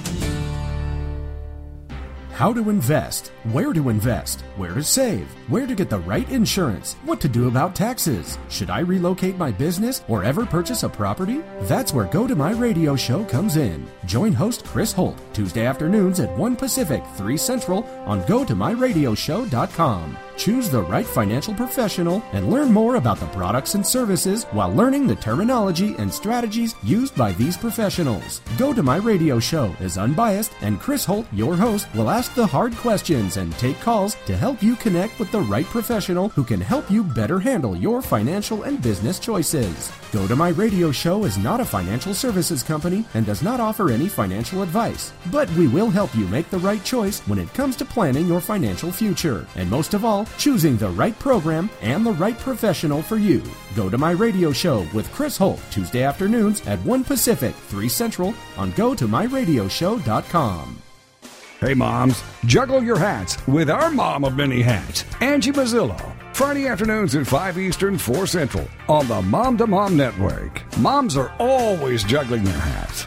how 2.41 2.55
to 2.55 2.71
invest, 2.71 3.33
where 3.53 3.75
to 3.75 3.91
invest, 3.91 4.41
where 4.57 4.73
to 4.73 4.83
save, 4.83 5.29
where 5.51 5.67
to 5.67 5.75
get 5.75 5.91
the 5.91 5.99
right 5.99 6.27
insurance, 6.31 6.95
what 7.05 7.21
to 7.21 7.29
do 7.29 7.49
about 7.49 7.77
taxes. 7.77 8.39
Should 8.49 8.71
I 8.71 8.79
relocate 8.79 9.37
my 9.37 9.53
business 9.53 10.03
or 10.09 10.25
ever 10.25 10.47
purchase 10.47 10.83
a 10.83 10.89
property? 10.89 11.43
That's 11.65 11.93
where 11.93 12.07
Go 12.07 12.27
to 12.27 12.35
My 12.35 12.53
Radio 12.53 12.97
show 12.97 13.27
comes 13.27 13.59
in. 13.59 13.87
Join 14.07 14.33
host 14.33 14.65
Chris 14.65 14.91
Holt 14.91 15.21
Tuesday 15.35 15.67
afternoons 15.67 16.19
at 16.19 16.35
1 16.35 16.57
Pacific, 16.57 17.05
3 17.17 17.37
Central 17.37 17.85
on 18.07 18.23
GoToMyRadioShow.com. 18.23 20.17
Choose 20.41 20.71
the 20.71 20.81
right 20.81 21.05
financial 21.05 21.53
professional 21.53 22.23
and 22.33 22.51
learn 22.51 22.73
more 22.73 22.97
about 22.97 23.21
the 23.21 23.27
products 23.27 23.75
and 23.75 23.87
services 23.87 24.45
while 24.53 24.73
learning 24.73 25.07
the 25.07 25.17
terminology 25.17 25.95
and 25.99 26.11
strategies 26.11 26.75
used 26.83 27.15
by 27.15 27.33
these 27.33 27.59
professionals. 27.59 28.41
Go 28.57 28.73
to 28.73 28.83
My 28.83 28.97
Radio 28.97 29.39
Show 29.39 29.77
is 29.81 29.99
unbiased, 29.99 30.53
and 30.63 30.81
Chris 30.81 31.05
Holt, 31.05 31.27
your 31.35 31.57
host, 31.57 31.89
will 31.95 32.09
ask 32.09 32.35
the 32.35 32.47
hard 32.47 32.75
questions 32.77 33.37
and 33.37 33.53
take 33.59 33.79
calls 33.81 34.17
to 34.25 34.35
help 34.35 34.63
you 34.63 34.77
connect 34.77 35.19
with 35.19 35.31
the 35.31 35.41
right 35.41 35.67
professional 35.67 36.31
who 36.31 36.43
can 36.43 36.59
help 36.59 36.91
you 36.91 37.05
better 37.05 37.39
handle 37.39 37.77
your 37.77 38.01
financial 38.01 38.63
and 38.63 38.81
business 38.81 39.19
choices. 39.19 39.93
Go 40.11 40.27
to 40.27 40.35
My 40.35 40.49
Radio 40.49 40.91
Show 40.91 41.25
is 41.25 41.37
not 41.37 41.61
a 41.61 41.67
financial 41.67 42.15
services 42.15 42.63
company 42.63 43.05
and 43.13 43.27
does 43.27 43.43
not 43.43 43.61
offer 43.61 43.91
any 43.91 44.09
financial 44.09 44.63
advice, 44.63 45.13
but 45.31 45.51
we 45.51 45.69
will 45.69 45.91
help 45.91 46.15
you 46.17 46.27
make 46.29 46.49
the 46.49 46.59
right 46.61 46.83
choice 46.83 47.21
when 47.29 47.39
it 47.39 47.53
comes 47.53 47.77
to 47.77 47.85
planning 47.85 48.27
your 48.27 48.41
financial 48.41 48.91
future. 48.91 49.47
And 49.55 49.69
most 49.69 49.93
of 49.93 50.03
all, 50.03 50.27
choosing 50.39 50.77
the 50.77 50.91
right 50.91 51.19
program 51.19 51.71
and 51.83 52.05
the 52.05 52.13
right 52.13 52.39
professional 52.39 53.03
for 53.03 53.17
you. 53.17 53.43
Go 53.75 53.89
to 53.89 53.99
my 53.99 54.13
radio 54.13 54.53
show 54.53 54.87
with 54.95 55.11
Chris 55.13 55.37
Holt 55.37 55.61
Tuesday 55.71 56.03
afternoons 56.03 56.67
at 56.67 56.79
1 56.81 57.05
Pacific, 57.05 57.55
3 57.55 57.89
Central 57.89 58.35
on 58.57 58.73
gotomyradioshow.com. 58.73 60.83
Hey 61.61 61.75
moms, 61.75 62.23
juggle 62.47 62.83
your 62.83 62.99
hats 62.99 63.37
with 63.47 63.69
our 63.69 63.91
mom 63.91 64.25
of 64.25 64.35
many 64.35 64.63
hats, 64.63 65.05
Angie 65.21 65.53
Mazzillo. 65.53 66.17
Friday 66.35 66.69
afternoons 66.69 67.15
at 67.15 67.27
5 67.27 67.59
Eastern, 67.59 67.99
4 67.99 68.27
Central 68.27 68.67
on 68.89 69.07
the 69.09 69.21
Mom 69.21 69.59
to 69.59 69.67
Mom 69.67 69.95
Network. 69.95 70.63
Moms 70.79 71.19
are 71.19 71.35
always 71.39 72.03
juggling 72.03 72.45
their 72.45 72.55
hats. 72.55 73.07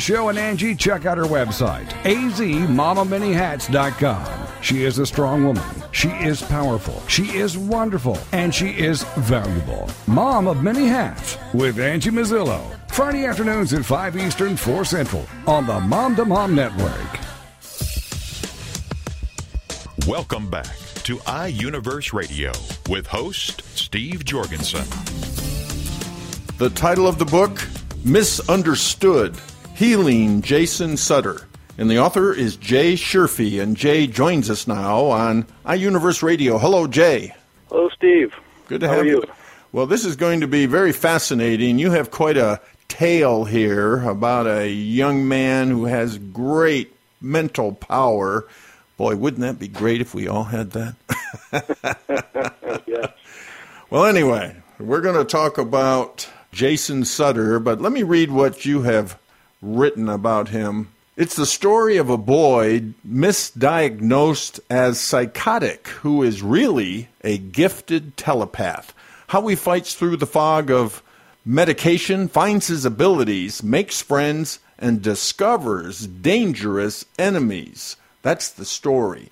show 0.00 0.30
and 0.30 0.38
Angie, 0.38 0.74
check 0.74 1.06
out 1.06 1.18
her 1.18 1.24
website, 1.24 1.88
azmamamanyhats.com. 2.02 4.46
She 4.62 4.84
is 4.84 4.98
a 4.98 5.06
strong 5.06 5.44
woman. 5.44 5.80
She 5.92 6.08
is 6.08 6.42
powerful. 6.42 7.02
She 7.08 7.36
is 7.36 7.56
wonderful. 7.56 8.18
And 8.32 8.54
she 8.54 8.70
is 8.70 9.04
valuable. 9.16 9.88
Mom 10.06 10.46
of 10.46 10.62
Many 10.62 10.86
Hats 10.86 11.38
with 11.54 11.78
Angie 11.78 12.10
Mazzillo. 12.10 12.60
Friday 12.90 13.24
afternoons 13.24 13.72
at 13.72 13.84
5 13.84 14.16
Eastern, 14.16 14.56
4 14.56 14.84
Central 14.84 15.24
on 15.46 15.66
the 15.66 15.80
Mom 15.80 16.16
to 16.16 16.24
Mom 16.24 16.54
Network. 16.54 17.18
Welcome 20.06 20.50
back 20.50 20.76
to 21.04 21.16
iUniverse 21.18 22.12
Radio 22.12 22.52
with 22.88 23.06
host 23.06 23.62
Steve 23.76 24.24
Jorgensen. 24.24 24.84
The 26.58 26.70
title 26.70 27.06
of 27.06 27.18
the 27.18 27.24
book, 27.24 27.66
Misunderstood 28.04 29.36
Healing 29.80 30.42
Jason 30.42 30.96
Suttor. 30.96 31.44
And 31.78 31.90
the 31.90 32.00
author 32.00 32.34
is 32.34 32.56
Jay 32.56 32.96
Sherfey, 32.96 33.62
and 33.62 33.74
Jay 33.74 34.06
joins 34.06 34.50
us 34.50 34.66
now 34.66 35.06
on 35.06 35.44
iUniverse 35.64 36.22
Radio. 36.22 36.58
Hello, 36.58 36.86
Jay. 36.86 37.34
Hello, 37.70 37.88
Steve. 37.88 38.34
Good 38.68 38.82
to 38.82 38.88
How 38.88 38.96
have 38.96 39.06
you. 39.06 39.24
Well, 39.72 39.86
this 39.86 40.04
is 40.04 40.16
going 40.16 40.42
to 40.42 40.46
be 40.46 40.66
very 40.66 40.92
fascinating. 40.92 41.78
You 41.78 41.92
have 41.92 42.10
quite 42.10 42.36
a 42.36 42.60
tale 42.88 43.46
here 43.46 44.06
about 44.06 44.46
a 44.46 44.68
young 44.68 45.26
man 45.26 45.70
who 45.70 45.86
has 45.86 46.18
great 46.18 46.94
mental 47.22 47.72
power. 47.72 48.46
Boy, 48.98 49.16
wouldn't 49.16 49.40
that 49.40 49.58
be 49.58 49.68
great 49.68 50.02
if 50.02 50.14
we 50.14 50.28
all 50.28 50.44
had 50.44 50.72
that? 50.72 50.94
yes. 52.86 53.12
Well, 53.88 54.04
anyway, 54.04 54.56
we're 54.78 55.00
going 55.00 55.16
to 55.16 55.24
talk 55.24 55.56
about 55.56 56.28
Jason 56.52 57.04
Suttor, 57.04 57.64
but 57.64 57.80
let 57.80 57.92
me 57.92 58.02
read 58.02 58.30
what 58.30 58.66
you 58.66 58.82
have 58.82 59.18
written 59.62 60.08
about 60.08 60.48
him. 60.48 60.88
It's 61.16 61.36
the 61.36 61.46
story 61.46 61.96
of 61.96 62.08
a 62.08 62.16
boy 62.16 62.80
misdiagnosed 63.06 64.60
as 64.70 65.00
psychotic 65.00 65.88
who 65.88 66.22
is 66.22 66.42
really 66.42 67.08
a 67.22 67.36
gifted 67.36 68.16
telepath. 68.16 68.94
How 69.28 69.46
he 69.46 69.56
fights 69.56 69.94
through 69.94 70.16
the 70.16 70.26
fog 70.26 70.70
of 70.70 71.02
medication, 71.44 72.28
finds 72.28 72.68
his 72.68 72.84
abilities, 72.84 73.62
makes 73.62 74.00
friends, 74.00 74.60
and 74.78 75.02
discovers 75.02 76.06
dangerous 76.06 77.04
enemies. 77.18 77.96
That's 78.22 78.50
the 78.50 78.64
story. 78.64 79.30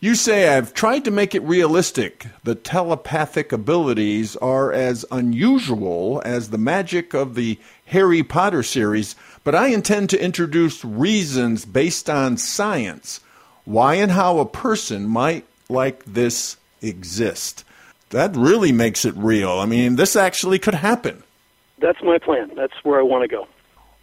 You 0.00 0.14
say 0.14 0.56
I've 0.56 0.74
tried 0.74 1.04
to 1.06 1.10
make 1.10 1.34
it 1.34 1.42
realistic. 1.42 2.26
The 2.44 2.54
telepathic 2.54 3.50
abilities 3.50 4.36
are 4.36 4.72
as 4.72 5.04
unusual 5.10 6.22
as 6.24 6.50
the 6.50 6.58
magic 6.58 7.14
of 7.14 7.34
the 7.34 7.58
Harry 7.86 8.22
Potter 8.22 8.62
series, 8.62 9.16
but 9.48 9.54
I 9.54 9.68
intend 9.68 10.10
to 10.10 10.22
introduce 10.22 10.84
reasons 10.84 11.64
based 11.64 12.10
on 12.10 12.36
science 12.36 13.20
why 13.64 13.94
and 13.94 14.12
how 14.12 14.40
a 14.40 14.44
person 14.44 15.08
might 15.08 15.46
like 15.70 16.04
this 16.04 16.58
exist. 16.82 17.64
That 18.10 18.36
really 18.36 18.72
makes 18.72 19.06
it 19.06 19.14
real. 19.16 19.52
I 19.52 19.64
mean, 19.64 19.96
this 19.96 20.16
actually 20.16 20.58
could 20.58 20.74
happen. 20.74 21.22
That's 21.78 22.02
my 22.02 22.18
plan. 22.18 22.50
That's 22.56 22.74
where 22.82 23.00
I 23.00 23.02
want 23.02 23.22
to 23.22 23.28
go. 23.28 23.48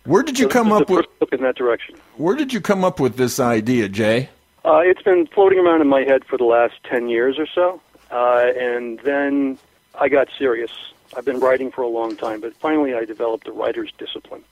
Where 0.05 0.23
did 0.23 0.39
you 0.39 0.45
So 0.45 0.49
come 0.49 0.71
up 0.71 0.89
with 0.89 1.05
look 1.21 1.31
in 1.31 1.43
that 1.43 1.57
direction? 1.57 1.93
Where 2.17 2.35
did 2.35 2.51
you 2.51 2.59
come 2.59 2.83
up 2.83 2.99
with 2.99 3.17
this 3.17 3.39
idea, 3.39 3.87
Jay? 3.87 4.29
Uh, 4.65 4.79
it's 4.79 5.03
been 5.03 5.27
floating 5.27 5.59
around 5.59 5.79
in 5.79 5.87
my 5.87 6.01
head 6.01 6.25
for 6.25 6.39
the 6.39 6.45
last 6.45 6.73
10 6.85 7.07
years 7.07 7.37
or 7.37 7.45
so. 7.45 7.79
Uh, 8.09 8.51
and 8.57 8.99
then 9.01 9.59
I 9.93 10.09
got 10.09 10.27
serious. 10.39 10.71
I've 11.15 11.25
been 11.25 11.39
writing 11.39 11.69
for 11.69 11.83
a 11.83 11.87
long 11.87 12.17
time, 12.17 12.41
but 12.41 12.55
finally 12.55 12.95
I 12.95 13.05
developed 13.05 13.47
a 13.47 13.51
writer's 13.51 13.91
discipline 13.99 14.43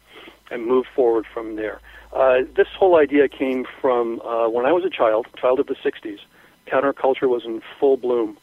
and 0.51 0.65
move 0.65 0.85
forward 0.95 1.25
from 1.31 1.55
there. 1.55 1.79
Uh, 2.11 2.41
this 2.55 2.67
whole 2.77 2.97
idea 2.97 3.27
came 3.27 3.65
from 3.81 4.21
uh, 4.21 4.47
when 4.47 4.65
I 4.65 4.71
was 4.71 4.83
a 4.85 4.89
child, 4.89 5.27
child 5.35 5.59
of 5.59 5.67
the 5.67 5.75
60s. 5.75 6.19
Counterculture 6.67 7.27
was 7.27 7.43
in 7.45 7.61
full 7.79 7.97
bloom. 7.97 8.37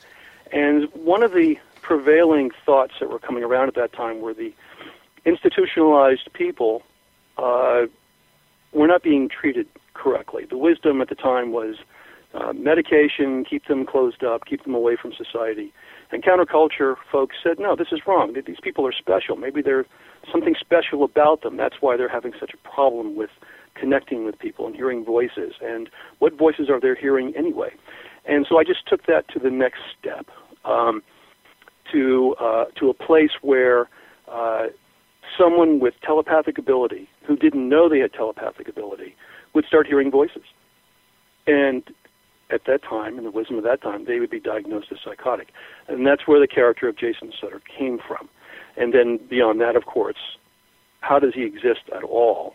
And 0.53 0.89
one 0.93 1.23
of 1.23 1.33
the 1.33 1.57
prevailing 1.81 2.51
thoughts 2.67 2.95
that 3.01 3.09
were 3.11 3.19
coming 3.19 3.45
around 3.45 3.69
at 3.69 3.75
that 3.75 3.93
time 3.93 4.21
were 4.21 4.35
the 4.35 4.53
institutionalized 5.25 6.33
people 6.33 6.83
uh, 7.39 7.87
were 8.73 8.87
not 8.87 9.03
being 9.03 9.29
treated 9.29 9.69
correctly. 9.95 10.45
The 10.45 10.59
wisdom 10.59 11.01
at 11.01 11.09
the 11.09 11.15
time 11.15 11.53
was 11.53 11.77
uh, 12.35 12.53
medication, 12.53 13.45
keep 13.45 13.67
them 13.67 13.87
closed 13.87 14.25
up, 14.25 14.45
keep 14.45 14.65
them 14.65 14.75
away 14.75 14.97
from 14.97 15.13
society. 15.13 15.73
And 16.13 16.23
counterculture 16.25 16.97
folks 17.11 17.37
said, 17.43 17.59
no, 17.59 17.77
this 17.77 17.89
is 17.93 18.01
wrong. 18.07 18.35
These 18.35 18.61
people 18.63 18.87
are 18.87 18.93
special. 18.93 19.37
Maybe 19.37 19.63
there's 19.63 19.87
something 20.31 20.55
special 20.59 21.05
about 21.05 21.43
them. 21.43 21.57
That's 21.57 21.77
why 21.81 21.97
they're 21.97 22.09
having 22.09 22.33
such 22.39 22.53
a 22.53 22.69
problem 22.69 23.17
with 23.17 23.31
connecting 23.75 24.25
with 24.25 24.39
people 24.39 24.67
and 24.67 24.75
hearing 24.75 25.05
voices. 25.05 25.55
And 25.63 25.89
what 26.19 26.37
voices 26.37 26.69
are 26.69 26.81
they 26.81 27.01
hearing 27.01 27.33
anyway? 27.37 27.71
And 28.27 28.47
so 28.49 28.59
I 28.59 28.65
just 28.65 28.87
took 28.87 29.07
that 29.07 29.29
to 29.29 29.39
the 29.39 29.51
next 29.51 29.81
step, 29.99 30.27
um, 30.65 31.03
to 31.93 32.35
uh, 32.39 32.67
to 32.79 32.91
a 32.91 32.95
place 32.95 33.31
where 33.41 33.89
uh, 34.29 34.67
someone 35.39 35.81
with 35.81 35.95
telepathic 36.05 36.59
ability 36.59 37.09
who 37.27 37.37
didn't 37.37 37.69
know 37.69 37.89
they 37.89 38.01
had 38.01 38.13
telepathic 38.13 38.69
ability 38.69 39.17
would 39.55 39.65
start 39.65 39.87
hearing 39.87 40.11
voices. 40.11 40.43
And 41.47 41.83
at 42.53 42.63
that 42.67 42.83
time, 42.83 43.19
in 43.19 43.25
the 43.25 43.31
wisdom 43.31 43.57
of 43.57 43.65
that 43.65 43.83
time, 43.83 44.05
they 44.07 44.21
would 44.21 44.31
be 44.31 44.41
diagnosed 44.41 44.89
as 44.91 44.99
psychotic. 45.05 45.49
And 45.89 46.07
that's 46.07 46.27
where 46.27 46.41
the 46.41 46.47
character 46.47 46.89
of 46.89 46.97
Jason 46.97 47.33
Suttor 47.33 47.61
came 47.79 47.99
from. 48.07 48.29
And 48.77 48.95
then 48.95 49.19
beyond 49.29 49.61
that, 49.61 49.77
of 49.77 49.87
course, 49.87 50.37
how 51.01 51.19
does 51.19 51.35
he 51.35 51.45
exist 51.45 51.89
at 51.95 52.03
all? 52.03 52.55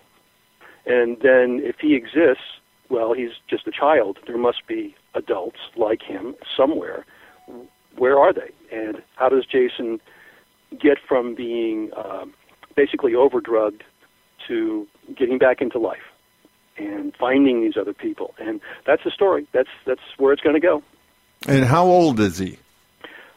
And 0.85 1.17
then 1.21 1.61
if 1.63 1.77
he 1.81 1.95
exists, 1.95 2.59
well, 2.89 3.13
he's 3.13 3.31
just 3.49 3.67
a 3.67 3.71
child. 3.71 4.19
There 4.27 4.37
must 4.37 4.67
be 4.67 4.95
adults 5.15 5.57
like 5.75 6.01
him 6.03 6.35
somewhere. 6.55 7.05
Where 7.97 8.19
are 8.19 8.33
they? 8.33 8.51
And 8.71 8.97
how 9.15 9.29
does 9.29 9.45
Jason 9.45 9.99
get 10.79 10.97
from 11.07 11.35
being 11.35 11.89
um, 11.97 12.33
basically 12.75 13.15
overdrugged 13.15 13.83
to 14.47 14.87
getting 15.17 15.37
back 15.37 15.61
into 15.61 15.79
life 15.79 15.97
and 16.77 17.15
finding 17.15 17.61
these 17.61 17.77
other 17.77 17.93
people? 17.93 18.35
And 18.39 18.61
that's 18.85 19.03
the 19.03 19.11
story. 19.11 19.47
That's 19.51 19.69
that's 19.85 20.01
where 20.17 20.33
it's 20.33 20.41
going 20.41 20.55
to 20.55 20.59
go. 20.59 20.83
And 21.47 21.65
how 21.65 21.85
old 21.85 22.19
is 22.19 22.37
he? 22.37 22.57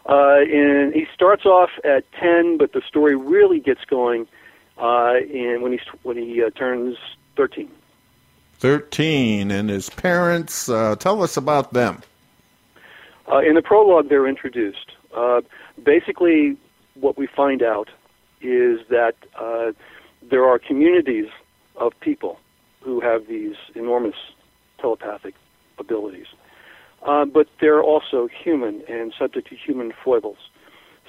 Uh, 0.07 0.39
and 0.41 0.95
he 0.95 1.07
starts 1.15 1.45
off 1.45 1.71
at 1.85 2.11
ten, 2.13 2.57
but 2.57 2.73
the 2.73 2.81
story 2.89 3.15
really 3.15 3.61
gets 3.61 3.85
going 3.85 4.27
uh, 4.79 5.15
in 5.31 5.61
when 5.61 5.73
he 5.73 5.81
when 6.03 6.17
he 6.17 6.43
uh, 6.43 6.51
turns 6.51 6.97
thirteen. 7.37 7.71
13 8.59 9.53
and 9.53 9.71
his 9.71 9.89
parents 9.89 10.69
uh, 10.69 10.97
tell 10.97 11.23
us 11.23 11.37
about 11.37 11.73
them 11.73 12.03
uh, 13.31 13.39
in 13.39 13.55
the 13.55 13.63
prologue 13.63 14.09
they're 14.09 14.27
introduced 14.27 14.93
uh, 15.17 15.41
basically 15.85 16.57
what 16.95 17.17
we 17.17 17.27
find 17.27 17.63
out 17.63 17.89
is 18.41 18.81
that 18.89 19.15
uh, 19.37 19.73
there 20.23 20.45
are 20.45 20.59
communities 20.59 21.29
of 21.77 21.93
people 22.01 22.39
who 22.89 23.01
have 23.01 23.27
these 23.27 23.57
enormous 23.75 24.17
telepathic 24.81 25.35
abilities 25.79 26.27
uh, 27.07 27.25
but 27.25 27.47
they're 27.61 27.83
also 27.83 28.29
human 28.45 28.83
and 28.89 29.13
subject 29.19 29.49
to 29.49 29.57
human 29.57 29.93
foibles 30.05 30.39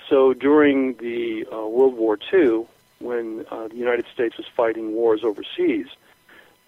so 0.10 0.34
during 0.34 0.94
the 0.96 1.46
uh, 1.52 1.68
world 1.68 1.96
war 1.96 2.18
ii 2.34 2.66
when 3.00 3.38
the 3.72 3.76
united 3.76 4.06
states 4.14 4.36
was 4.38 4.48
fighting 4.56 4.94
wars 4.94 5.22
overseas 5.24 5.88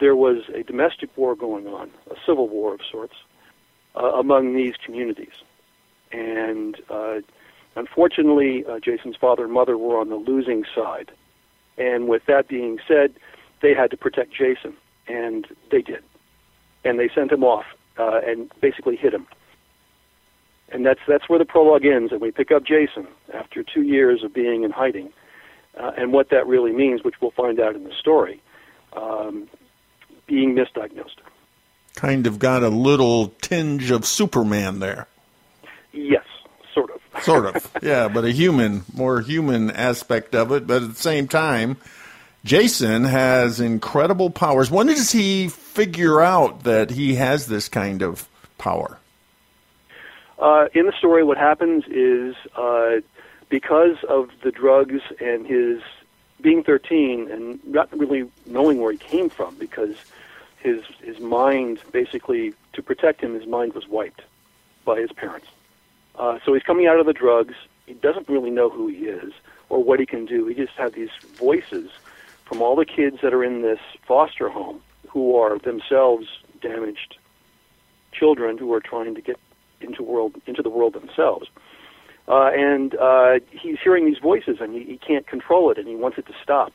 there 0.02 0.16
was 0.16 0.50
a 0.54 0.64
domestic 0.64 1.16
war 1.16 1.36
going 1.36 1.68
on, 1.68 1.92
a 2.10 2.16
civil 2.26 2.50
war 2.50 2.74
of 2.74 2.82
sorts, 2.92 3.14
uh, 3.96 4.14
among 4.14 4.56
these 4.56 4.74
communities. 4.84 5.44
And 6.12 6.76
uh, 6.90 7.20
unfortunately, 7.76 8.66
uh, 8.66 8.80
Jason's 8.80 9.16
father 9.16 9.46
and 9.46 9.54
mother 9.54 9.78
were 9.78 10.00
on 10.00 10.10
the 10.10 10.16
losing 10.16 10.66
side. 10.76 11.12
And 11.78 12.10
with 12.10 12.26
that 12.26 12.48
being 12.48 12.80
said, 12.88 13.14
they 13.62 13.76
had 13.76 13.92
to 13.92 13.98
protect 13.98 14.34
Jason, 14.34 14.76
and 15.08 15.48
they 15.72 15.82
did. 15.82 16.04
And 16.84 17.00
they 17.00 17.10
sent 17.14 17.32
him 17.32 17.44
off 17.44 17.66
uh, 17.98 18.22
and 18.26 18.52
basically 18.62 18.96
hit 18.96 19.14
him. 19.14 19.28
And 20.72 20.86
that's 20.86 21.02
that's 21.08 21.28
where 21.28 21.38
the 21.38 21.46
prologue 21.46 21.86
ends, 21.86 22.14
and 22.14 22.22
we 22.22 22.32
pick 22.32 22.52
up 22.52 22.64
Jason 22.64 23.06
after 23.34 23.62
two 23.62 23.82
years 23.82 24.24
of 24.24 24.34
being 24.34 24.64
in 24.64 24.72
hiding, 24.72 25.12
uh, 25.78 25.92
and 25.98 26.14
what 26.14 26.30
that 26.30 26.48
really 26.48 26.72
means, 26.72 27.04
which 27.04 27.16
we'll 27.22 27.32
find 27.32 27.60
out 27.60 27.76
in 27.76 27.84
the 27.84 27.94
story. 28.00 28.42
Um, 28.94 29.50
being 30.28 30.56
misdiagnosed. 30.56 31.18
Kind 31.96 32.26
of 32.26 32.40
got 32.40 32.64
a 32.64 32.70
little 32.70 33.30
tinge 33.42 33.92
of 33.92 34.06
Superman 34.06 34.80
there. 34.80 35.08
Yes, 35.92 36.26
sort 36.74 36.90
of. 36.90 37.24
sort 37.24 37.54
of, 37.54 37.72
yeah, 37.82 38.08
but 38.08 38.24
a 38.24 38.32
human, 38.32 38.84
more 38.94 39.20
human 39.20 39.70
aspect 39.72 40.34
of 40.34 40.54
it. 40.54 40.66
But 40.66 40.84
at 40.84 40.90
the 40.90 41.02
same 41.02 41.28
time, 41.28 41.76
Jason 42.44 43.04
has 43.04 43.60
incredible 43.60 44.30
powers. 44.30 44.72
When 44.72 44.88
does 44.88 45.12
he 45.12 45.48
figure 45.50 46.22
out 46.22 46.64
that 46.64 46.90
he 46.90 47.16
has 47.16 47.46
this 47.48 47.70
kind 47.70 48.02
of 48.02 48.28
power? 48.58 48.98
Uh, 50.40 50.68
in 50.74 50.88
the 50.88 50.94
story, 50.98 51.24
what 51.24 51.38
happens 51.38 51.84
is 51.88 52.36
uh, 52.56 53.02
because 53.50 53.98
of 54.10 54.32
the 54.42 54.52
drugs 54.52 55.02
and 55.20 55.46
his 55.46 55.82
being 56.42 56.64
13 56.64 57.30
and 57.30 57.64
not 57.66 57.96
really 57.96 58.28
knowing 58.48 58.82
where 58.82 58.92
he 58.92 58.98
came 58.98 59.30
from 59.30 59.54
because 59.56 59.96
his 60.58 60.84
his 61.04 61.20
mind 61.20 61.80
basically 61.92 62.54
to 62.74 62.82
protect 62.82 63.22
him 63.22 63.36
his 63.36 63.46
mind 63.46 63.74
was 63.74 63.88
wiped 63.88 64.22
by 64.86 65.00
his 65.00 65.12
parents 65.12 65.48
uh, 66.16 66.40
so 66.44 66.54
he's 66.54 66.64
coming 66.64 66.88
out 66.88 67.00
of 67.00 67.06
the 67.06 67.14
drugs 67.14 67.54
he 67.86 67.94
doesn't 67.94 68.28
really 68.28 68.50
know 68.50 68.70
who 68.70 68.88
he 68.88 69.06
is 69.06 69.34
or 69.70 69.84
what 69.84 70.00
he 70.00 70.06
can 70.06 70.26
do 70.26 70.48
he 70.48 70.56
just 70.56 70.74
has 70.74 70.92
these 70.94 71.12
voices 71.36 71.92
from 72.52 72.62
all 72.62 72.76
the 72.76 72.86
kids 72.86 73.18
that 73.24 73.34
are 73.34 73.44
in 73.44 73.62
this 73.62 73.80
foster 74.06 74.50
home 74.50 74.82
who 75.08 75.38
are 75.38 75.58
themselves 75.60 76.28
damaged 76.62 77.18
children 78.12 78.58
who 78.58 78.74
are 78.74 78.82
trying 78.82 79.16
to 79.16 79.22
get 79.22 79.40
into 79.80 80.04
world 80.04 80.36
into 80.46 80.62
the 80.62 80.70
world 80.70 80.94
themselves 80.94 81.48
uh, 82.28 82.50
and 82.54 82.96
uh, 82.96 83.40
he's 83.52 83.78
hearing 83.84 84.06
these 84.06 84.20
voices, 84.20 84.58
and 84.62 84.74
he, 84.74 84.84
he 84.84 84.98
can't 84.98 85.28
control 85.28 85.72
it, 85.72 85.78
and 85.78 85.88
he 85.88 85.96
wants 85.96 86.18
it 86.18 86.26
to 86.28 86.34
stop. 86.42 86.72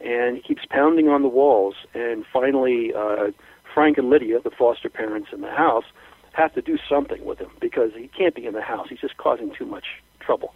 And 0.00 0.36
he 0.36 0.42
keeps 0.42 0.62
pounding 0.70 1.08
on 1.08 1.22
the 1.22 1.28
walls, 1.28 1.74
and 1.94 2.24
finally, 2.32 2.92
uh, 2.94 3.30
Frank 3.74 3.98
and 3.98 4.08
Lydia, 4.08 4.40
the 4.40 4.50
foster 4.50 4.88
parents 4.88 5.28
in 5.32 5.40
the 5.40 5.50
house, 5.50 5.84
have 6.32 6.54
to 6.54 6.62
do 6.62 6.78
something 6.88 7.24
with 7.24 7.38
him 7.38 7.50
because 7.60 7.90
he 7.94 8.08
can't 8.08 8.34
be 8.34 8.46
in 8.46 8.54
the 8.54 8.62
house. 8.62 8.88
He's 8.88 9.00
just 9.00 9.16
causing 9.16 9.52
too 9.54 9.66
much 9.66 9.84
trouble. 10.20 10.54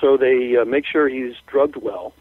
So 0.00 0.16
they 0.16 0.56
uh, 0.56 0.64
make 0.64 0.84
sure 0.84 1.08
he's 1.08 1.34
drugged 1.46 1.76
well, 1.76 2.12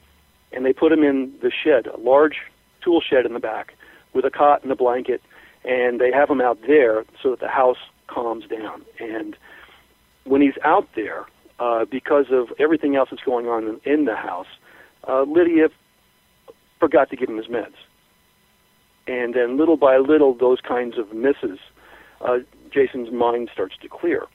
and 0.55 0.65
they 0.65 0.73
put 0.73 0.91
him 0.91 1.03
in 1.03 1.33
the 1.41 1.51
shed, 1.51 1.87
a 1.87 1.99
large 1.99 2.37
tool 2.83 3.01
shed 3.01 3.25
in 3.25 3.33
the 3.33 3.39
back, 3.39 3.73
with 4.13 4.25
a 4.25 4.31
cot 4.31 4.63
and 4.63 4.71
a 4.71 4.75
blanket, 4.75 5.21
and 5.65 5.99
they 5.99 6.11
have 6.11 6.29
him 6.29 6.41
out 6.41 6.59
there 6.65 7.03
so 7.21 7.31
that 7.31 7.39
the 7.39 7.47
house 7.47 7.77
calms 8.07 8.45
down. 8.47 8.83
And 8.99 9.35
when 10.23 10.41
he's 10.41 10.57
out 10.63 10.87
there, 10.95 11.25
uh, 11.59 11.85
because 11.85 12.25
of 12.31 12.47
everything 12.59 12.95
else 12.95 13.09
that's 13.11 13.23
going 13.23 13.47
on 13.47 13.79
in, 13.85 13.93
in 13.93 14.05
the 14.05 14.15
house, 14.15 14.47
uh, 15.07 15.23
Lydia 15.23 15.67
forgot 16.79 17.09
to 17.09 17.15
give 17.15 17.29
him 17.29 17.37
his 17.37 17.47
meds. 17.47 17.75
And 19.07 19.33
then 19.33 19.57
little 19.57 19.77
by 19.77 19.97
little, 19.97 20.33
those 20.33 20.61
kinds 20.61 20.97
of 20.97 21.13
misses, 21.13 21.59
uh, 22.21 22.37
Jason's 22.71 23.11
mind 23.11 23.49
starts 23.53 23.75
to 23.81 23.87
clear. 23.87 24.25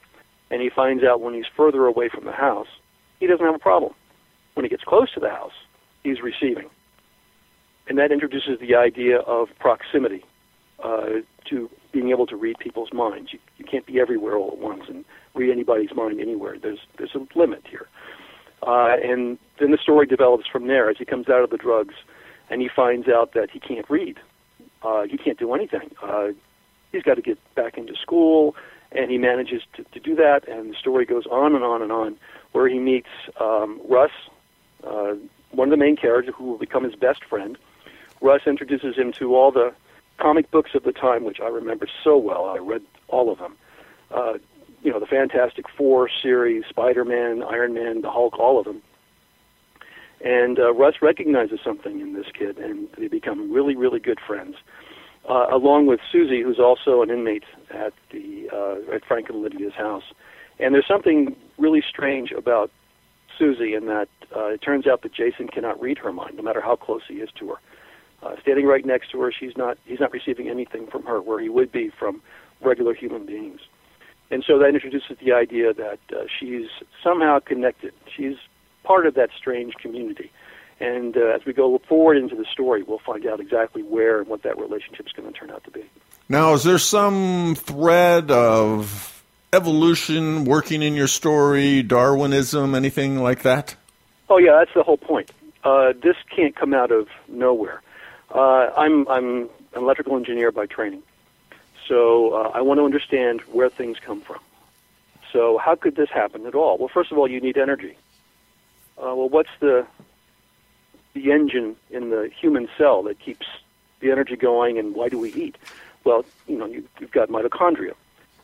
And 0.51 0.61
he 0.61 0.71
finds 0.71 1.05
out 1.05 1.21
when 1.21 1.35
he's 1.35 1.47
further 1.57 1.87
away 1.87 2.09
from 2.09 2.25
the 2.25 2.33
house, 2.33 2.69
he 3.19 3.27
doesn't 3.27 3.45
have 3.45 3.55
a 3.55 3.59
problem. 3.59 3.93
When 4.55 4.65
he 4.65 4.71
gets 4.71 4.83
close 4.85 5.13
to 5.15 5.21
the 5.21 5.31
house, 5.31 5.53
he's 6.03 6.21
receiving. 6.21 6.69
And 7.89 7.99
that 7.99 8.13
introduces 8.13 8.59
the 8.61 8.75
idea 8.75 9.19
of 9.19 9.49
proximity 9.59 10.25
uh, 10.83 11.21
to 11.49 11.71
being 11.93 12.11
able 12.11 12.27
to 12.27 12.37
read 12.37 12.59
people's 12.59 12.93
minds. 12.93 13.33
You, 13.33 13.39
you 13.59 13.65
can't 13.65 13.85
be 13.87 14.01
everywhere 14.01 14.37
all 14.37 14.53
at 14.53 14.59
once 14.59 14.85
and 14.89 15.05
read 15.35 15.51
anybody's 15.51 15.95
mind 15.95 16.21
anywhere. 16.21 16.57
There's 16.59 16.79
there's 16.99 17.15
a 17.15 17.27
limit 17.39 17.65
here. 17.69 17.89
Uh, 18.63 18.97
and 19.03 19.39
then 19.59 19.71
the 19.71 19.79
story 19.79 20.07
develops 20.07 20.47
from 20.47 20.67
there 20.67 20.91
as 20.91 20.99
he 20.99 21.05
comes 21.05 21.29
out 21.29 21.43
of 21.43 21.51
the 21.51 21.57
drugs 21.57 21.95
and 22.51 22.61
he 22.61 22.69
finds 22.69 23.09
out 23.09 23.33
that 23.33 23.51
he 23.51 23.59
can't 23.59 23.89
read. 23.89 24.19
Uh, 24.83 25.05
he 25.05 25.17
can't 25.17 25.39
do 25.39 25.55
anything. 25.55 25.91
Uh, 26.03 26.29
he's 26.93 27.03
got 27.03 27.15
to 27.15 27.23
get 27.23 27.39
back 27.55 27.79
into 27.79 27.95
school, 27.95 28.57
and 28.93 29.11
he 29.11 29.19
manages 29.19 29.63
to, 29.75 29.85
to 29.85 30.01
do 30.01 30.15
that. 30.17 30.49
And 30.49 30.73
the 30.73 30.77
story 30.77 31.07
goes 31.07 31.27
on 31.27 31.55
and 31.55 31.65
on 31.65 31.81
and 31.83 31.93
on, 31.93 32.17
where 32.53 32.69
he 32.69 32.79
meets 32.79 33.09
um, 33.41 33.81
Russ, 33.89 34.11
uh, 34.87 35.15
one 35.51 35.69
of 35.69 35.71
the 35.71 35.77
main 35.77 35.97
characters, 35.97 36.35
who 36.37 36.45
will 36.45 36.59
become 36.59 36.85
his 36.85 36.95
best 36.95 37.25
friend. 37.25 37.59
Russ 38.21 38.43
introduces 38.47 38.97
him 38.97 39.13
to 39.15 39.35
all 39.35 39.51
the 39.51 39.73
comic 40.19 40.51
books 40.51 40.75
of 40.75 40.85
the 40.85 40.93
time, 40.93 41.25
which 41.25 41.41
I 41.41 41.49
remember 41.49 41.87
so 42.05 42.17
well. 42.17 42.45
I 42.45 42.59
read 42.59 42.83
all 43.09 43.33
of 43.33 43.39
them. 43.39 43.57
Uh, 44.11 44.35
you 44.83 44.91
know, 44.91 45.01
the 45.01 45.07
Fantastic 45.07 45.67
Four 45.69 46.09
series, 46.23 46.65
Spider-Man, 46.69 47.43
Iron 47.43 47.75
Man, 47.75 48.03
the 48.03 48.11
Hulk, 48.11 48.39
all 48.39 48.59
of 48.59 48.65
them. 48.65 48.83
And 50.23 50.59
uh, 50.59 50.73
Russ 50.75 50.97
recognizes 51.01 51.61
something 51.65 52.01
in 52.01 52.15
this 52.15 52.27
kid, 52.33 52.59
and 52.59 52.89
they 52.99 53.09
become 53.09 53.53
really, 53.53 53.75
really 53.75 54.01
good 54.01 54.19
friends. 54.27 54.57
Uh, 55.29 55.47
along 55.51 55.87
with 55.87 56.01
Susie, 56.11 56.43
who's 56.43 56.59
also 56.59 57.03
an 57.03 57.11
inmate 57.11 57.45
at 57.71 57.93
the 58.11 58.49
uh, 58.51 58.95
at 58.95 59.05
Frank 59.05 59.29
and 59.29 59.43
Lydia's 59.43 59.75
house. 59.75 60.03
And 60.59 60.75
there's 60.75 60.87
something 60.87 61.37
really 61.59 61.83
strange 61.87 62.33
about 62.33 62.71
Susie 63.41 63.75
in 63.75 63.87
that 63.87 64.09
uh, 64.37 64.51
it 64.51 64.63
turns 64.63 64.87
out 64.87 65.03
that 65.03 65.13
Jason 65.13 65.49
cannot 65.49 65.81
read 65.81 65.99
her 65.99 66.13
mind, 66.13 66.37
no 66.37 66.43
matter 66.43 66.61
how 66.61 66.77
close 66.77 67.03
he 67.09 67.15
is 67.15 67.31
to 67.41 67.49
her. 67.49 67.57
Uh, 68.23 68.37
standing 68.43 68.67
right 68.67 68.85
next 68.85 69.11
to 69.11 69.21
her, 69.21 69.33
she's 69.33 69.57
not 69.57 69.79
he's 69.87 69.99
not 69.99 70.13
receiving 70.13 70.49
anything 70.49 70.87
from 70.87 71.03
her, 71.05 71.21
where 71.23 71.41
he 71.41 71.49
would 71.49 71.73
be 71.73 71.91
from 71.99 72.23
regular 72.61 72.95
human 72.95 73.25
beings. 73.25 73.61
And 74.31 74.45
so 74.47 74.59
that 74.59 74.69
introduces 74.69 75.17
the 75.25 75.33
idea 75.33 75.73
that 75.73 75.99
uh, 76.13 76.25
she's 76.39 76.69
somehow 77.03 77.41
connected. 77.41 77.93
She's 78.15 78.37
part 78.85 79.07
of 79.07 79.15
that 79.15 79.31
strange 79.37 79.75
community. 79.75 80.31
And 80.79 81.17
uh, 81.17 81.35
as 81.35 81.45
we 81.45 81.53
go 81.53 81.81
forward 81.89 82.17
into 82.17 82.37
the 82.37 82.45
story, 82.45 82.83
we'll 82.83 83.01
find 83.05 83.27
out 83.27 83.41
exactly 83.41 83.83
where 83.83 84.21
and 84.21 84.29
what 84.29 84.43
that 84.45 84.59
relationship 84.59 85.07
is 85.07 85.13
going 85.13 85.31
to 85.31 85.39
turn 85.39 85.51
out 85.51 85.65
to 85.65 85.71
be. 85.71 85.85
Now, 86.29 86.55
is 86.55 86.63
there 86.63 86.79
some 86.79 87.55
thread 87.57 88.31
of 88.31 89.20
evolution 89.53 90.45
working 90.45 90.83
in 90.83 90.95
your 90.95 91.07
story, 91.09 91.83
Darwinism, 91.83 92.75
anything 92.75 93.23
like 93.23 93.43
that? 93.43 93.75
Oh, 94.29 94.39
yeah, 94.39 94.57
that's 94.59 94.75
the 94.75 94.83
whole 94.83 94.97
point. 94.97 95.31
Uh, 95.65 95.93
this 96.03 96.17
can't 96.35 96.55
come 96.55 96.73
out 96.73 96.91
of 96.91 97.09
nowhere. 97.29 97.83
Uh, 98.35 98.71
I'm, 98.77 99.07
I'm 99.09 99.43
an 99.75 99.83
electrical 99.83 100.17
engineer 100.17 100.53
by 100.53 100.67
training. 100.67 101.03
So 101.89 102.35
uh, 102.35 102.51
I 102.55 102.61
want 102.61 102.79
to 102.79 102.85
understand 102.85 103.41
where 103.43 103.69
things 103.69 103.99
come 103.99 104.21
from. 104.21 104.39
So 105.33 105.59
how 105.59 105.75
could 105.75 105.97
this 105.97 106.11
happen 106.11 106.47
at 106.47 106.55
all? 106.55 106.79
Well, 106.79 106.89
first 106.93 107.13
of 107.13 107.19
all, 107.19 107.29
you 107.29 107.41
need 107.41 107.59
energy. 107.59 107.97
Uh, 108.97 109.15
well, 109.15 109.29
what's 109.29 109.51
the 109.61 109.87
the 111.13 111.33
engine 111.33 111.75
in 111.91 112.11
the 112.11 112.31
human 112.41 112.69
cell 112.79 113.03
that 113.03 113.19
keeps 113.19 113.47
the 113.99 114.13
energy 114.13 114.37
going, 114.37 114.79
and 114.79 114.95
why 114.95 115.09
do 115.09 115.19
we 115.19 115.33
eat? 115.33 115.57
Well, 116.05 116.25
you 116.47 116.57
know, 116.57 116.67
you, 116.67 116.87
you've 117.01 117.11
got 117.11 117.29
mitochondria. 117.29 117.95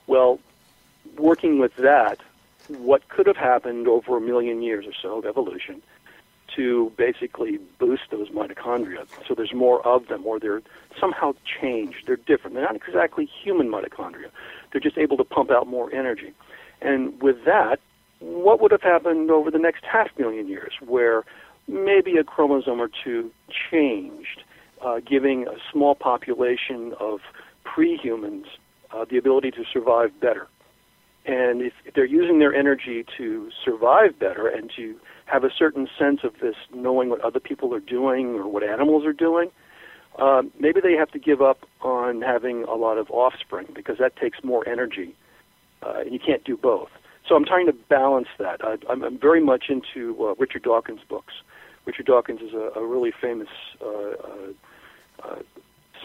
Well, 0.09 0.41
working 1.19 1.59
with 1.59 1.75
that, 1.77 2.21
what 2.69 3.09
could 3.09 3.27
have 3.27 3.37
happened 3.37 3.87
over 3.89 4.17
a 4.17 4.21
million 4.21 4.63
years 4.63 4.87
or 4.87 4.93
so 5.01 5.19
of 5.19 5.27
evolution 5.27 5.83
to 6.55 6.93
basically 6.97 7.59
boost 7.79 8.05
those 8.11 8.29
mitochondria 8.31 9.07
so 9.27 9.35
there's 9.35 9.53
more 9.53 9.87
of 9.87 10.07
them 10.09 10.25
or 10.27 10.39
they're 10.39 10.63
somehow 10.99 11.35
changed. 11.61 12.05
They're 12.07 12.17
different. 12.17 12.55
They're 12.55 12.65
not 12.65 12.77
exactly 12.77 13.27
human 13.27 13.69
mitochondria. 13.69 14.31
They're 14.73 14.81
just 14.81 14.97
able 14.97 15.17
to 15.19 15.25
pump 15.25 15.51
out 15.51 15.67
more 15.67 15.93
energy. 15.93 16.33
And 16.81 17.21
with 17.21 17.45
that, 17.45 17.81
what 18.21 18.61
would 18.61 18.71
have 18.71 18.83
happened 18.83 19.31
over 19.31 19.51
the 19.51 19.59
next 19.59 19.85
half 19.85 20.09
million 20.19 20.49
years 20.49 20.73
where 20.81 21.25
maybe 21.69 22.17
a 22.17 22.25
chromosome 22.25 22.81
or 22.81 22.89
two 23.05 23.31
changed, 23.71 24.43
uh, 24.83 25.01
giving 25.01 25.47
a 25.47 25.57
small 25.71 25.95
population 25.95 26.95
of 27.01 27.21
pre-humans 27.65 28.47
uh, 28.93 29.05
the 29.09 29.19
ability 29.19 29.51
to 29.51 29.65
survive 29.73 30.19
better. 30.21 30.47
And 31.27 31.61
if, 31.63 31.73
they're 31.95 32.05
using 32.05 32.39
their 32.39 32.55
energy 32.55 33.05
to 33.19 33.51
survive 33.65 34.19
better 34.19 34.47
and 34.47 34.71
to 34.77 34.95
have 35.27 35.43
a 35.43 35.51
certain 35.51 35.89
sense 35.99 36.21
of 36.23 36.35
this 36.41 36.55
knowing 36.73 37.11
what 37.11 37.21
other 37.21 37.41
people 37.41 37.75
are 37.75 37.81
doing 37.81 38.37
or 38.37 38.49
what 38.49 38.63
animals 38.63 39.05
are 39.05 39.13
doing, 39.13 39.51
uh, 40.19 40.43
maybe 40.59 40.81
they 40.81 40.93
have 40.93 41.11
to 41.11 41.19
give 41.19 41.43
up 41.43 41.67
on 41.83 42.23
having 42.23 42.65
a 42.65 42.75
lot 42.75 42.97
of 42.97 43.11
offspring 43.11 43.67
because 43.75 43.99
that 43.99 44.17
takes 44.17 44.39
more 44.45 44.67
energy, 44.69 45.15
uh, 45.83 46.01
and 46.01 46.13
you 46.13 46.19
can't 46.19 46.45
do 46.45 46.57
both. 46.57 46.89
So 47.29 47.35
I'm 47.35 47.45
trying 47.45 47.67
to 47.67 47.73
balance 47.73 48.29
that. 48.39 48.65
I, 48.65 48.77
I'm, 48.89 49.03
I'm 49.03 49.19
very 49.19 49.43
much 49.43 49.65
into 49.69 50.17
uh, 50.25 50.35
Richard 50.39 50.63
Dawkins' 50.63 51.01
books. 51.09 51.35
Richard 51.85 52.07
Dawkins 52.07 52.41
is 52.41 52.53
a, 52.55 52.79
a 52.79 52.87
really 52.87 53.13
famous 53.21 53.49
uh, 53.85 53.89
uh, 53.89 55.25
uh, 55.25 55.39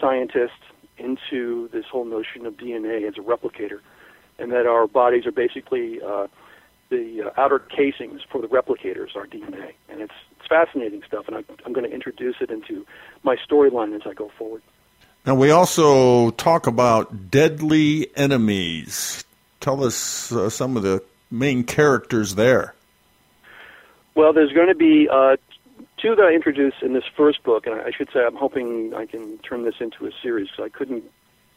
scientist 0.00 0.52
into 0.98 1.68
this 1.72 1.84
whole 1.90 2.04
notion 2.04 2.44
of 2.46 2.54
DNA 2.54 3.06
as 3.06 3.14
a 3.16 3.20
replicator, 3.20 3.80
and 4.38 4.52
that 4.52 4.66
our 4.66 4.86
bodies 4.86 5.26
are 5.26 5.32
basically 5.32 6.00
uh, 6.02 6.26
the 6.88 7.22
uh, 7.22 7.40
outer 7.40 7.58
casings 7.58 8.20
for 8.30 8.40
the 8.40 8.48
replicators, 8.48 9.16
our 9.16 9.26
DNA, 9.26 9.72
and 9.88 10.00
it's 10.00 10.14
it's 10.38 10.48
fascinating 10.48 11.02
stuff. 11.06 11.26
And 11.28 11.36
I'm, 11.36 11.44
I'm 11.64 11.72
going 11.72 11.88
to 11.88 11.94
introduce 11.94 12.36
it 12.40 12.50
into 12.50 12.86
my 13.22 13.36
storyline 13.36 13.94
as 13.94 14.02
I 14.06 14.14
go 14.14 14.30
forward. 14.38 14.62
Now 15.24 15.34
we 15.34 15.50
also 15.50 16.30
talk 16.32 16.66
about 16.66 17.30
deadly 17.30 18.08
enemies. 18.16 19.24
Tell 19.60 19.84
us 19.84 20.32
uh, 20.32 20.50
some 20.50 20.76
of 20.76 20.82
the 20.82 21.02
main 21.30 21.64
characters 21.64 22.34
there. 22.34 22.74
Well, 24.14 24.32
there's 24.32 24.52
going 24.52 24.68
to 24.68 24.74
be 24.74 25.08
uh, 25.10 25.36
two 25.96 26.16
that 26.16 26.24
I 26.24 26.32
introduce 26.34 26.74
in 26.82 26.92
this 26.92 27.04
first 27.16 27.42
book, 27.44 27.66
and 27.66 27.80
I 27.80 27.90
should 27.90 28.08
say 28.12 28.20
I'm 28.26 28.36
hoping 28.36 28.92
I 28.94 29.06
can 29.06 29.38
turn 29.38 29.64
this 29.64 29.76
into 29.80 30.06
a 30.06 30.10
series 30.22 30.48
because 30.50 30.64
I 30.64 30.76
couldn't 30.76 31.04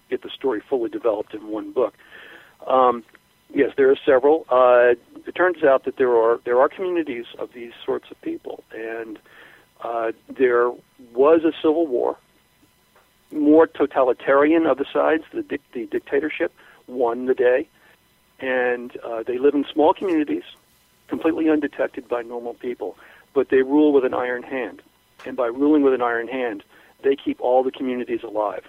get 0.10 0.22
the 0.22 0.30
story 0.30 0.62
fully 0.70 0.90
developed 0.90 1.34
in 1.34 1.48
one 1.48 1.72
book. 1.72 1.96
Um, 2.68 3.04
yes, 3.54 3.72
there 3.78 3.92
are 3.92 3.98
several. 4.06 4.46
Uh, 4.50 4.96
it 5.26 5.36
turns 5.36 5.64
out 5.64 5.86
that 5.86 5.98
there 5.98 6.16
are 6.16 6.40
there 6.46 6.60
are 6.60 6.70
communities 6.70 7.26
of 7.40 7.54
these 7.54 7.74
sorts 7.86 8.12
of 8.12 8.22
people, 8.22 8.64
and 8.72 9.20
uh, 9.84 10.12
there 10.30 10.72
was 11.14 11.44
a 11.44 11.52
civil 11.62 11.88
war. 11.88 12.18
More 13.32 13.68
totalitarian 13.68 14.66
of 14.66 14.78
the 14.78 14.86
sides, 14.92 15.24
the, 15.34 15.42
di- 15.42 15.60
the 15.74 15.88
dictatorship 15.88 16.54
won 16.88 17.26
the 17.26 17.34
day, 17.34 17.68
and 18.40 18.96
uh, 19.04 19.24
they 19.24 19.38
live 19.40 19.56
in 19.56 19.66
small 19.74 19.94
communities, 19.94 20.44
completely 21.08 21.50
undetected 21.50 22.08
by 22.08 22.22
normal 22.22 22.54
people, 22.54 22.98
but 23.34 23.50
they 23.50 23.64
rule 23.64 23.92
with 23.92 24.06
an 24.06 24.14
iron 24.14 24.44
hand, 24.44 24.82
and 25.26 25.36
by 25.36 25.48
ruling 25.48 25.82
with 25.82 25.94
an 25.94 26.02
iron 26.02 26.28
hand, 26.28 26.64
they 27.04 27.16
keep 27.16 27.42
all 27.42 27.64
the 27.64 27.72
communities 27.72 28.22
alive, 28.24 28.64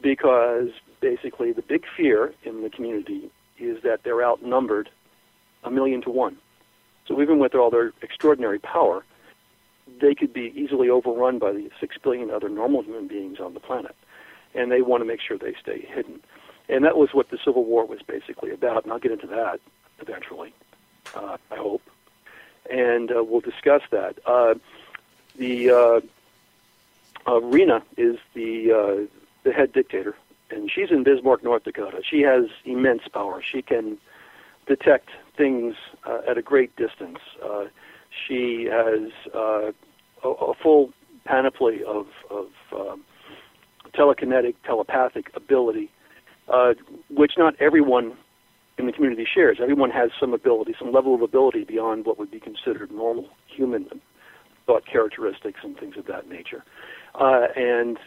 because 0.00 0.70
basically 1.00 1.52
the 1.52 1.62
big 1.62 1.84
fear 1.96 2.32
in 2.44 2.62
the 2.62 2.70
community 2.70 3.30
is 3.58 3.82
that 3.82 4.02
they're 4.02 4.24
outnumbered 4.24 4.90
a 5.64 5.70
million 5.70 6.02
to 6.02 6.10
one. 6.10 6.36
So 7.06 7.20
even 7.22 7.38
with 7.38 7.54
all 7.54 7.70
their 7.70 7.92
extraordinary 8.02 8.58
power, 8.58 9.04
they 10.00 10.14
could 10.14 10.32
be 10.32 10.52
easily 10.56 10.90
overrun 10.90 11.38
by 11.38 11.52
the 11.52 11.70
six 11.80 11.96
billion 12.02 12.30
other 12.30 12.48
normal 12.48 12.82
human 12.82 13.06
beings 13.06 13.38
on 13.40 13.54
the 13.54 13.60
planet, 13.60 13.94
and 14.54 14.70
they 14.70 14.82
want 14.82 15.00
to 15.00 15.04
make 15.04 15.20
sure 15.20 15.38
they 15.38 15.54
stay 15.60 15.80
hidden. 15.80 16.20
And 16.68 16.84
that 16.84 16.96
was 16.96 17.10
what 17.14 17.30
the 17.30 17.38
Civil 17.44 17.64
War 17.64 17.86
was 17.86 18.02
basically 18.02 18.50
about, 18.50 18.82
and 18.84 18.92
I'll 18.92 18.98
get 18.98 19.12
into 19.12 19.28
that 19.28 19.60
eventually, 20.00 20.52
uh, 21.14 21.36
I 21.50 21.56
hope. 21.56 21.82
And 22.68 23.12
uh, 23.12 23.22
we'll 23.22 23.40
discuss 23.40 23.82
that. 23.90 24.18
Uh, 24.26 24.54
the 25.36 25.70
uh, 25.70 26.00
uh, 27.28 27.40
Rena 27.40 27.82
is 27.96 28.16
the 28.34 28.72
uh, 28.72 29.25
the 29.46 29.52
head 29.52 29.72
dictator, 29.72 30.14
and 30.50 30.70
she's 30.70 30.90
in 30.90 31.04
Bismarck, 31.04 31.42
North 31.42 31.64
Dakota. 31.64 32.02
She 32.08 32.20
has 32.22 32.44
immense 32.64 33.02
power. 33.12 33.40
She 33.42 33.62
can 33.62 33.96
detect 34.66 35.10
things 35.36 35.76
uh, 36.04 36.20
at 36.28 36.36
a 36.36 36.42
great 36.42 36.74
distance. 36.76 37.18
Uh, 37.42 37.66
she 38.26 38.68
has 38.70 39.10
uh, 39.34 39.70
a, 40.24 40.28
a 40.28 40.54
full 40.54 40.92
panoply 41.24 41.82
of, 41.84 42.06
of 42.30 42.46
um, 42.72 43.04
telekinetic, 43.94 44.54
telepathic 44.64 45.30
ability, 45.34 45.90
uh, 46.52 46.74
which 47.08 47.32
not 47.38 47.54
everyone 47.60 48.16
in 48.78 48.86
the 48.86 48.92
community 48.92 49.26
shares. 49.32 49.58
Everyone 49.60 49.90
has 49.90 50.10
some 50.18 50.34
ability, 50.34 50.74
some 50.78 50.92
level 50.92 51.14
of 51.14 51.22
ability 51.22 51.64
beyond 51.64 52.04
what 52.04 52.18
would 52.18 52.30
be 52.30 52.40
considered 52.40 52.90
normal 52.90 53.28
human 53.46 53.88
thought 54.66 54.84
characteristics 54.86 55.60
and 55.62 55.78
things 55.78 55.96
of 55.96 56.06
that 56.06 56.28
nature. 56.28 56.64
Uh, 57.14 57.46
and 57.54 57.98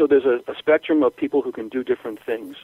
so 0.00 0.06
there's 0.06 0.24
a, 0.24 0.40
a 0.50 0.54
spectrum 0.58 1.02
of 1.02 1.14
people 1.14 1.42
who 1.42 1.52
can 1.52 1.68
do 1.68 1.84
different 1.84 2.24
things 2.24 2.56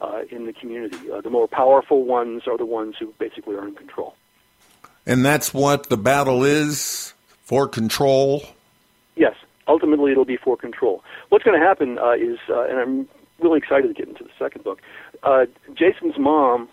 uh, 0.00 0.22
in 0.30 0.46
the 0.46 0.52
community. 0.54 1.10
Uh, 1.10 1.20
the 1.20 1.28
more 1.28 1.46
powerful 1.46 2.04
ones 2.06 2.44
are 2.46 2.56
the 2.56 2.64
ones 2.64 2.94
who 2.98 3.12
basically 3.18 3.54
are 3.54 3.68
in 3.68 3.74
control. 3.74 4.14
And 5.04 5.22
that's 5.22 5.52
what 5.52 5.90
the 5.90 5.98
battle 5.98 6.42
is 6.42 7.12
for 7.42 7.68
control? 7.68 8.44
Yes. 9.14 9.34
Ultimately, 9.68 10.10
it'll 10.12 10.24
be 10.24 10.38
for 10.38 10.56
control. 10.56 11.04
What's 11.28 11.44
going 11.44 11.60
to 11.60 11.64
happen 11.64 11.98
uh, 11.98 12.12
is, 12.12 12.38
uh, 12.48 12.62
and 12.62 12.78
I'm 12.78 13.08
really 13.40 13.58
excited 13.58 13.88
to 13.88 13.94
get 13.94 14.08
into 14.08 14.24
the 14.24 14.30
second 14.38 14.64
book. 14.64 14.80
Uh, 15.22 15.44
Jason's 15.74 16.18
mom 16.18 16.66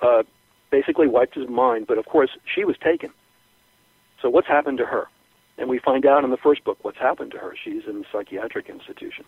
uh, 0.00 0.22
basically 0.70 1.06
wiped 1.06 1.34
his 1.34 1.50
mind, 1.50 1.86
but 1.86 1.98
of 1.98 2.06
course 2.06 2.30
she 2.52 2.64
was 2.64 2.76
taken. 2.78 3.10
So 4.22 4.30
what's 4.30 4.48
happened 4.48 4.78
to 4.78 4.86
her? 4.86 5.06
And 5.58 5.68
we 5.68 5.78
find 5.78 6.04
out 6.04 6.24
in 6.24 6.30
the 6.30 6.36
first 6.36 6.64
book 6.64 6.78
what's 6.82 6.98
happened 6.98 7.32
to 7.32 7.38
her. 7.38 7.54
She's 7.62 7.82
in 7.88 8.04
a 8.04 8.04
psychiatric 8.12 8.68
institution. 8.68 9.24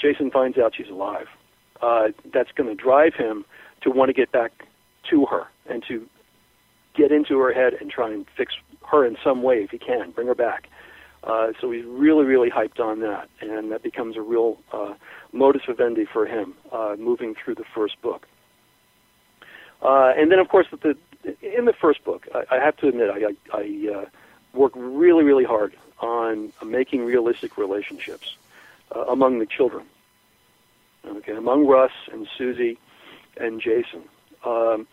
Jason 0.00 0.30
finds 0.30 0.58
out 0.58 0.74
she's 0.76 0.88
alive. 0.88 1.26
Uh, 1.82 2.08
that's 2.32 2.52
going 2.52 2.68
to 2.68 2.74
drive 2.74 3.14
him 3.14 3.44
to 3.82 3.90
want 3.90 4.08
to 4.08 4.14
get 4.14 4.32
back 4.32 4.52
to 5.10 5.26
her 5.26 5.46
and 5.68 5.82
to 5.88 6.06
get 6.94 7.10
into 7.10 7.38
her 7.38 7.52
head 7.52 7.74
and 7.74 7.90
try 7.90 8.10
and 8.10 8.26
fix 8.36 8.54
her 8.90 9.04
in 9.04 9.16
some 9.22 9.42
way 9.42 9.56
if 9.56 9.70
he 9.70 9.78
can, 9.78 10.10
bring 10.10 10.26
her 10.26 10.34
back. 10.34 10.68
Uh, 11.24 11.48
so 11.60 11.70
he's 11.70 11.84
really, 11.86 12.24
really 12.24 12.50
hyped 12.50 12.80
on 12.80 13.00
that, 13.00 13.28
and 13.40 13.70
that 13.70 13.82
becomes 13.82 14.16
a 14.16 14.20
real 14.20 14.58
uh, 14.72 14.94
modus 15.32 15.62
vivendi 15.66 16.04
for 16.04 16.26
him 16.26 16.54
uh, 16.72 16.96
moving 16.98 17.34
through 17.34 17.54
the 17.54 17.64
first 17.74 18.00
book. 18.02 18.26
Uh, 19.82 20.12
and 20.16 20.32
then, 20.32 20.38
of 20.38 20.48
course, 20.48 20.66
the, 20.70 20.96
in 21.42 21.64
the 21.64 21.72
first 21.80 22.04
book, 22.04 22.26
I, 22.34 22.56
I 22.56 22.64
have 22.64 22.76
to 22.78 22.88
admit, 22.88 23.08
I, 23.10 23.56
I, 23.56 23.60
I 23.60 23.94
uh, 23.94 24.04
work 24.54 24.72
really, 24.74 25.24
really 25.24 25.44
hard 25.44 25.74
on 26.00 26.52
making 26.64 27.04
realistic 27.04 27.56
relationships 27.56 28.36
uh, 28.94 29.04
among 29.06 29.38
the 29.38 29.46
children. 29.46 29.86
Okay, 31.06 31.32
among 31.32 31.66
Russ 31.66 31.92
and 32.12 32.28
Susie 32.38 32.78
and 33.36 33.60
Jason. 33.60 34.02
Um, 34.44 34.86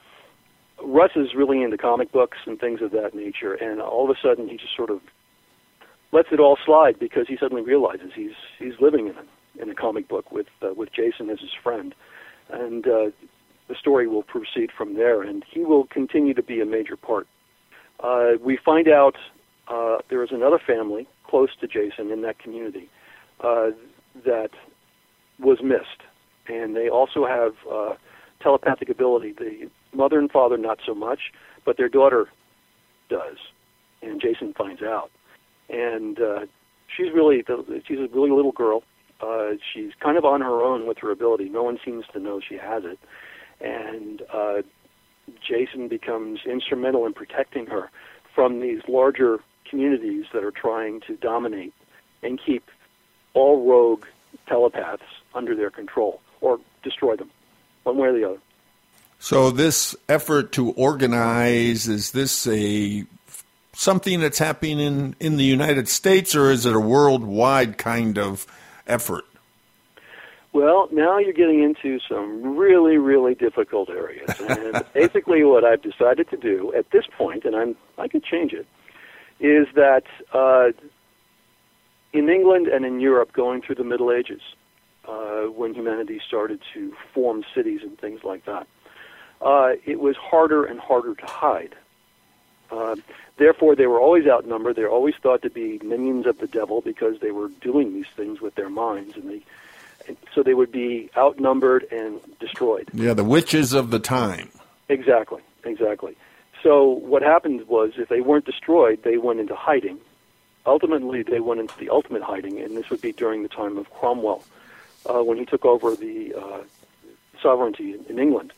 Russ 0.83 1.11
is 1.15 1.35
really 1.35 1.61
into 1.61 1.77
comic 1.77 2.11
books 2.11 2.37
and 2.45 2.59
things 2.59 2.81
of 2.81 2.91
that 2.91 3.13
nature, 3.13 3.53
and 3.53 3.81
all 3.81 4.09
of 4.09 4.15
a 4.15 4.19
sudden 4.19 4.47
he 4.47 4.57
just 4.57 4.75
sort 4.75 4.89
of 4.89 5.01
lets 6.11 6.29
it 6.31 6.39
all 6.39 6.57
slide 6.65 6.97
because 6.99 7.27
he 7.27 7.37
suddenly 7.37 7.61
realizes 7.61 8.11
he's 8.15 8.33
he's 8.57 8.73
living 8.79 9.07
in 9.07 9.15
a 9.15 9.61
in 9.61 9.69
a 9.69 9.75
comic 9.75 10.07
book 10.07 10.31
with 10.31 10.47
uh, 10.61 10.73
with 10.73 10.91
Jason 10.91 11.29
as 11.29 11.39
his 11.39 11.51
friend, 11.61 11.93
and 12.49 12.87
uh, 12.87 13.09
the 13.67 13.75
story 13.75 14.07
will 14.07 14.23
proceed 14.23 14.71
from 14.71 14.95
there, 14.95 15.21
and 15.21 15.43
he 15.49 15.59
will 15.59 15.85
continue 15.85 16.33
to 16.33 16.43
be 16.43 16.61
a 16.61 16.65
major 16.65 16.95
part. 16.95 17.27
Uh, 17.99 18.31
we 18.41 18.57
find 18.57 18.87
out 18.87 19.15
uh, 19.69 19.97
there 20.09 20.23
is 20.23 20.29
another 20.31 20.59
family 20.65 21.07
close 21.27 21.49
to 21.61 21.67
Jason 21.67 22.11
in 22.11 22.21
that 22.23 22.39
community 22.39 22.89
uh, 23.41 23.69
that 24.25 24.49
was 25.39 25.59
missed, 25.63 26.03
and 26.47 26.75
they 26.75 26.89
also 26.89 27.25
have 27.25 27.53
uh, 27.71 27.93
telepathic 28.41 28.89
ability. 28.89 29.33
The 29.37 29.69
mother 29.95 30.19
and 30.19 30.29
father 30.31 30.57
not 30.57 30.79
so 30.85 30.93
much, 30.93 31.19
but 31.65 31.77
their 31.77 31.89
daughter 31.89 32.27
does, 33.09 33.37
and 34.01 34.19
Jason 34.21 34.53
finds 34.57 34.81
out, 34.81 35.11
and 35.69 36.19
uh, 36.19 36.39
she's 36.95 37.13
really 37.13 37.43
the, 37.45 37.81
she's 37.87 37.99
a 37.99 38.07
really 38.13 38.31
little 38.31 38.51
girl. 38.51 38.83
Uh, 39.21 39.51
she's 39.73 39.91
kind 40.01 40.17
of 40.17 40.23
on 40.23 40.41
her 40.41 40.61
own 40.61 40.87
with 40.87 40.97
her 40.99 41.11
ability. 41.11 41.49
No 41.49 41.61
one 41.61 41.77
seems 41.83 42.05
to 42.13 42.19
know 42.19 42.39
she 42.39 42.55
has 42.55 42.83
it, 42.85 42.99
and 43.61 44.21
uh, 44.33 44.61
Jason 45.47 45.87
becomes 45.87 46.39
instrumental 46.49 47.05
in 47.05 47.13
protecting 47.13 47.65
her 47.67 47.91
from 48.33 48.61
these 48.61 48.79
larger 48.87 49.39
communities 49.69 50.25
that 50.33 50.43
are 50.43 50.51
trying 50.51 51.01
to 51.01 51.15
dominate 51.17 51.73
and 52.23 52.39
keep 52.43 52.63
all 53.33 53.65
rogue 53.69 54.05
telepaths 54.47 55.03
under 55.33 55.55
their 55.55 55.69
control 55.69 56.21
or 56.41 56.59
destroy 56.83 57.15
them, 57.15 57.29
one 57.83 57.97
way 57.97 58.07
or 58.07 58.13
the 58.13 58.27
other. 58.27 58.39
So 59.19 59.51
this 59.51 59.95
effort 60.07 60.51
to 60.53 60.71
organize 60.71 61.87
is 61.87 62.11
this 62.11 62.47
a 62.47 63.05
something 63.73 64.19
that's 64.19 64.39
happening 64.39 64.79
in, 64.79 65.15
in 65.19 65.37
the 65.37 65.43
United 65.43 65.87
States 65.87 66.35
or 66.35 66.51
is 66.51 66.65
it 66.65 66.73
a 66.73 66.79
worldwide 66.79 67.77
kind 67.77 68.17
of 68.17 68.45
effort? 68.87 69.25
Well, 70.51 70.89
now 70.91 71.19
you're 71.19 71.33
getting 71.33 71.61
into 71.61 71.99
some 72.09 72.57
really, 72.57 72.97
really 72.97 73.35
difficult 73.35 73.89
areas. 73.89 74.29
And 74.39 74.83
basically, 74.93 75.43
what 75.43 75.63
I've 75.63 75.81
decided 75.81 76.29
to 76.31 76.37
do 76.37 76.73
at 76.75 76.89
this 76.91 77.05
point, 77.17 77.45
and 77.45 77.55
I'm 77.55 77.75
I 77.97 78.07
could 78.07 78.23
change 78.23 78.53
it, 78.53 78.65
is 79.39 79.67
that 79.75 80.03
uh, 80.33 80.71
in 82.13 82.29
England 82.29 82.67
and 82.67 82.85
in 82.85 82.99
Europe, 82.99 83.33
going 83.33 83.61
through 83.61 83.75
the 83.75 83.83
Middle 83.83 84.11
Ages, 84.11 84.41
uh, 85.07 85.43
when 85.43 85.73
humanity 85.73 86.21
started 86.25 86.61
to 86.73 86.93
form 87.13 87.43
cities 87.55 87.81
and 87.83 87.97
things 87.97 88.23
like 88.23 88.45
that, 88.45 88.67
uh, 89.41 89.71
it 89.85 89.99
was 89.99 90.15
harder 90.17 90.65
and 90.65 90.79
harder 90.79 91.15
to 91.15 91.25
hide. 91.25 91.75
Uh, 92.71 92.95
therefore, 93.37 93.75
they 93.75 93.87
were 93.87 93.99
always 93.99 94.27
outnumbered. 94.27 94.75
They 94.75 94.83
were 94.83 94.89
always 94.89 95.15
thought 95.21 95.41
to 95.41 95.49
be 95.49 95.79
minions 95.83 96.27
of 96.27 96.37
the 96.37 96.47
devil 96.47 96.81
because 96.81 97.19
they 97.19 97.31
were 97.31 97.49
doing 97.61 97.93
these 97.93 98.09
things 98.15 98.41
with 98.41 98.55
their 98.55 98.69
minds, 98.69 99.15
and 99.15 99.29
they 99.29 99.41
so 100.33 100.41
they 100.41 100.53
would 100.53 100.71
be 100.71 101.09
outnumbered 101.15 101.85
and 101.91 102.19
destroyed. 102.39 102.89
Yeah, 102.93 103.13
the 103.13 103.23
witches 103.23 103.73
of 103.73 103.91
the 103.91 103.99
time. 103.99 104.49
Exactly, 104.87 105.41
exactly. 105.63 106.15
So 106.61 106.89
what 106.89 107.21
happened 107.21 107.67
was, 107.67 107.93
if 107.97 108.09
they 108.09 108.21
weren't 108.21 108.45
destroyed, 108.45 109.03
they 109.03 109.17
went 109.17 109.39
into 109.39 109.55
hiding. 109.55 109.99
Ultimately, 110.65 111.23
they 111.23 111.39
went 111.39 111.61
into 111.61 111.77
the 111.77 111.89
ultimate 111.89 112.21
hiding, 112.21 112.59
and 112.59 112.75
this 112.75 112.89
would 112.89 113.01
be 113.01 113.13
during 113.13 113.43
the 113.43 113.49
time 113.49 113.77
of 113.77 113.89
Cromwell, 113.91 114.43
uh, 115.05 115.23
when 115.23 115.37
he 115.37 115.45
took 115.45 115.65
over 115.65 115.95
the 115.95 116.33
uh, 116.35 116.61
sovereignty 117.41 117.95
in, 118.07 118.19
England. 118.19 118.53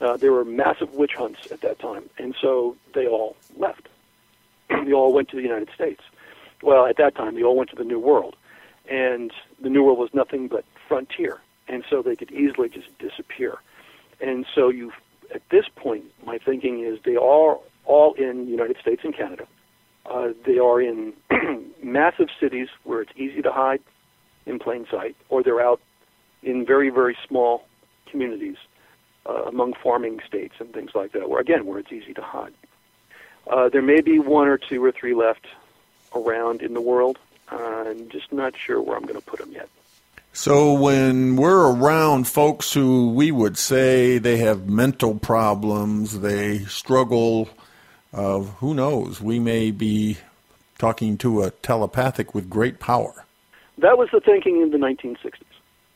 Uh, 0.00 0.16
there 0.16 0.32
were 0.32 0.44
massive 0.44 0.92
witch 0.94 1.14
hunts 1.14 1.50
at 1.52 1.60
that 1.60 1.78
time, 1.78 2.10
and 2.18 2.34
so 2.40 2.76
they 2.94 3.06
all 3.06 3.36
left. 3.56 3.88
they 4.68 4.92
all 4.92 5.12
went 5.12 5.28
to 5.28 5.36
the 5.36 5.42
United 5.42 5.70
States. 5.74 6.02
Well, 6.62 6.86
at 6.86 6.96
that 6.96 7.14
time, 7.14 7.36
they 7.36 7.42
all 7.42 7.56
went 7.56 7.70
to 7.70 7.76
the 7.76 7.84
New 7.84 8.00
World, 8.00 8.34
and 8.90 9.32
the 9.60 9.70
New 9.70 9.84
World 9.84 9.98
was 9.98 10.12
nothing 10.12 10.48
but 10.48 10.64
frontier, 10.88 11.40
and 11.68 11.84
so 11.88 12.02
they 12.02 12.16
could 12.16 12.32
easily 12.32 12.68
just 12.68 12.98
disappear. 12.98 13.58
And 14.20 14.46
so 14.54 14.68
you, 14.68 14.92
at 15.34 15.42
this 15.50 15.66
point, 15.74 16.04
my 16.24 16.38
thinking 16.38 16.80
is 16.80 16.98
they 17.04 17.16
are 17.16 17.58
all 17.84 18.14
in 18.14 18.46
the 18.46 18.50
United 18.50 18.76
States 18.78 19.02
and 19.04 19.16
Canada. 19.16 19.46
Uh, 20.04 20.28
they 20.44 20.58
are 20.58 20.80
in 20.80 21.12
massive 21.82 22.28
cities 22.40 22.68
where 22.84 23.02
it's 23.02 23.12
easy 23.16 23.42
to 23.42 23.52
hide 23.52 23.80
in 24.44 24.58
plain 24.58 24.86
sight, 24.90 25.16
or 25.28 25.42
they're 25.42 25.60
out 25.60 25.80
in 26.42 26.64
very, 26.64 26.90
very 26.90 27.16
small 27.26 27.66
communities 28.06 28.56
uh, 29.28 29.42
among 29.44 29.74
farming 29.74 30.20
states 30.26 30.54
and 30.60 30.72
things 30.72 30.92
like 30.94 31.12
that, 31.12 31.28
where 31.28 31.40
again, 31.40 31.66
where 31.66 31.78
it's 31.78 31.92
easy 31.92 32.14
to 32.14 32.22
hide. 32.22 32.54
Uh, 33.48 33.68
there 33.68 33.82
may 33.82 34.00
be 34.00 34.18
one 34.18 34.48
or 34.48 34.58
two 34.58 34.82
or 34.82 34.92
three 34.92 35.14
left 35.14 35.46
around 36.14 36.62
in 36.62 36.74
the 36.74 36.80
world. 36.80 37.18
Uh, 37.50 37.84
I'm 37.86 38.08
just 38.08 38.32
not 38.32 38.54
sure 38.56 38.80
where 38.80 38.96
I'm 38.96 39.04
going 39.04 39.20
to 39.20 39.24
put 39.24 39.40
them 39.40 39.52
yet. 39.52 39.68
So 40.36 40.74
when 40.74 41.36
we're 41.36 41.72
around 41.72 42.28
folks 42.28 42.74
who 42.74 43.10
we 43.10 43.32
would 43.32 43.56
say 43.56 44.18
they 44.18 44.36
have 44.36 44.68
mental 44.68 45.14
problems, 45.14 46.20
they 46.20 46.58
struggle, 46.66 47.48
uh, 48.12 48.40
who 48.40 48.74
knows, 48.74 49.18
we 49.18 49.38
may 49.38 49.70
be 49.70 50.18
talking 50.78 51.16
to 51.18 51.42
a 51.42 51.50
telepathic 51.50 52.34
with 52.34 52.50
great 52.50 52.80
power. 52.80 53.24
That 53.78 53.96
was 53.96 54.10
the 54.12 54.20
thinking 54.20 54.60
in 54.60 54.72
the 54.72 54.76
1960s. 54.76 55.32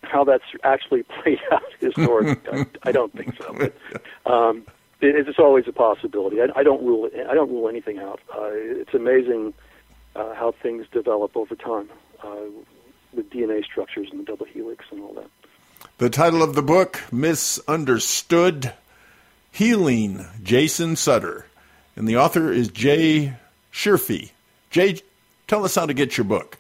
How 0.05 0.25
that's 0.25 0.43
actually 0.65 1.03
played 1.23 1.41
out 1.53 1.63
historically, 1.79 2.41
I, 2.51 2.89
I, 2.89 2.93
don't 2.93 3.13
think 3.13 3.37
so. 3.37 3.53
But, 3.53 4.33
um, 4.33 4.67
it, 5.03 5.29
it's 5.29 5.39
always 5.39 5.69
a 5.69 5.73
possibility. 5.73 6.41
I, 6.41 6.47
I, 6.57 6.63
don't 6.63 6.83
rule 6.83 7.11
I 7.29 7.35
don't 7.35 7.51
rule 7.51 7.69
anything 7.69 7.99
out. 7.99 8.21
Uh, 8.35 8.49
it's 8.53 8.95
amazing 8.95 9.53
uh, 10.17 10.35
how 10.35 10.55
things 10.63 10.87
develop 10.91 11.37
over 11.37 11.55
time. 11.55 11.91
Uh, 12.25 12.47
the 13.15 13.23
DNA 13.23 13.65
structures 13.65 14.09
and 14.11 14.21
the 14.21 14.25
double 14.25 14.47
helix 14.47 14.85
and 14.91 15.03
all 15.03 15.15
that. 15.15 15.31
The 15.99 16.11
title 16.11 16.43
of 16.43 16.55
the 16.55 16.63
book, 16.63 17.03
Misunderstood 17.13 18.73
Healing 19.51 20.27
Jason 20.43 20.95
Suttor. 20.95 21.45
And 21.97 22.09
the 22.09 22.17
author 22.17 22.53
is 22.53 22.69
Jay 22.69 23.35
Sherfey. 23.73 24.31
Jay, 24.71 25.01
tell 25.47 25.65
us 25.65 25.75
how 25.75 25.87
to 25.87 25.95
get 25.95 26.17
your 26.17 26.25
book. 26.25 26.57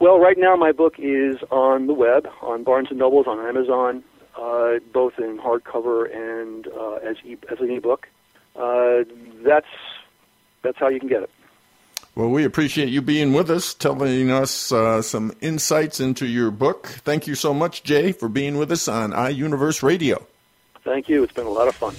Well, 0.00 0.18
right 0.18 0.36
now 0.36 0.56
my 0.56 0.72
book 0.72 0.96
is 0.98 1.36
on 1.50 1.86
the 1.86 1.94
web, 1.94 2.28
on 2.42 2.64
Barnes 2.64 2.88
& 2.90 2.92
Nobles, 2.92 3.26
on 3.26 3.38
Amazon, 3.38 4.02
uh, 4.36 4.80
both 4.92 5.18
in 5.18 5.38
hardcover 5.38 6.14
and 6.14 6.66
uh, 6.68 6.94
as, 6.96 7.16
e- 7.24 7.38
as 7.50 7.60
an 7.60 7.70
ebook. 7.70 8.08
Uh, 8.56 9.04
that's, 9.44 9.66
that's 10.62 10.78
how 10.78 10.88
you 10.88 10.98
can 10.98 11.08
get 11.08 11.22
it. 11.22 11.30
Well, 12.16 12.30
we 12.30 12.44
appreciate 12.44 12.90
you 12.90 13.02
being 13.02 13.32
with 13.32 13.50
us, 13.50 13.74
telling 13.74 14.30
us 14.30 14.70
uh, 14.70 15.02
some 15.02 15.32
insights 15.40 15.98
into 15.98 16.26
your 16.26 16.52
book. 16.52 16.86
Thank 16.86 17.26
you 17.26 17.34
so 17.34 17.52
much, 17.52 17.82
Jay, 17.82 18.12
for 18.12 18.28
being 18.28 18.56
with 18.56 18.70
us 18.70 18.86
on 18.86 19.10
iUniverse 19.10 19.82
Radio. 19.82 20.24
Thank 20.84 21.08
you. 21.08 21.24
It's 21.24 21.32
been 21.32 21.46
a 21.46 21.50
lot 21.50 21.66
of 21.66 21.74
fun. 21.74 21.94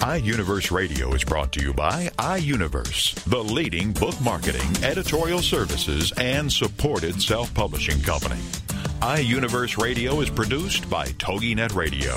iUniverse 0.00 0.70
Radio 0.70 1.12
is 1.12 1.22
brought 1.22 1.52
to 1.52 1.60
you 1.60 1.74
by 1.74 2.08
iUniverse, 2.16 3.14
the 3.24 3.44
leading 3.44 3.92
book 3.92 4.18
marketing, 4.22 4.82
editorial 4.82 5.42
services, 5.42 6.12
and 6.12 6.50
supported 6.50 7.20
self 7.20 7.52
publishing 7.52 8.00
company. 8.00 8.40
iUniverse 9.00 9.76
Radio 9.76 10.20
is 10.20 10.30
produced 10.30 10.88
by 10.88 11.08
TogiNet 11.08 11.74
Radio. 11.74 12.16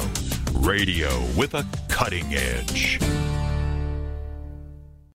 Radio 0.61 1.09
with 1.35 1.53
a 1.53 1.65
cutting 1.89 2.33
edge. 2.33 2.99